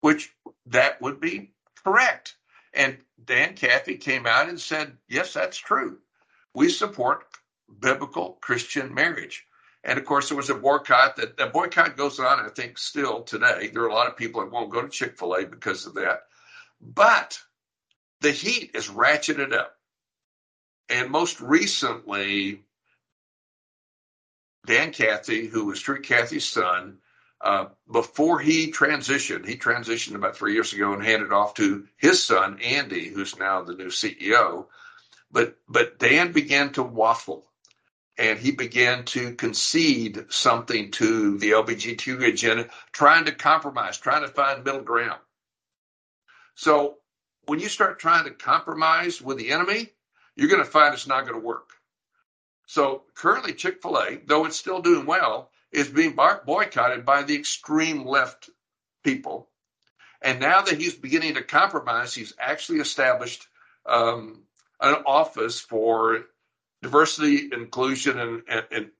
which 0.00 0.34
that 0.66 1.00
would 1.00 1.20
be 1.20 1.52
correct. 1.82 2.36
And 2.74 2.98
Dan 3.24 3.54
Cathy 3.54 3.96
came 3.96 4.26
out 4.26 4.48
and 4.48 4.60
said, 4.60 4.96
yes, 5.08 5.32
that's 5.32 5.56
true. 5.56 5.98
We 6.54 6.68
support 6.68 7.24
biblical 7.80 8.38
Christian 8.40 8.92
marriage. 8.92 9.46
And 9.84 9.98
of 9.98 10.04
course, 10.04 10.28
there 10.28 10.36
was 10.36 10.50
a 10.50 10.54
boycott 10.54 11.16
that 11.16 11.36
the 11.36 11.46
boycott 11.46 11.96
goes 11.96 12.20
on, 12.20 12.40
I 12.40 12.48
think, 12.48 12.78
still 12.78 13.22
today. 13.22 13.70
There 13.72 13.82
are 13.82 13.88
a 13.88 13.94
lot 13.94 14.06
of 14.06 14.16
people 14.16 14.40
that 14.40 14.52
won't 14.52 14.70
go 14.70 14.82
to 14.82 14.88
Chick 14.88 15.18
fil 15.18 15.34
A 15.34 15.44
because 15.44 15.86
of 15.86 15.94
that. 15.94 16.22
But 16.80 17.40
the 18.20 18.30
heat 18.30 18.72
is 18.74 18.88
ratcheted 18.88 19.52
up. 19.52 19.76
And 20.88 21.10
most 21.10 21.40
recently, 21.40 22.62
Dan 24.66 24.92
Cathy, 24.92 25.46
who 25.46 25.66
was 25.66 25.80
Truett 25.80 26.04
Cathy's 26.04 26.48
son, 26.48 26.98
uh, 27.40 27.66
before 27.90 28.38
he 28.38 28.70
transitioned, 28.70 29.46
he 29.46 29.56
transitioned 29.56 30.14
about 30.14 30.36
three 30.36 30.54
years 30.54 30.72
ago 30.72 30.92
and 30.92 31.02
handed 31.02 31.32
off 31.32 31.54
to 31.54 31.88
his 31.96 32.22
son 32.22 32.60
Andy, 32.60 33.08
who's 33.08 33.36
now 33.36 33.62
the 33.62 33.74
new 33.74 33.88
CEO. 33.88 34.66
But 35.32 35.56
but 35.68 35.98
Dan 35.98 36.30
began 36.30 36.72
to 36.74 36.84
waffle, 36.84 37.50
and 38.18 38.38
he 38.38 38.50
began 38.50 39.04
to 39.04 39.34
concede 39.34 40.26
something 40.28 40.90
to 40.92 41.38
the 41.38 41.52
LBGT 41.52 42.22
agenda, 42.26 42.68
trying 42.92 43.24
to 43.24 43.32
compromise, 43.32 43.96
trying 43.96 44.22
to 44.22 44.28
find 44.28 44.64
middle 44.64 44.82
ground. 44.82 45.20
So 46.54 46.98
when 47.46 47.58
you 47.58 47.68
start 47.68 47.98
trying 47.98 48.24
to 48.24 48.30
compromise 48.30 49.20
with 49.22 49.38
the 49.38 49.50
enemy, 49.50 49.88
you're 50.36 50.50
going 50.50 50.64
to 50.64 50.70
find 50.70 50.94
it's 50.94 51.06
not 51.06 51.26
going 51.26 51.40
to 51.40 51.46
work. 51.46 51.70
So 52.66 53.02
currently, 53.14 53.54
Chick 53.54 53.82
fil 53.82 53.98
A, 53.98 54.20
though 54.26 54.44
it's 54.46 54.56
still 54.56 54.80
doing 54.80 55.06
well, 55.06 55.50
is 55.72 55.88
being 55.88 56.14
boycotted 56.14 57.04
by 57.04 57.22
the 57.22 57.34
extreme 57.34 58.06
left 58.06 58.50
people. 59.02 59.48
And 60.20 60.38
now 60.38 60.62
that 60.62 60.80
he's 60.80 60.94
beginning 60.94 61.34
to 61.34 61.42
compromise, 61.42 62.14
he's 62.14 62.34
actually 62.38 62.78
established 62.78 63.46
um, 63.86 64.42
an 64.80 65.02
office 65.06 65.58
for 65.58 66.26
diversity, 66.82 67.48
inclusion, 67.52 68.18
and, 68.18 68.42
and, 68.48 68.66
and, 68.70 68.90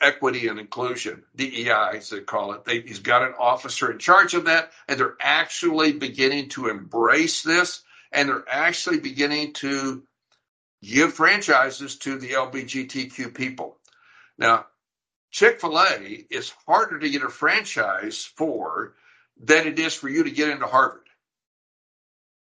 equity 0.00 0.48
and 0.48 0.60
inclusion, 0.60 1.22
DEI, 1.34 1.96
as 1.96 2.10
they 2.10 2.20
call 2.20 2.52
it. 2.52 2.64
They, 2.64 2.82
he's 2.82 2.98
got 2.98 3.22
an 3.22 3.34
officer 3.38 3.90
in 3.90 3.98
charge 3.98 4.34
of 4.34 4.44
that, 4.44 4.70
and 4.86 4.98
they're 4.98 5.16
actually 5.20 5.92
beginning 5.92 6.50
to 6.50 6.68
embrace 6.68 7.42
this, 7.42 7.82
and 8.12 8.28
they're 8.28 8.44
actually 8.48 9.00
beginning 9.00 9.54
to 9.54 10.02
give 10.82 11.14
franchises 11.14 11.96
to 11.98 12.18
the 12.18 12.30
LBGTQ 12.30 13.34
people. 13.34 13.78
Now, 14.38 14.66
Chick 15.30 15.60
fil 15.60 15.78
A 15.78 16.26
is 16.30 16.52
harder 16.66 16.98
to 16.98 17.10
get 17.10 17.22
a 17.22 17.30
franchise 17.30 18.24
for 18.24 18.94
than 19.40 19.66
it 19.66 19.78
is 19.78 19.94
for 19.94 20.08
you 20.10 20.24
to 20.24 20.30
get 20.30 20.50
into 20.50 20.66
Harvard. 20.66 21.08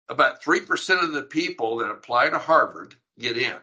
About 0.08 0.42
3% 0.42 1.04
of 1.04 1.12
the 1.12 1.22
people 1.22 1.78
that 1.78 1.90
apply 1.90 2.30
to 2.30 2.38
Harvard 2.38 2.96
get 3.16 3.38
in. 3.38 3.56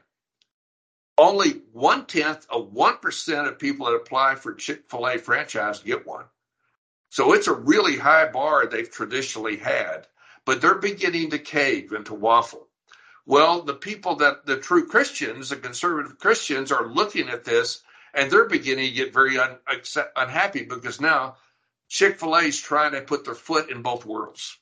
Only 1.18 1.62
one 1.74 2.06
tenth 2.06 2.46
of 2.50 2.72
1% 2.74 3.48
of 3.48 3.60
people 3.60 3.88
that 3.88 3.96
apply 3.96 4.36
for 4.36 4.54
Chick 4.54 4.84
fil 4.90 5.08
A 5.08 5.18
franchise 5.18 5.80
get 5.80 6.06
one. 6.06 6.26
So 7.10 7.34
it's 7.34 7.48
a 7.48 7.54
really 7.54 7.98
high 7.98 8.28
bar 8.28 8.66
they've 8.66 8.90
traditionally 8.90 9.58
had, 9.58 10.08
but 10.46 10.62
they're 10.62 10.76
beginning 10.76 11.32
to 11.32 11.40
cave 11.40 11.92
and 11.92 12.06
to 12.06 12.14
waffle. 12.14 12.68
Well, 13.26 13.62
the 13.62 13.74
people 13.74 14.16
that 14.18 14.46
the 14.46 14.58
true 14.58 14.88
Christians, 14.88 15.50
the 15.50 15.56
conservative 15.56 16.20
Christians, 16.20 16.72
are 16.72 16.88
looking 16.88 17.30
at 17.30 17.44
this 17.44 17.82
and 18.14 18.32
they're 18.32 18.46
beginning 18.46 18.90
to 18.90 18.96
get 18.96 19.14
very 19.14 19.38
un, 19.38 19.58
unhappy 20.16 20.64
because 20.64 21.02
now 21.02 21.38
Chick 21.90 22.20
fil 22.20 22.36
A 22.36 22.44
is 22.44 22.60
trying 22.60 22.92
to 22.94 23.02
put 23.02 23.26
their 23.26 23.36
foot 23.36 23.70
in 23.70 23.82
both 23.82 24.06
worlds. 24.06 24.58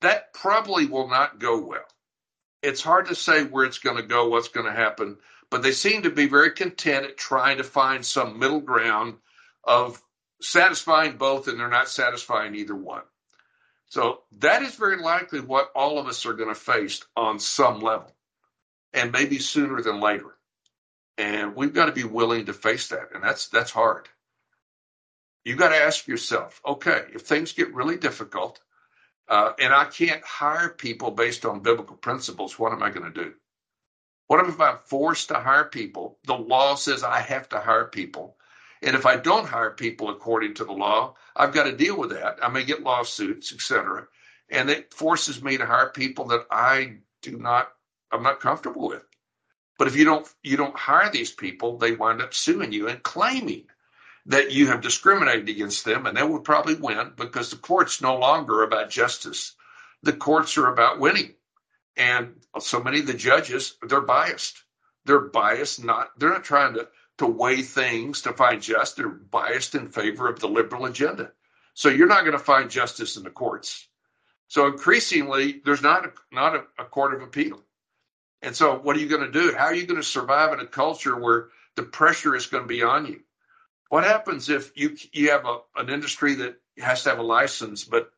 That 0.00 0.32
probably 0.32 0.86
will 0.86 1.08
not 1.08 1.38
go 1.38 1.58
well. 1.60 1.84
It's 2.62 2.82
hard 2.82 3.06
to 3.06 3.14
say 3.14 3.44
where 3.44 3.64
it's 3.64 3.78
going 3.78 3.96
to 3.96 4.02
go, 4.02 4.28
what's 4.28 4.48
going 4.48 4.66
to 4.66 4.72
happen, 4.72 5.18
but 5.52 5.62
they 5.62 5.72
seem 5.72 6.00
to 6.02 6.10
be 6.10 6.26
very 6.26 6.50
content 6.52 7.04
at 7.04 7.18
trying 7.18 7.58
to 7.58 7.62
find 7.62 8.06
some 8.06 8.38
middle 8.38 8.58
ground 8.58 9.18
of 9.62 10.02
satisfying 10.40 11.18
both, 11.18 11.46
and 11.46 11.60
they're 11.60 11.68
not 11.68 11.90
satisfying 11.90 12.54
either 12.54 12.74
one. 12.74 13.02
So 13.90 14.22
that 14.38 14.62
is 14.62 14.76
very 14.76 14.96
likely 14.96 15.40
what 15.40 15.70
all 15.74 15.98
of 15.98 16.06
us 16.06 16.24
are 16.24 16.32
going 16.32 16.48
to 16.48 16.54
face 16.54 17.04
on 17.14 17.38
some 17.38 17.80
level, 17.80 18.10
and 18.94 19.12
maybe 19.12 19.38
sooner 19.38 19.82
than 19.82 20.00
later. 20.00 20.34
And 21.18 21.54
we've 21.54 21.74
got 21.74 21.84
to 21.84 21.92
be 21.92 22.04
willing 22.04 22.46
to 22.46 22.54
face 22.54 22.88
that, 22.88 23.10
and 23.14 23.22
that's 23.22 23.48
that's 23.48 23.70
hard. 23.70 24.08
You've 25.44 25.58
got 25.58 25.68
to 25.68 25.76
ask 25.76 26.08
yourself, 26.08 26.62
okay, 26.66 27.02
if 27.14 27.22
things 27.22 27.52
get 27.52 27.74
really 27.74 27.98
difficult, 27.98 28.58
uh, 29.28 29.52
and 29.58 29.74
I 29.74 29.84
can't 29.84 30.24
hire 30.24 30.70
people 30.70 31.10
based 31.10 31.44
on 31.44 31.60
biblical 31.60 31.96
principles, 31.96 32.58
what 32.58 32.72
am 32.72 32.82
I 32.82 32.88
going 32.88 33.12
to 33.12 33.24
do? 33.24 33.34
What 34.32 34.48
if 34.48 34.58
I'm 34.62 34.78
forced 34.86 35.28
to 35.28 35.34
hire 35.34 35.66
people? 35.66 36.16
The 36.24 36.32
law 36.32 36.74
says 36.74 37.04
I 37.04 37.20
have 37.20 37.50
to 37.50 37.60
hire 37.60 37.84
people. 37.84 38.38
And 38.80 38.96
if 38.96 39.04
I 39.04 39.16
don't 39.16 39.46
hire 39.46 39.72
people 39.72 40.08
according 40.08 40.54
to 40.54 40.64
the 40.64 40.72
law, 40.72 41.16
I've 41.36 41.52
got 41.52 41.64
to 41.64 41.76
deal 41.76 41.98
with 41.98 42.12
that. 42.12 42.38
I 42.42 42.48
may 42.48 42.64
get 42.64 42.82
lawsuits, 42.82 43.52
etc. 43.52 44.06
And 44.48 44.70
it 44.70 44.94
forces 44.94 45.42
me 45.42 45.58
to 45.58 45.66
hire 45.66 45.90
people 45.90 46.24
that 46.28 46.46
I 46.50 47.00
do 47.20 47.36
not, 47.36 47.72
I'm 48.10 48.22
not 48.22 48.40
comfortable 48.40 48.88
with. 48.88 49.04
But 49.76 49.88
if 49.88 49.96
you 49.96 50.06
don't, 50.06 50.26
you 50.42 50.56
don't 50.56 50.78
hire 50.78 51.10
these 51.10 51.30
people, 51.30 51.76
they 51.76 51.92
wind 51.92 52.22
up 52.22 52.32
suing 52.32 52.72
you 52.72 52.88
and 52.88 53.02
claiming 53.02 53.66
that 54.24 54.50
you 54.50 54.68
have 54.68 54.80
discriminated 54.80 55.50
against 55.50 55.84
them, 55.84 56.06
and 56.06 56.16
they 56.16 56.22
will 56.22 56.40
probably 56.40 56.76
win 56.76 57.12
because 57.16 57.50
the 57.50 57.56
court's 57.56 58.00
no 58.00 58.16
longer 58.16 58.62
about 58.62 58.88
justice. 58.88 59.54
The 60.02 60.14
courts 60.14 60.56
are 60.56 60.72
about 60.72 61.00
winning, 61.00 61.34
and 61.96 62.34
so 62.60 62.82
many 62.82 63.00
of 63.00 63.06
the 63.06 63.14
judges 63.14 63.76
they're 63.82 64.00
biased. 64.00 64.62
They're 65.04 65.20
biased, 65.20 65.84
not 65.84 66.10
they're 66.18 66.30
not 66.30 66.44
trying 66.44 66.74
to 66.74 66.88
to 67.18 67.26
weigh 67.26 67.62
things 67.62 68.22
to 68.22 68.32
find 68.32 68.62
just. 68.62 68.96
They're 68.96 69.08
biased 69.08 69.74
in 69.74 69.88
favor 69.88 70.28
of 70.28 70.40
the 70.40 70.48
liberal 70.48 70.86
agenda. 70.86 71.32
So 71.74 71.88
you're 71.88 72.08
not 72.08 72.22
going 72.22 72.32
to 72.32 72.44
find 72.44 72.70
justice 72.70 73.16
in 73.16 73.22
the 73.22 73.30
courts. 73.30 73.86
So 74.48 74.66
increasingly, 74.66 75.60
there's 75.64 75.82
not 75.82 76.04
a, 76.06 76.12
not 76.30 76.54
a, 76.56 76.64
a 76.78 76.84
court 76.84 77.14
of 77.14 77.22
appeal. 77.22 77.62
And 78.42 78.54
so, 78.54 78.78
what 78.78 78.96
are 78.96 79.00
you 79.00 79.08
going 79.08 79.30
to 79.30 79.30
do? 79.30 79.54
How 79.56 79.66
are 79.66 79.74
you 79.74 79.86
going 79.86 80.00
to 80.00 80.06
survive 80.06 80.52
in 80.52 80.60
a 80.60 80.66
culture 80.66 81.16
where 81.16 81.48
the 81.76 81.84
pressure 81.84 82.34
is 82.34 82.46
going 82.46 82.64
to 82.64 82.68
be 82.68 82.82
on 82.82 83.06
you? 83.06 83.20
What 83.88 84.04
happens 84.04 84.48
if 84.48 84.72
you 84.74 84.96
you 85.12 85.30
have 85.30 85.46
a, 85.46 85.58
an 85.76 85.88
industry 85.88 86.34
that 86.36 86.56
has 86.78 87.04
to 87.04 87.10
have 87.10 87.18
a 87.18 87.22
license, 87.22 87.84
but 87.84 88.10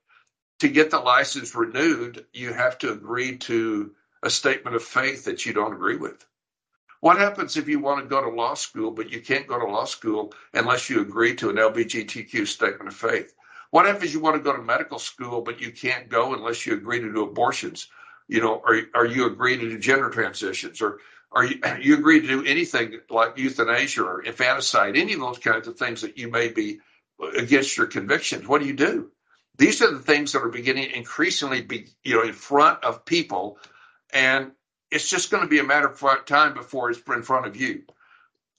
to 0.60 0.68
get 0.68 0.90
the 0.90 0.98
license 0.98 1.54
renewed, 1.54 2.26
you 2.32 2.52
have 2.52 2.78
to 2.78 2.92
agree 2.92 3.36
to 3.38 3.94
a 4.22 4.30
statement 4.30 4.76
of 4.76 4.82
faith 4.82 5.24
that 5.24 5.44
you 5.44 5.52
don't 5.52 5.74
agree 5.74 5.96
with? 5.96 6.24
What 7.00 7.18
happens 7.18 7.56
if 7.56 7.68
you 7.68 7.80
want 7.80 8.02
to 8.02 8.08
go 8.08 8.22
to 8.22 8.30
law 8.30 8.54
school, 8.54 8.90
but 8.90 9.10
you 9.10 9.20
can't 9.20 9.46
go 9.46 9.58
to 9.58 9.66
law 9.66 9.84
school 9.84 10.32
unless 10.54 10.88
you 10.88 11.02
agree 11.02 11.34
to 11.36 11.50
an 11.50 11.56
LGBTQ 11.56 12.46
statement 12.46 12.88
of 12.88 12.96
faith? 12.96 13.34
What 13.70 13.86
happens 13.86 14.04
if 14.04 14.14
you 14.14 14.20
want 14.20 14.36
to 14.36 14.42
go 14.42 14.56
to 14.56 14.62
medical 14.62 14.98
school, 14.98 15.42
but 15.42 15.60
you 15.60 15.70
can't 15.70 16.08
go 16.08 16.32
unless 16.32 16.64
you 16.64 16.72
agree 16.72 17.00
to 17.00 17.12
do 17.12 17.24
abortions? 17.24 17.88
You 18.28 18.40
know, 18.40 18.62
are, 18.64 18.80
are 18.94 19.06
you 19.06 19.26
agree 19.26 19.58
to 19.58 19.68
do 19.68 19.78
gender 19.78 20.08
transitions 20.08 20.80
or 20.80 21.00
are 21.30 21.44
you, 21.44 21.60
you 21.80 21.94
agree 21.94 22.20
to 22.20 22.26
do 22.26 22.44
anything 22.44 23.00
like 23.10 23.36
euthanasia 23.36 24.02
or 24.02 24.22
infanticide, 24.22 24.96
any 24.96 25.12
of 25.12 25.20
those 25.20 25.38
kinds 25.38 25.68
of 25.68 25.76
things 25.76 26.02
that 26.02 26.16
you 26.16 26.30
may 26.30 26.48
be 26.48 26.80
against 27.36 27.76
your 27.76 27.86
convictions? 27.88 28.46
What 28.46 28.62
do 28.62 28.66
you 28.66 28.74
do? 28.74 29.10
These 29.56 29.82
are 29.82 29.92
the 29.92 30.00
things 30.00 30.32
that 30.32 30.42
are 30.42 30.48
beginning 30.48 30.90
increasingly 30.90 31.62
be, 31.62 31.86
you 32.02 32.16
know, 32.16 32.22
in 32.22 32.32
front 32.32 32.82
of 32.82 33.04
people. 33.04 33.58
And 34.12 34.52
it's 34.90 35.08
just 35.08 35.30
going 35.30 35.42
to 35.42 35.48
be 35.48 35.58
a 35.58 35.64
matter 35.64 35.88
of 35.88 36.26
time 36.26 36.54
before 36.54 36.90
it's 36.90 37.00
in 37.06 37.22
front 37.22 37.46
of 37.46 37.56
you. 37.56 37.82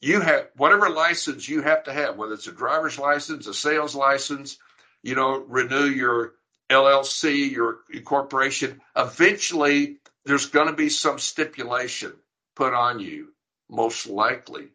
You 0.02 0.22
have 0.22 0.50
whatever 0.56 0.90
license 0.90 1.48
you 1.50 1.62
have 1.62 1.84
to 1.84 1.94
have, 1.94 2.18
whether 2.18 2.34
it's 2.34 2.48
a 2.48 2.52
driver's 2.52 3.00
license, 3.00 3.48
a 3.48 3.54
sales 3.54 3.96
license, 3.96 4.58
you 5.02 5.16
know, 5.16 5.40
renew 5.40 5.86
your 5.86 6.34
LLC, 6.70 7.52
your 7.52 7.80
corporation. 8.04 8.82
Eventually, 8.96 9.98
there's 10.26 10.48
going 10.48 10.68
to 10.68 10.74
be 10.74 10.90
some 10.90 11.20
stipulation 11.20 12.14
put 12.56 12.74
on 12.74 13.00
you, 13.00 13.34
most 13.70 14.08
likely. 14.08 14.70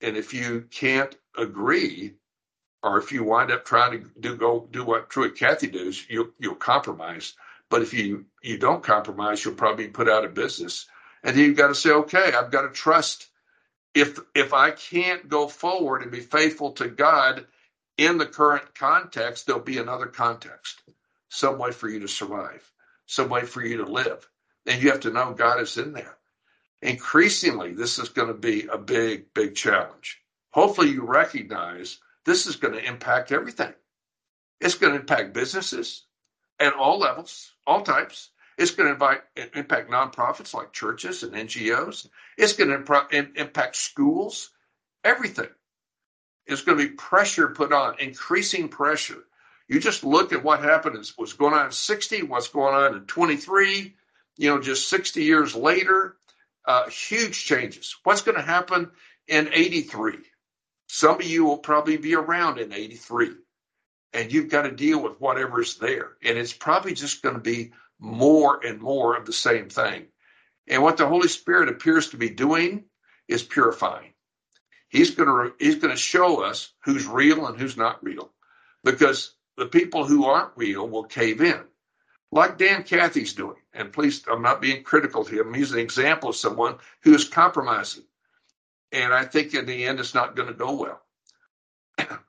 And 0.00 0.16
if 0.16 0.34
you 0.34 0.66
can't 0.70 1.14
agree, 1.36 2.14
or 2.82 2.98
if 2.98 3.12
you 3.12 3.24
wind 3.24 3.50
up 3.50 3.64
trying 3.64 3.92
to 3.92 4.10
do 4.20 4.36
go 4.36 4.68
do 4.70 4.84
what 4.84 5.08
Truett 5.10 5.36
Cathy 5.36 5.68
does, 5.68 6.08
you'll 6.08 6.30
you'll 6.38 6.54
compromise. 6.54 7.34
But 7.70 7.82
if 7.82 7.94
you 7.94 8.26
you 8.42 8.58
don't 8.58 8.82
compromise, 8.82 9.44
you'll 9.44 9.54
probably 9.54 9.86
be 9.86 9.92
put 9.92 10.08
out 10.08 10.24
of 10.24 10.34
business. 10.34 10.86
And 11.22 11.36
then 11.36 11.44
you've 11.44 11.56
got 11.56 11.68
to 11.68 11.74
say, 11.74 11.90
okay, 11.90 12.32
I've 12.32 12.50
got 12.50 12.62
to 12.62 12.70
trust. 12.70 13.28
If 13.94 14.18
if 14.34 14.52
I 14.52 14.72
can't 14.72 15.28
go 15.28 15.48
forward 15.48 16.02
and 16.02 16.10
be 16.10 16.20
faithful 16.20 16.72
to 16.72 16.88
God 16.88 17.46
in 17.96 18.18
the 18.18 18.26
current 18.26 18.74
context, 18.74 19.46
there'll 19.46 19.62
be 19.62 19.78
another 19.78 20.06
context, 20.06 20.82
some 21.28 21.58
way 21.58 21.72
for 21.72 21.88
you 21.88 22.00
to 22.00 22.08
survive, 22.08 22.68
some 23.06 23.28
way 23.28 23.42
for 23.42 23.64
you 23.64 23.78
to 23.78 23.84
live. 23.90 24.28
And 24.66 24.82
you 24.82 24.90
have 24.90 25.00
to 25.00 25.10
know 25.12 25.34
God 25.34 25.60
is 25.60 25.76
in 25.76 25.92
there. 25.92 26.16
Increasingly, 26.80 27.74
this 27.74 27.98
is 27.98 28.08
going 28.08 28.28
to 28.28 28.34
be 28.34 28.66
a 28.66 28.78
big, 28.78 29.32
big 29.34 29.54
challenge. 29.54 30.20
Hopefully, 30.50 30.90
you 30.90 31.04
recognize 31.04 31.98
this 32.24 32.46
is 32.46 32.56
going 32.56 32.74
to 32.74 32.84
impact 32.84 33.32
everything. 33.32 33.72
It's 34.60 34.76
going 34.76 34.92
to 34.92 35.00
impact 35.00 35.34
businesses 35.34 36.04
at 36.60 36.74
all 36.74 36.98
levels, 36.98 37.52
all 37.66 37.82
types. 37.82 38.30
It's 38.58 38.70
going 38.70 38.86
to 38.86 38.92
invite, 38.92 39.22
impact 39.54 39.90
nonprofits 39.90 40.54
like 40.54 40.72
churches 40.72 41.22
and 41.22 41.32
NGOs. 41.32 42.08
It's 42.38 42.52
going 42.52 42.70
to 42.70 43.30
impact 43.34 43.76
schools, 43.76 44.50
everything. 45.02 45.48
It's 46.46 46.62
going 46.62 46.78
to 46.78 46.88
be 46.88 46.94
pressure 46.94 47.48
put 47.48 47.72
on, 47.72 47.98
increasing 47.98 48.68
pressure. 48.68 49.24
You 49.68 49.80
just 49.80 50.04
look 50.04 50.32
at 50.32 50.44
what 50.44 50.60
happened, 50.60 51.10
what's 51.16 51.32
going 51.32 51.54
on 51.54 51.66
in 51.66 51.72
60, 51.72 52.24
what's 52.24 52.48
going 52.48 52.74
on 52.74 52.94
in 52.94 53.06
23, 53.06 53.96
you 54.36 54.50
know, 54.50 54.60
just 54.60 54.88
60 54.88 55.22
years 55.22 55.54
later, 55.54 56.16
uh, 56.66 56.88
huge 56.88 57.44
changes. 57.44 57.96
What's 58.04 58.22
going 58.22 58.36
to 58.36 58.42
happen 58.42 58.90
in 59.28 59.48
83? 59.52 60.18
Some 60.94 61.20
of 61.20 61.26
you 61.26 61.46
will 61.46 61.56
probably 61.56 61.96
be 61.96 62.14
around 62.14 62.58
in 62.58 62.70
83 62.70 63.30
and 64.12 64.30
you've 64.30 64.50
got 64.50 64.62
to 64.62 64.70
deal 64.70 65.02
with 65.02 65.22
whatever's 65.22 65.78
there. 65.78 66.18
And 66.22 66.36
it's 66.36 66.52
probably 66.52 66.92
just 66.92 67.22
going 67.22 67.34
to 67.34 67.40
be 67.40 67.72
more 67.98 68.60
and 68.62 68.78
more 68.78 69.16
of 69.16 69.24
the 69.24 69.32
same 69.32 69.70
thing. 69.70 70.08
And 70.68 70.82
what 70.82 70.98
the 70.98 71.08
Holy 71.08 71.28
Spirit 71.28 71.70
appears 71.70 72.10
to 72.10 72.18
be 72.18 72.28
doing 72.28 72.84
is 73.26 73.42
purifying. 73.42 74.12
He's 74.90 75.12
going 75.12 75.28
to 75.30 75.54
he's 75.58 75.76
going 75.76 75.94
to 75.94 75.96
show 75.96 76.42
us 76.42 76.70
who's 76.84 77.06
real 77.06 77.46
and 77.46 77.58
who's 77.58 77.78
not 77.78 78.04
real, 78.04 78.30
because 78.84 79.34
the 79.56 79.64
people 79.64 80.04
who 80.04 80.26
aren't 80.26 80.58
real 80.58 80.86
will 80.86 81.04
cave 81.04 81.40
in, 81.40 81.58
like 82.30 82.58
Dan 82.58 82.82
Cathy's 82.82 83.32
doing. 83.32 83.62
And 83.72 83.94
please, 83.94 84.24
I'm 84.30 84.42
not 84.42 84.60
being 84.60 84.82
critical 84.82 85.24
to 85.24 85.40
him. 85.40 85.48
I'm 85.48 85.56
using 85.56 85.78
an 85.78 85.84
example 85.84 86.28
of 86.28 86.36
someone 86.36 86.76
who 87.00 87.14
is 87.14 87.26
compromising, 87.26 88.04
and 88.92 89.12
I 89.12 89.24
think 89.24 89.54
in 89.54 89.66
the 89.66 89.84
end 89.84 90.00
it's 90.00 90.14
not 90.14 90.36
going 90.36 90.48
to 90.48 90.54
go 90.54 90.72
well. 90.74 91.02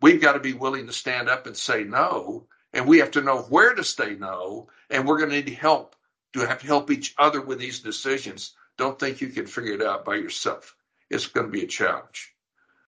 We've 0.02 0.22
got 0.22 0.34
to 0.34 0.40
be 0.40 0.54
willing 0.54 0.88
to 0.88 0.94
stand 0.94 1.30
up 1.30 1.46
and 1.48 1.56
say 1.56 1.84
no, 1.84 2.48
and 2.74 2.88
we 2.88 3.00
have 3.00 3.12
to 3.12 3.22
know 3.22 3.40
where 3.44 3.74
to 3.74 3.84
say 3.84 4.16
no, 4.16 4.70
and 4.90 5.08
we're 5.08 5.18
going 5.18 5.30
to 5.30 5.42
need 5.42 5.50
help 5.50 5.96
to 6.34 6.42
have 6.42 6.60
to 6.60 6.68
help 6.68 6.92
each 6.92 7.14
other 7.18 7.42
with 7.42 7.60
these 7.60 7.80
decisions. 7.80 8.54
Don't 8.78 9.00
think 9.00 9.22
you 9.22 9.30
can 9.30 9.46
figure 9.46 9.74
it 9.74 9.82
out 9.82 10.06
by 10.06 10.16
yourself. 10.16 10.76
It's 11.10 11.28
going 11.28 11.46
to 11.46 11.52
be 11.52 11.64
a 11.64 11.68
challenge. 11.68 12.34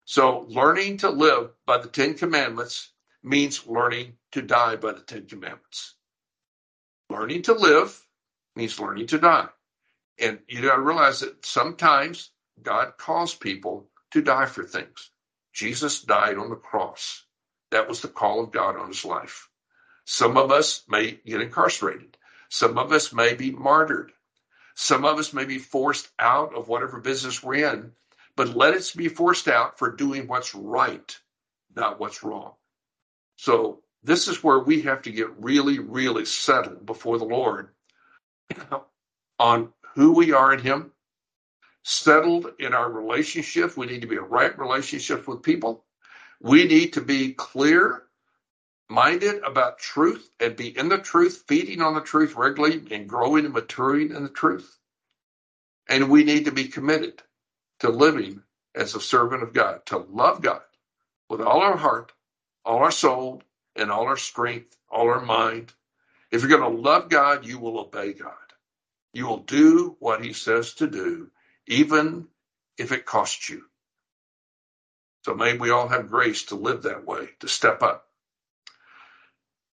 So, 0.06 0.46
learning 0.48 0.98
to 0.98 1.10
live 1.10 1.50
by 1.66 1.78
the 1.78 1.88
Ten 1.88 2.14
Commandments 2.14 2.90
means 3.22 3.66
learning 3.66 4.14
to 4.32 4.42
die 4.42 4.76
by 4.76 4.92
the 4.92 5.00
Ten 5.00 5.26
Commandments. 5.26 5.94
Learning 7.10 7.42
to 7.42 7.54
live 7.54 7.98
means 8.56 8.78
learning 8.78 9.06
to 9.08 9.18
die. 9.18 9.48
And 10.18 10.38
you 10.48 10.62
got 10.62 10.76
to 10.76 10.82
realize 10.82 11.20
that 11.20 11.44
sometimes 11.44 12.30
God 12.62 12.96
calls 12.96 13.34
people 13.34 13.88
to 14.12 14.22
die 14.22 14.46
for 14.46 14.64
things. 14.64 15.10
Jesus 15.52 16.02
died 16.02 16.38
on 16.38 16.50
the 16.50 16.56
cross. 16.56 17.24
That 17.70 17.88
was 17.88 18.00
the 18.00 18.08
call 18.08 18.42
of 18.42 18.52
God 18.52 18.76
on 18.76 18.88
his 18.88 19.04
life. 19.04 19.48
Some 20.04 20.36
of 20.36 20.50
us 20.50 20.84
may 20.88 21.12
get 21.24 21.40
incarcerated. 21.40 22.16
Some 22.48 22.78
of 22.78 22.92
us 22.92 23.12
may 23.12 23.34
be 23.34 23.50
martyred. 23.50 24.12
Some 24.74 25.04
of 25.04 25.18
us 25.18 25.32
may 25.32 25.44
be 25.44 25.58
forced 25.58 26.08
out 26.18 26.54
of 26.54 26.68
whatever 26.68 27.00
business 27.00 27.42
we're 27.42 27.72
in, 27.72 27.92
but 28.36 28.56
let 28.56 28.74
us 28.74 28.92
be 28.92 29.08
forced 29.08 29.48
out 29.48 29.78
for 29.78 29.92
doing 29.92 30.26
what's 30.26 30.54
right, 30.54 31.16
not 31.74 32.00
what's 32.00 32.22
wrong. 32.22 32.54
So 33.36 33.80
this 34.02 34.28
is 34.28 34.42
where 34.42 34.58
we 34.58 34.82
have 34.82 35.02
to 35.02 35.10
get 35.10 35.42
really, 35.42 35.78
really 35.78 36.24
settled 36.24 36.84
before 36.86 37.18
the 37.18 37.24
Lord 37.24 37.68
on 39.38 39.72
who 39.94 40.12
we 40.12 40.32
are 40.32 40.52
in 40.52 40.60
Him, 40.60 40.92
settled 41.84 42.48
in 42.60 42.74
our 42.74 42.90
relationship. 42.92 43.76
We 43.78 43.86
need 43.86 44.02
to 44.02 44.08
be 44.08 44.16
a 44.18 44.22
right 44.22 44.58
relationship 44.58 45.28
with 45.28 45.44
people. 45.44 45.84
We 46.42 46.66
need 46.66 46.94
to 46.94 47.02
be 47.02 47.34
clear 47.34 48.04
minded 48.90 49.42
about 49.44 49.78
truth 49.80 50.30
and 50.40 50.56
be 50.56 50.76
in 50.78 50.90
the 50.90 50.98
truth, 50.98 51.44
feeding 51.48 51.82
on 51.82 51.94
the 51.94 52.02
truth 52.02 52.36
regularly 52.36 52.82
and 52.92 53.08
growing 53.08 53.46
and 53.46 53.54
maturing 53.54 54.12
in 54.12 54.24
the 54.24 54.30
truth. 54.30 54.78
And 55.88 56.10
we 56.10 56.24
need 56.24 56.46
to 56.46 56.52
be 56.52 56.68
committed 56.68 57.22
to 57.80 57.90
living 57.90 58.42
as 58.74 58.94
a 58.94 59.00
servant 59.00 59.42
of 59.42 59.52
God, 59.54 59.86
to 59.86 59.98
love 59.98 60.42
God 60.42 60.62
with 61.30 61.40
all 61.42 61.62
our 61.62 61.76
heart, 61.76 62.12
all 62.64 62.78
our 62.80 62.90
soul, 62.92 63.42
and 63.76 63.90
all 63.90 64.06
our 64.06 64.16
strength, 64.18 64.76
all 64.90 65.08
our 65.10 65.20
mind. 65.24 65.72
If 66.32 66.42
you're 66.42 66.58
going 66.58 66.76
to 66.76 66.82
love 66.82 67.08
God, 67.10 67.46
you 67.46 67.58
will 67.58 67.80
obey 67.80 68.14
God. 68.14 68.34
You 69.14 69.26
will 69.26 69.38
do 69.40 69.96
what 70.00 70.24
he 70.24 70.34
says 70.34 70.74
to 70.76 70.88
do, 70.88 71.30
even 71.66 72.28
if 72.78 72.92
it 72.92 73.06
costs 73.06 73.48
you. 73.48 73.64
So 75.24 75.34
may 75.34 75.56
we 75.56 75.70
all 75.70 75.88
have 75.88 76.10
grace 76.10 76.44
to 76.44 76.54
live 76.54 76.82
that 76.82 77.06
way, 77.06 77.28
to 77.40 77.48
step 77.48 77.82
up. 77.82 78.06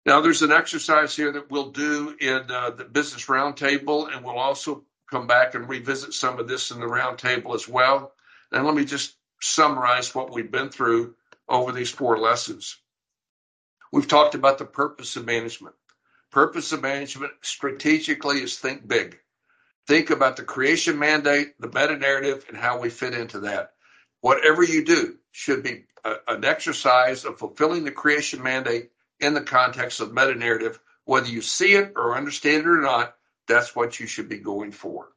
Now, 0.06 0.22
there's 0.22 0.42
an 0.42 0.52
exercise 0.52 1.16
here 1.16 1.32
that 1.34 1.52
we'll 1.52 1.72
do 1.72 2.16
in 2.20 2.50
uh, 2.50 2.72
the 2.72 2.86
business 2.86 3.28
roundtable, 3.28 4.12
and 4.12 4.26
we'll 4.26 4.40
also 4.40 4.84
come 5.12 5.28
back 5.28 5.54
and 5.54 5.70
revisit 5.70 6.14
some 6.14 6.40
of 6.40 6.48
this 6.48 6.72
in 6.72 6.80
the 6.80 6.88
roundtable 6.88 7.54
as 7.54 7.68
well. 7.68 8.14
And 8.52 8.66
let 8.66 8.74
me 8.74 8.86
just 8.86 9.16
summarize 9.42 10.16
what 10.16 10.34
we've 10.34 10.52
been 10.52 10.70
through 10.70 11.16
over 11.48 11.72
these 11.72 11.92
four 11.92 12.18
lessons. 12.18 12.78
We've 13.92 14.08
talked 14.08 14.36
about 14.36 14.58
the 14.58 14.66
purpose 14.66 15.18
of 15.18 15.26
management. 15.26 15.76
Purpose 16.32 16.72
of 16.72 16.82
management 16.82 17.34
strategically 17.42 18.42
is 18.42 18.58
think 18.58 18.88
big. 18.88 19.20
Think 19.88 20.10
about 20.10 20.38
the 20.38 20.44
creation 20.44 20.98
mandate, 21.00 21.60
the 21.60 21.68
meta 21.68 21.98
narrative, 21.98 22.46
and 22.48 22.58
how 22.58 22.80
we 22.80 22.90
fit 22.90 23.14
into 23.14 23.40
that. 23.42 23.74
Whatever 24.22 24.64
you 24.64 24.86
do 24.86 25.18
should 25.32 25.64
be 25.64 25.86
a, 26.04 26.16
an 26.28 26.46
exercise 26.46 27.26
of 27.26 27.40
fulfilling 27.40 27.84
the 27.84 27.92
creation 27.92 28.42
mandate 28.42 28.92
in 29.20 29.34
the 29.34 29.42
context 29.42 30.00
of 30.00 30.14
meta 30.14 30.36
narrative. 30.36 30.80
Whether 31.06 31.30
you 31.30 31.42
see 31.42 31.74
it 31.74 31.94
or 31.96 32.16
understand 32.16 32.62
it 32.64 32.68
or 32.68 32.82
not, 32.82 33.16
that's 33.48 33.76
what 33.76 34.00
you 34.00 34.08
should 34.08 34.30
be 34.30 34.38
going 34.38 34.72
for. 34.72 35.10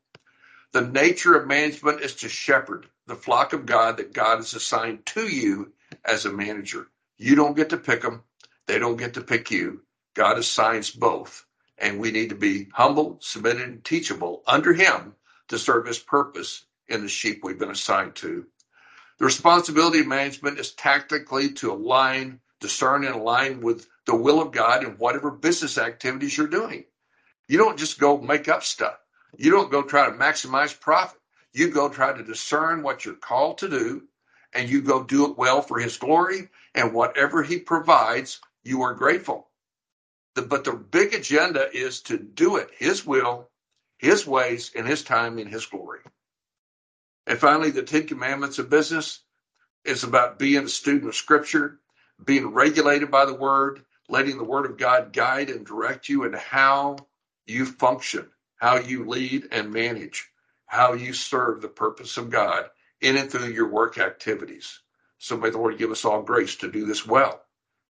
The 0.73 0.81
nature 0.81 1.35
of 1.35 1.47
management 1.47 2.01
is 2.01 2.17
to 2.17 2.29
shepherd 2.29 2.87
the 3.07 3.15
flock 3.15 3.53
of 3.53 3.67
God 3.67 3.99
that 3.99 4.13
God 4.13 4.37
has 4.39 4.55
assigned 4.55 5.07
to 5.07 5.29
you 5.29 5.73
as 6.05 6.25
a 6.25 6.33
manager. 6.33 6.89
You 7.17 7.37
don't 7.37 7.57
get 7.57 7.71
to 7.71 7.77
pick 7.77 8.03
them, 8.03 8.25
they 8.67 8.79
don't 8.79 8.97
get 8.97 9.15
to 9.15 9.21
pick 9.21 9.51
you. 9.51 9.83
God 10.15 10.39
assigns 10.39 10.91
both. 10.91 11.47
And 11.79 11.99
we 11.99 12.11
need 12.13 12.31
to 12.31 12.37
be 12.37 12.69
humble, 12.73 13.19
submitted, 13.21 13.63
and 13.63 13.85
teachable 13.85 14.43
under 14.47 14.73
Him 14.73 15.15
to 15.49 15.59
serve 15.59 15.87
His 15.87 15.99
purpose 15.99 16.65
in 16.89 17.03
the 17.03 17.09
sheep 17.09 17.41
we've 17.43 17.59
been 17.59 17.71
assigned 17.71 18.15
to. 18.17 18.47
The 19.19 19.25
responsibility 19.25 20.01
of 20.01 20.09
management 20.09 20.59
is 20.59 20.73
tactically 20.73 21.53
to 21.55 21.73
align, 21.73 22.41
discern, 22.61 23.05
and 23.05 23.15
align 23.15 23.61
with 23.61 23.87
the 24.07 24.17
will 24.17 24.41
of 24.43 24.53
God 24.53 24.85
in 24.85 24.93
whatever 24.99 25.31
business 25.31 25.79
activities 25.79 26.37
you're 26.37 26.49
doing. 26.49 26.85
You 27.49 27.59
don't 27.59 27.79
just 27.79 28.01
go 28.01 28.19
make 28.19 28.49
up 28.49 28.65
stuff. 28.65 28.99
You 29.37 29.51
don't 29.51 29.71
go 29.71 29.83
try 29.83 30.07
to 30.07 30.17
maximize 30.17 30.79
profit. 30.79 31.21
You 31.53 31.71
go 31.71 31.89
try 31.89 32.13
to 32.13 32.25
discern 32.25 32.83
what 32.83 33.05
you're 33.05 33.15
called 33.15 33.59
to 33.59 33.69
do, 33.69 34.05
and 34.53 34.69
you 34.69 34.83
go 34.83 35.05
do 35.05 35.31
it 35.31 35.39
well 35.39 35.63
for 35.63 35.79
His 35.79 35.97
glory. 35.97 36.49
And 36.75 36.93
whatever 36.93 37.43
He 37.43 37.59
provides, 37.59 38.41
you 38.63 38.83
are 38.83 38.95
grateful. 38.95 39.49
The, 40.35 40.43
but 40.43 40.65
the 40.65 40.73
big 40.73 41.15
agenda 41.15 41.69
is 41.73 42.01
to 42.03 42.19
do 42.19 42.57
it 42.57 42.71
His 42.77 43.07
will, 43.07 43.51
His 43.99 44.27
ways, 44.27 44.73
and 44.77 44.87
His 44.87 45.03
time, 45.03 45.39
in 45.39 45.49
His 45.49 45.67
glory. 45.67 46.01
And 47.27 47.39
finally, 47.39 47.71
the 47.71 47.83
Ten 47.83 48.07
Commandments 48.07 48.59
of 48.59 48.71
business 48.71 49.21
is 49.85 50.05
about 50.05 50.39
being 50.39 50.65
a 50.65 50.69
student 50.69 51.09
of 51.09 51.15
Scripture, 51.15 51.81
being 52.25 52.49
regulated 52.49 53.11
by 53.11 53.25
the 53.25 53.35
Word, 53.35 53.85
letting 54.09 54.39
the 54.39 54.45
Word 54.45 54.67
of 54.67 54.79
God 54.79 55.13
guide 55.13 55.51
and 55.51 55.67
direct 55.67 56.09
you 56.09 56.25
in 56.25 56.33
how 56.33 56.97
you 57.47 57.67
function, 57.67 58.29
how 58.57 58.79
you 58.79 59.07
lead 59.07 59.49
and 59.53 59.73
manage, 59.73 60.29
how 60.67 60.95
you 60.95 61.13
serve 61.13 61.61
the 61.61 61.69
purpose 61.69 62.17
of 62.17 62.31
God 62.31 62.71
in 63.01 63.17
and 63.17 63.31
through 63.31 63.49
your 63.49 63.69
work 63.69 63.99
activities. 63.99 64.81
So 65.19 65.37
may 65.37 65.51
the 65.51 65.59
Lord 65.59 65.79
give 65.79 65.91
us 65.91 66.05
all 66.05 66.23
grace 66.23 66.57
to 66.57 66.71
do 66.71 66.87
this 66.87 67.07
well 67.07 67.43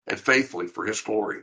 and 0.07 0.19
faithfully 0.19 0.67
for 0.67 0.87
His 0.87 1.01
glory. 1.01 1.43